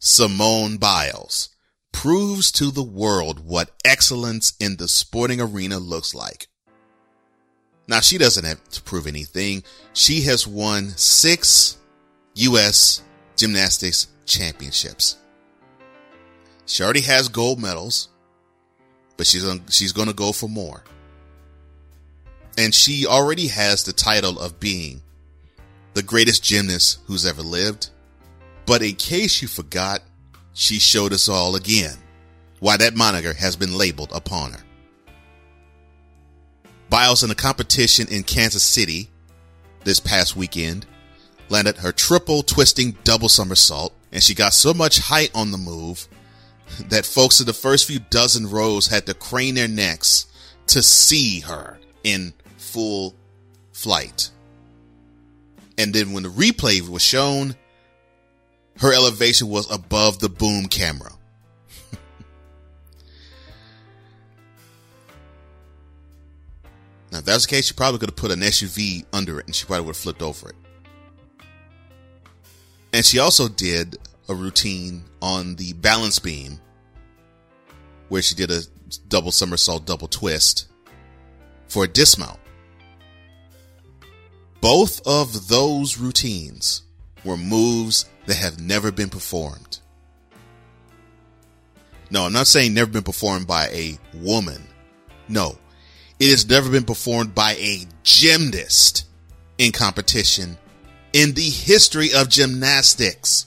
Simone 0.00 0.76
Biles 0.76 1.50
proves 1.92 2.50
to 2.50 2.72
the 2.72 2.82
world 2.82 3.46
what 3.46 3.76
excellence 3.84 4.54
in 4.58 4.78
the 4.78 4.88
sporting 4.88 5.40
arena 5.40 5.78
looks 5.78 6.16
like. 6.16 6.48
Now 7.86 8.00
she 8.00 8.18
doesn't 8.18 8.44
have 8.44 8.68
to 8.70 8.82
prove 8.82 9.06
anything. 9.06 9.62
She 9.92 10.22
has 10.22 10.48
won 10.48 10.88
six 10.96 11.77
U.S. 12.38 13.02
gymnastics 13.34 14.06
championships. 14.24 15.16
She 16.66 16.84
already 16.84 17.00
has 17.00 17.28
gold 17.28 17.60
medals, 17.60 18.08
but 19.16 19.26
she's 19.26 19.44
on, 19.44 19.62
she's 19.68 19.90
going 19.90 20.06
to 20.06 20.14
go 20.14 20.30
for 20.30 20.48
more. 20.48 20.84
And 22.56 22.72
she 22.72 23.06
already 23.06 23.48
has 23.48 23.82
the 23.82 23.92
title 23.92 24.38
of 24.38 24.60
being 24.60 25.02
the 25.94 26.02
greatest 26.04 26.44
gymnast 26.44 27.00
who's 27.06 27.26
ever 27.26 27.42
lived. 27.42 27.90
But 28.66 28.82
in 28.82 28.94
case 28.94 29.42
you 29.42 29.48
forgot, 29.48 30.02
she 30.54 30.78
showed 30.78 31.12
us 31.12 31.28
all 31.28 31.56
again 31.56 31.96
why 32.60 32.76
that 32.76 32.94
moniker 32.94 33.32
has 33.32 33.56
been 33.56 33.76
labeled 33.76 34.12
upon 34.12 34.52
her. 34.52 34.62
Biles 36.88 37.24
in 37.24 37.32
a 37.32 37.34
competition 37.34 38.06
in 38.08 38.22
Kansas 38.22 38.62
City 38.62 39.10
this 39.82 39.98
past 39.98 40.36
weekend 40.36 40.86
landed 41.48 41.78
her 41.78 41.92
triple 41.92 42.42
twisting 42.42 42.96
double 43.04 43.28
somersault, 43.28 43.92
and 44.12 44.22
she 44.22 44.34
got 44.34 44.52
so 44.52 44.74
much 44.74 44.98
height 44.98 45.30
on 45.34 45.50
the 45.50 45.58
move 45.58 46.08
that 46.88 47.06
folks 47.06 47.40
in 47.40 47.46
the 47.46 47.52
first 47.52 47.86
few 47.86 47.98
dozen 47.98 48.48
rows 48.48 48.88
had 48.88 49.06
to 49.06 49.14
crane 49.14 49.54
their 49.54 49.68
necks 49.68 50.26
to 50.66 50.82
see 50.82 51.40
her 51.40 51.78
in 52.04 52.32
full 52.56 53.14
flight. 53.72 54.30
And 55.78 55.94
then 55.94 56.12
when 56.12 56.22
the 56.24 56.28
replay 56.28 56.86
was 56.86 57.02
shown, 57.02 57.56
her 58.78 58.92
elevation 58.92 59.48
was 59.48 59.70
above 59.70 60.18
the 60.18 60.28
boom 60.28 60.66
camera. 60.66 61.12
now, 67.10 67.18
if 67.18 67.24
that 67.24 67.34
was 67.34 67.46
the 67.46 67.50
case, 67.50 67.66
she 67.66 67.74
probably 67.74 67.98
could 68.00 68.10
have 68.10 68.16
put 68.16 68.30
an 68.30 68.40
SUV 68.40 69.04
under 69.12 69.40
it 69.40 69.46
and 69.46 69.54
she 69.54 69.64
probably 69.66 69.86
would 69.86 69.94
have 69.94 70.02
flipped 70.02 70.22
over 70.22 70.50
it. 70.50 70.56
And 72.92 73.04
she 73.04 73.18
also 73.18 73.48
did 73.48 73.96
a 74.28 74.34
routine 74.34 75.04
on 75.20 75.56
the 75.56 75.72
balance 75.74 76.18
beam 76.18 76.60
where 78.08 78.22
she 78.22 78.34
did 78.34 78.50
a 78.50 78.62
double 79.08 79.32
somersault, 79.32 79.86
double 79.86 80.08
twist 80.08 80.66
for 81.68 81.84
a 81.84 81.88
dismount. 81.88 82.38
Both 84.60 85.06
of 85.06 85.48
those 85.48 85.98
routines 85.98 86.82
were 87.24 87.36
moves 87.36 88.06
that 88.26 88.36
have 88.36 88.60
never 88.60 88.90
been 88.90 89.10
performed. 89.10 89.78
No, 92.10 92.24
I'm 92.24 92.32
not 92.32 92.46
saying 92.46 92.74
never 92.74 92.90
been 92.90 93.02
performed 93.02 93.46
by 93.46 93.68
a 93.68 93.98
woman. 94.14 94.62
No, 95.28 95.58
it 96.18 96.30
has 96.30 96.48
never 96.48 96.70
been 96.70 96.84
performed 96.84 97.34
by 97.34 97.52
a 97.52 97.84
gymnast 98.02 99.06
in 99.58 99.72
competition 99.72 100.56
in 101.18 101.32
the 101.32 101.50
history 101.50 102.10
of 102.14 102.28
gymnastics. 102.28 103.46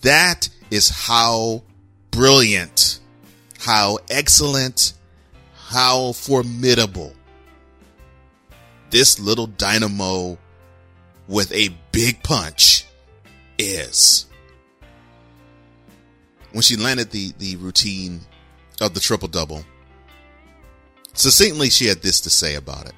That 0.00 0.48
is 0.70 0.88
how 0.88 1.62
brilliant, 2.10 3.00
how 3.58 3.98
excellent, 4.08 4.94
how 5.66 6.12
formidable 6.12 7.12
this 8.88 9.20
little 9.20 9.46
dynamo 9.46 10.38
with 11.26 11.52
a 11.52 11.68
big 11.92 12.22
punch 12.22 12.86
is. 13.58 14.24
When 16.52 16.62
she 16.62 16.76
landed 16.76 17.10
the, 17.10 17.34
the 17.36 17.56
routine 17.56 18.22
of 18.80 18.94
the 18.94 19.00
triple 19.00 19.28
double, 19.28 19.66
succinctly, 21.12 21.68
she 21.68 21.88
had 21.88 22.00
this 22.00 22.22
to 22.22 22.30
say 22.30 22.54
about 22.54 22.86
it. 22.86 22.94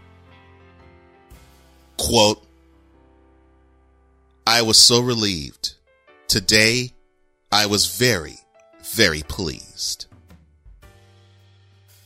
Quote, 1.96 2.46
I 4.50 4.62
was 4.62 4.78
so 4.78 4.98
relieved. 4.98 5.74
Today, 6.26 6.92
I 7.52 7.66
was 7.66 7.96
very, 7.96 8.34
very 8.82 9.22
pleased. 9.22 10.06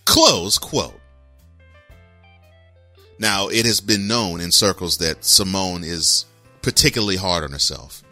Close 0.05 0.59
quote. 0.59 1.01
Now, 3.19 3.49
it 3.49 3.65
has 3.65 3.81
been 3.81 4.07
known 4.07 4.43
in 4.43 4.53
circles 4.53 4.99
that 4.99 5.25
Simone 5.25 5.85
is 5.85 6.27
particularly 6.61 7.17
hard 7.17 7.45
on 7.45 7.53
herself 7.53 8.03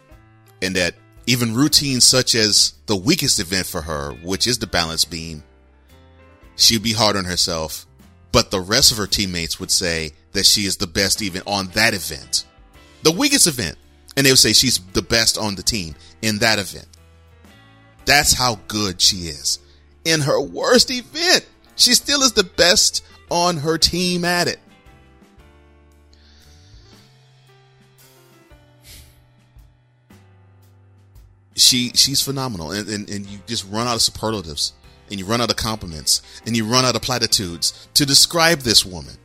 and 0.63 0.75
that 0.77 0.95
even 1.27 1.53
routines 1.53 2.03
such 2.03 2.33
as 2.33 2.73
the 2.87 2.95
weakest 2.95 3.39
event 3.39 3.67
for 3.67 3.83
her, 3.83 4.13
which 4.23 4.47
is 4.47 4.57
the 4.57 4.65
balance 4.65 5.05
beam, 5.05 5.43
she'd 6.55 6.81
be 6.81 6.93
hard 6.93 7.15
on 7.15 7.25
herself, 7.25 7.85
but 8.31 8.49
the 8.49 8.61
rest 8.61 8.91
of 8.91 8.97
her 8.97 9.05
teammates 9.05 9.59
would 9.59 9.69
say 9.69 10.13
that 10.31 10.47
she 10.47 10.61
is 10.61 10.77
the 10.77 10.87
best 10.87 11.21
even 11.21 11.43
on 11.45 11.67
that 11.73 11.93
event. 11.93 12.45
The 13.03 13.11
weakest 13.11 13.45
event. 13.45 13.77
And 14.15 14.25
they 14.25 14.31
would 14.31 14.39
say 14.39 14.53
she's 14.53 14.79
the 14.93 15.01
best 15.01 15.37
on 15.37 15.55
the 15.55 15.63
team 15.63 15.95
in 16.21 16.39
that 16.39 16.59
event. 16.59 16.87
That's 18.05 18.33
how 18.33 18.59
good 18.67 19.01
she 19.01 19.27
is. 19.27 19.59
In 20.05 20.21
her 20.21 20.39
worst 20.39 20.91
event, 20.91 21.47
she 21.75 21.93
still 21.93 22.21
is 22.21 22.33
the 22.33 22.43
best 22.43 23.03
on 23.29 23.57
her 23.57 23.77
team 23.77 24.25
at 24.25 24.47
it. 24.47 24.59
She 31.55 31.91
she's 31.93 32.21
phenomenal, 32.21 32.71
and, 32.71 32.89
and 32.89 33.09
and 33.09 33.25
you 33.27 33.39
just 33.45 33.69
run 33.69 33.87
out 33.87 33.95
of 33.95 34.01
superlatives, 34.01 34.73
and 35.09 35.19
you 35.19 35.25
run 35.25 35.39
out 35.39 35.51
of 35.51 35.55
compliments, 35.55 36.21
and 36.45 36.57
you 36.57 36.65
run 36.65 36.83
out 36.83 36.95
of 36.95 37.01
platitudes 37.03 37.87
to 37.93 38.05
describe 38.05 38.59
this 38.59 38.83
woman. 38.83 39.15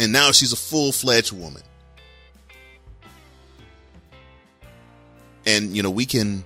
And 0.00 0.12
now 0.12 0.32
she's 0.32 0.52
a 0.52 0.56
full 0.56 0.92
fledged 0.92 1.32
woman. 1.32 1.62
And 5.46 5.76
you 5.76 5.82
know 5.82 5.90
we 5.90 6.06
can 6.06 6.44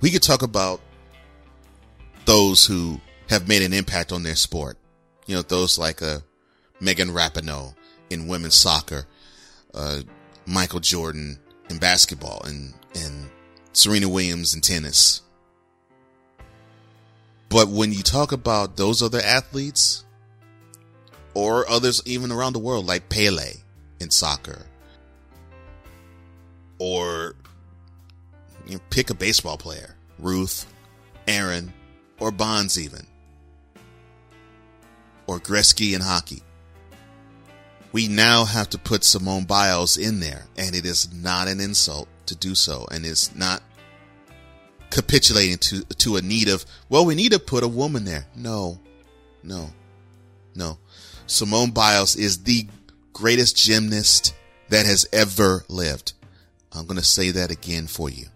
we 0.00 0.10
could 0.10 0.22
talk 0.22 0.42
about 0.42 0.80
those 2.24 2.64
who 2.66 3.00
have 3.28 3.48
made 3.48 3.62
an 3.62 3.72
impact 3.72 4.12
on 4.12 4.22
their 4.22 4.36
sport. 4.36 4.76
You 5.26 5.36
know, 5.36 5.42
those 5.42 5.78
like 5.78 6.02
uh, 6.02 6.18
Megan 6.80 7.08
Rapinoe 7.10 7.74
in 8.10 8.28
women's 8.28 8.54
soccer, 8.54 9.06
uh, 9.74 10.00
Michael 10.46 10.80
Jordan 10.80 11.38
in 11.70 11.78
basketball, 11.78 12.42
and 12.44 12.74
and 12.94 13.30
Serena 13.72 14.08
Williams 14.08 14.54
in 14.54 14.60
tennis. 14.60 15.22
But 17.48 17.68
when 17.68 17.92
you 17.92 18.02
talk 18.02 18.32
about 18.32 18.76
those 18.76 19.02
other 19.02 19.20
athletes, 19.20 20.04
or 21.34 21.68
others 21.68 22.02
even 22.04 22.32
around 22.32 22.54
the 22.54 22.58
world, 22.58 22.86
like 22.86 23.08
Pele 23.08 23.52
in 24.00 24.10
soccer, 24.10 24.66
or 26.78 27.34
you 28.66 28.74
know, 28.74 28.80
pick 28.90 29.10
a 29.10 29.14
baseball 29.14 29.56
player, 29.56 29.96
Ruth, 30.18 30.66
Aaron, 31.26 31.72
or 32.18 32.30
Bonds 32.30 32.78
even, 32.78 33.06
or 35.26 35.38
Gretzky 35.38 35.94
in 35.94 36.00
hockey. 36.00 36.42
We 37.92 38.08
now 38.08 38.44
have 38.44 38.70
to 38.70 38.78
put 38.78 39.04
Simone 39.04 39.44
Biles 39.44 39.96
in 39.96 40.20
there, 40.20 40.44
and 40.56 40.74
it 40.74 40.86
is 40.86 41.12
not 41.12 41.48
an 41.48 41.60
insult 41.60 42.08
to 42.26 42.34
do 42.34 42.54
so, 42.54 42.86
and 42.90 43.04
it's 43.04 43.34
not 43.34 43.62
capitulating 44.90 45.56
to 45.56 45.82
to 45.84 46.16
a 46.16 46.22
need 46.22 46.48
of 46.48 46.64
well, 46.88 47.04
we 47.04 47.14
need 47.14 47.32
to 47.32 47.38
put 47.38 47.64
a 47.64 47.68
woman 47.68 48.04
there. 48.04 48.26
No, 48.36 48.78
no, 49.42 49.70
no. 50.54 50.78
Simone 51.26 51.70
Biles 51.70 52.16
is 52.16 52.44
the 52.44 52.66
greatest 53.12 53.56
gymnast 53.56 54.34
that 54.68 54.86
has 54.86 55.06
ever 55.12 55.64
lived. 55.68 56.12
I'm 56.72 56.86
going 56.86 56.98
to 56.98 57.04
say 57.04 57.30
that 57.30 57.50
again 57.50 57.86
for 57.86 58.08
you. 58.08 58.26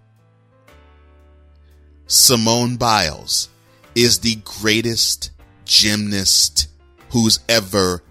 Simone 2.07 2.77
Biles 2.77 3.49
is 3.95 4.21
the 4.21 4.37
greatest 4.45 5.33
gymnast 5.65 6.69
who's 7.11 7.41
ever 7.49 8.03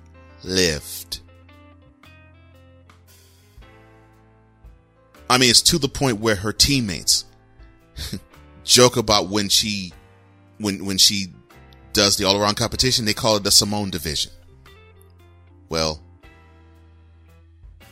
lived. 0.43 1.21
I 5.29 5.37
mean, 5.37 5.49
it's 5.49 5.61
to 5.63 5.77
the 5.77 5.87
point 5.87 6.19
where 6.19 6.35
her 6.35 6.51
teammates 6.51 7.25
joke 8.63 8.97
about 8.97 9.29
when 9.29 9.49
she, 9.49 9.93
when, 10.59 10.85
when 10.85 10.97
she 10.97 11.27
does 11.93 12.17
the 12.17 12.25
all 12.25 12.39
around 12.39 12.55
competition, 12.55 13.05
they 13.05 13.13
call 13.13 13.37
it 13.37 13.43
the 13.43 13.51
Simone 13.51 13.89
division. 13.89 14.31
Well, 15.69 16.01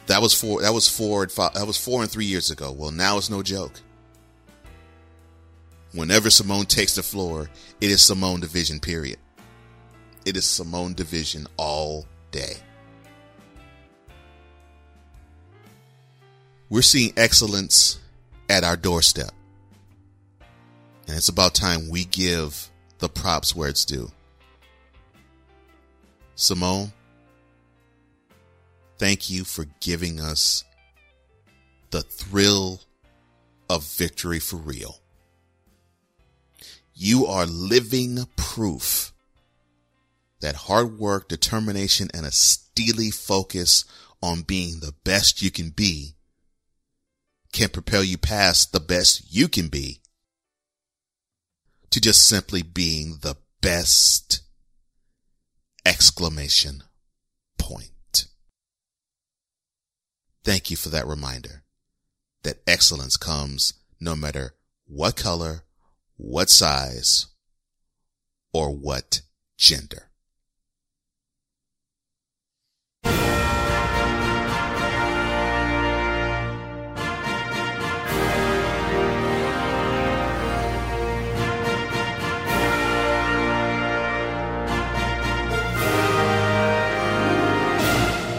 that 0.08 0.22
was 0.22 0.34
four, 0.34 0.62
that 0.62 0.74
was 0.74 0.88
four, 0.88 1.24
and 1.24 1.32
five, 1.32 1.54
that 1.54 1.66
was 1.66 1.78
four 1.78 2.01
and 2.01 2.12
three 2.12 2.26
years 2.26 2.51
ago. 2.51 2.72
Well, 2.72 2.91
now 2.91 3.18
it's 3.18 3.30
no 3.30 3.41
joke. 3.41 3.80
Whenever 5.93 6.31
Simone 6.31 6.65
takes 6.65 6.95
the 6.95 7.03
floor, 7.03 7.49
it 7.79 7.91
is 7.91 8.01
Simone 8.01 8.39
division, 8.39 8.79
period. 8.79 9.17
It 10.25 10.35
is 10.35 10.45
Simone 10.45 10.93
division 10.93 11.45
all 11.55 12.07
day. 12.31 12.55
We're 16.69 16.81
seeing 16.81 17.13
excellence 17.15 17.99
at 18.49 18.63
our 18.63 18.75
doorstep. 18.75 19.29
And 21.07 21.15
it's 21.15 21.29
about 21.29 21.53
time 21.53 21.89
we 21.89 22.05
give 22.05 22.71
the 22.97 23.09
props 23.09 23.55
where 23.55 23.69
it's 23.69 23.85
due. 23.85 24.11
Simone, 26.33 26.91
thank 28.97 29.29
you 29.29 29.43
for 29.43 29.67
giving 29.79 30.19
us 30.19 30.63
the 31.91 32.01
thrill 32.01 32.81
of 33.69 33.83
victory 33.83 34.39
for 34.39 34.55
real. 34.55 35.03
You 36.93 37.25
are 37.25 37.45
living 37.45 38.25
proof 38.35 39.13
that 40.41 40.55
hard 40.55 40.99
work, 40.99 41.27
determination, 41.27 42.09
and 42.13 42.25
a 42.25 42.31
steely 42.31 43.09
focus 43.09 43.85
on 44.21 44.41
being 44.41 44.79
the 44.79 44.93
best 45.03 45.41
you 45.41 45.51
can 45.51 45.69
be 45.69 46.15
can 47.51 47.69
propel 47.69 48.03
you 48.03 48.17
past 48.17 48.71
the 48.71 48.79
best 48.79 49.33
you 49.33 49.47
can 49.47 49.67
be 49.67 50.01
to 51.91 52.01
just 52.01 52.27
simply 52.27 52.63
being 52.63 53.19
the 53.21 53.35
best 53.61 54.41
exclamation 55.85 56.83
point. 57.57 58.25
Thank 60.43 60.71
you 60.71 60.75
for 60.75 60.89
that 60.89 61.07
reminder 61.07 61.63
that 62.41 62.61
excellence 62.67 63.15
comes 63.15 63.73
no 63.99 64.15
matter 64.15 64.55
what 64.85 65.15
color, 65.15 65.63
what 66.18 66.49
size, 66.49 67.28
or 68.53 68.72
what 68.72 69.22
gender. 69.57 70.09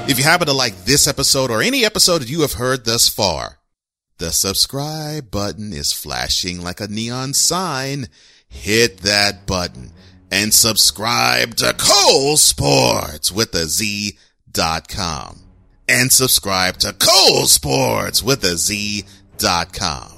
If 0.06 0.18
you 0.18 0.24
happen 0.24 0.46
to 0.48 0.52
like 0.52 0.84
this 0.84 1.08
episode 1.08 1.50
or 1.50 1.62
any 1.62 1.84
episode 1.84 2.28
you 2.28 2.42
have 2.42 2.52
heard 2.52 2.84
thus 2.84 3.08
far, 3.08 3.58
the 4.18 4.30
subscribe 4.30 5.30
button 5.30 5.72
is 5.72 5.92
flashing 5.92 6.62
like 6.62 6.80
a 6.80 6.88
neon 6.88 7.34
sign. 7.34 8.06
Hit 8.48 8.98
that 8.98 9.46
button 9.46 9.92
and 10.30 10.54
subscribe 10.54 11.56
to 11.56 11.74
Cole 11.76 12.36
Sports 12.36 13.32
with 13.32 13.54
a 13.54 13.66
Z 13.66 14.16
dot 14.50 14.88
com 14.88 15.40
and 15.88 16.12
subscribe 16.12 16.78
to 16.78 16.92
Cole 16.92 17.46
Sports 17.46 18.22
with 18.22 18.44
a 18.44 18.56
Z 18.56 19.04
dot 19.36 19.72
com. 19.72 20.12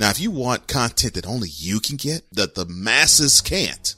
Now, 0.00 0.08
if 0.08 0.18
you 0.18 0.30
want 0.30 0.66
content 0.66 1.14
that 1.14 1.26
only 1.26 1.50
you 1.50 1.78
can 1.78 1.96
get, 1.96 2.22
that 2.32 2.54
the 2.54 2.64
masses 2.64 3.42
can't, 3.42 3.94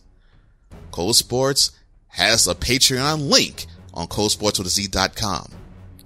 Cole 0.91 1.15
Sports 1.15 1.71
has 2.09 2.49
a 2.49 2.55
Patreon 2.55 3.31
link 3.31 3.67
on 3.95 4.09
colesportswithaz.com. 4.09 5.53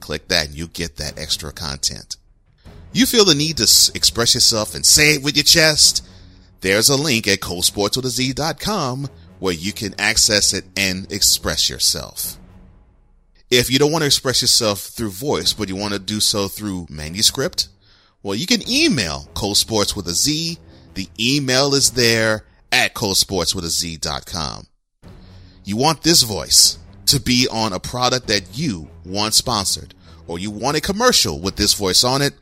Click 0.00 0.28
that 0.28 0.48
and 0.48 0.54
you 0.54 0.68
get 0.68 0.96
that 0.98 1.18
extra 1.18 1.50
content. 1.52 2.17
You 2.92 3.06
feel 3.06 3.24
the 3.24 3.34
need 3.34 3.58
to 3.58 3.92
express 3.94 4.34
yourself 4.34 4.74
and 4.74 4.84
say 4.84 5.14
it 5.14 5.22
with 5.22 5.36
your 5.36 5.44
chest? 5.44 6.06
There's 6.60 6.88
a 6.88 6.96
link 6.96 7.28
at 7.28 7.40
colesportswithaz.com 7.40 9.08
where 9.38 9.54
you 9.54 9.72
can 9.72 9.94
access 9.98 10.52
it 10.52 10.64
and 10.76 11.10
express 11.12 11.70
yourself. 11.70 12.38
If 13.50 13.70
you 13.70 13.78
don't 13.78 13.92
want 13.92 14.02
to 14.02 14.06
express 14.06 14.42
yourself 14.42 14.80
through 14.80 15.10
voice, 15.10 15.52
but 15.52 15.68
you 15.68 15.76
want 15.76 15.94
to 15.94 15.98
do 15.98 16.20
so 16.20 16.48
through 16.48 16.86
manuscript, 16.90 17.68
well, 18.22 18.34
you 18.34 18.46
can 18.46 18.68
email 18.68 19.28
Cole 19.34 19.54
Sports 19.54 19.94
with 19.94 20.08
a 20.08 20.12
Z. 20.12 20.58
The 20.94 21.08
email 21.18 21.74
is 21.74 21.92
there 21.92 22.44
at 22.72 22.94
colesportswithaz.com. 22.94 24.66
You 25.64 25.76
want 25.76 26.02
this 26.02 26.22
voice 26.22 26.78
to 27.06 27.20
be 27.20 27.46
on 27.50 27.72
a 27.72 27.80
product 27.80 28.26
that 28.26 28.58
you 28.58 28.88
want 29.04 29.34
sponsored 29.34 29.94
or 30.26 30.38
you 30.38 30.50
want 30.50 30.76
a 30.76 30.80
commercial 30.80 31.40
with 31.40 31.56
this 31.56 31.74
voice 31.74 32.04
on 32.04 32.20
it, 32.20 32.34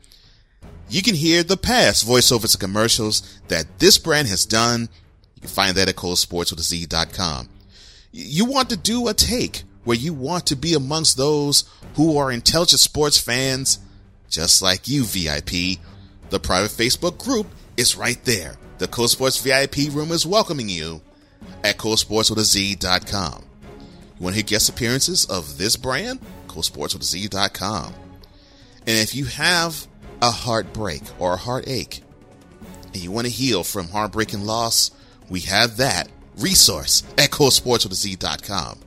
you 0.89 1.01
can 1.01 1.15
hear 1.15 1.43
the 1.43 1.57
past 1.57 2.07
voiceovers 2.07 2.53
and 2.53 2.61
commercials 2.61 3.39
that 3.47 3.79
this 3.79 3.97
brand 3.97 4.27
has 4.27 4.45
done. 4.45 4.89
You 5.35 5.41
can 5.41 5.49
find 5.49 5.75
that 5.77 5.89
at 5.89 5.95
colesportswithaz.com. 5.95 7.49
You 8.11 8.45
want 8.45 8.69
to 8.69 8.77
do 8.77 9.07
a 9.07 9.13
take 9.13 9.63
where 9.83 9.97
you 9.97 10.13
want 10.13 10.45
to 10.47 10.55
be 10.55 10.73
amongst 10.73 11.17
those 11.17 11.63
who 11.95 12.17
are 12.17 12.31
intelligent 12.31 12.79
sports 12.79 13.19
fans, 13.19 13.79
just 14.29 14.61
like 14.61 14.87
you, 14.87 15.03
VIP. 15.03 15.79
The 16.29 16.39
private 16.39 16.71
Facebook 16.71 17.17
group 17.23 17.47
is 17.77 17.95
right 17.95 18.23
there. 18.25 18.55
The 18.79 18.87
Cole 18.87 19.07
Sports 19.07 19.39
VIP 19.39 19.91
room 19.91 20.11
is 20.11 20.25
welcoming 20.25 20.69
you 20.69 21.01
at 21.63 21.77
colesportswithaz.com. 21.77 23.43
You 24.19 24.23
want 24.23 24.35
to 24.35 24.41
hear 24.41 24.47
guest 24.47 24.69
appearances 24.69 25.25
of 25.25 25.57
this 25.57 25.75
brand? 25.75 26.19
ColeSportsWithZ.com. 26.47 27.93
And 28.87 28.97
if 28.97 29.13
you 29.13 29.25
have 29.25 29.86
a 30.21 30.31
heartbreak 30.31 31.01
or 31.19 31.33
a 31.33 31.37
heartache 31.37 32.01
and 32.93 32.97
you 32.97 33.11
want 33.11 33.27
to 33.27 33.31
heal 33.31 33.63
from 33.63 33.89
heartbreaking 33.89 34.41
loss, 34.41 34.91
we 35.29 35.41
have 35.41 35.77
that 35.77 36.09
resource 36.37 37.03
at 37.17 37.29
ColeSportsWithZ.com. 37.31 38.79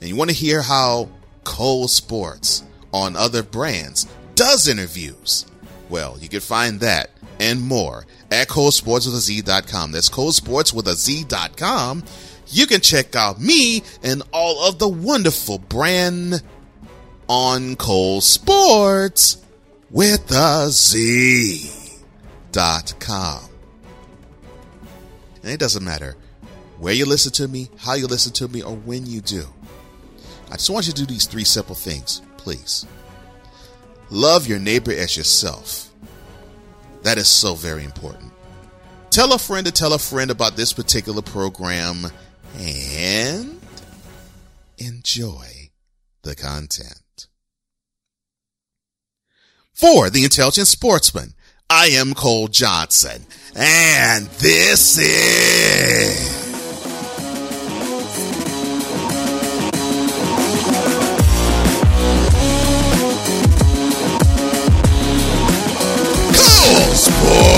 And 0.00 0.08
you 0.08 0.14
want 0.16 0.30
to 0.30 0.36
hear 0.36 0.62
how 0.62 1.08
Cole 1.44 1.88
Sports 1.88 2.62
on 2.92 3.16
other 3.16 3.42
brands 3.42 4.06
does 4.34 4.68
interviews? 4.68 5.46
Well, 5.88 6.16
you 6.20 6.28
can 6.28 6.40
find 6.40 6.80
that 6.80 7.10
and 7.40 7.60
more 7.60 8.06
at 8.30 8.48
ColeSportsWithZ.com. 8.48 9.92
That's 9.92 10.10
ColeSportsWithZ.com 10.10 12.04
you 12.50 12.66
can 12.66 12.80
check 12.80 13.14
out 13.14 13.40
me 13.40 13.82
and 14.02 14.22
all 14.32 14.66
of 14.66 14.78
the 14.78 14.88
wonderful 14.88 15.58
brand 15.58 16.42
on 17.28 17.76
Cole 17.76 18.20
Sports 18.20 19.42
with 19.90 20.30
a 20.30 20.70
Z 20.70 21.70
dot 22.52 22.94
com. 23.00 23.42
And 25.42 25.52
it 25.52 25.60
doesn't 25.60 25.84
matter 25.84 26.16
where 26.78 26.94
you 26.94 27.06
listen 27.06 27.32
to 27.32 27.48
me, 27.48 27.68
how 27.78 27.94
you 27.94 28.06
listen 28.06 28.32
to 28.34 28.48
me, 28.48 28.62
or 28.62 28.74
when 28.74 29.06
you 29.06 29.20
do. 29.20 29.44
I 30.50 30.52
just 30.52 30.70
want 30.70 30.86
you 30.86 30.92
to 30.92 31.04
do 31.04 31.06
these 31.06 31.26
three 31.26 31.44
simple 31.44 31.74
things, 31.74 32.22
please. 32.36 32.86
Love 34.10 34.46
your 34.46 34.58
neighbor 34.58 34.92
as 34.92 35.16
yourself. 35.16 35.90
That 37.02 37.18
is 37.18 37.28
so 37.28 37.54
very 37.54 37.84
important. 37.84 38.32
Tell 39.10 39.32
a 39.32 39.38
friend 39.38 39.66
to 39.66 39.72
tell 39.72 39.92
a 39.92 39.98
friend 39.98 40.30
about 40.30 40.56
this 40.56 40.72
particular 40.72 41.22
program 41.22 42.06
and 42.58 43.60
enjoy 44.78 45.70
the 46.22 46.34
content. 46.34 47.00
For 49.78 50.10
the 50.10 50.24
Intelligent 50.24 50.66
Sportsman, 50.66 51.34
I 51.70 51.86
am 51.90 52.12
Cole 52.12 52.48
Johnson, 52.48 53.24
and 53.54 54.26
this 54.26 54.98
is. 54.98 56.36
Cole 66.34 66.94
Sports! 66.96 67.57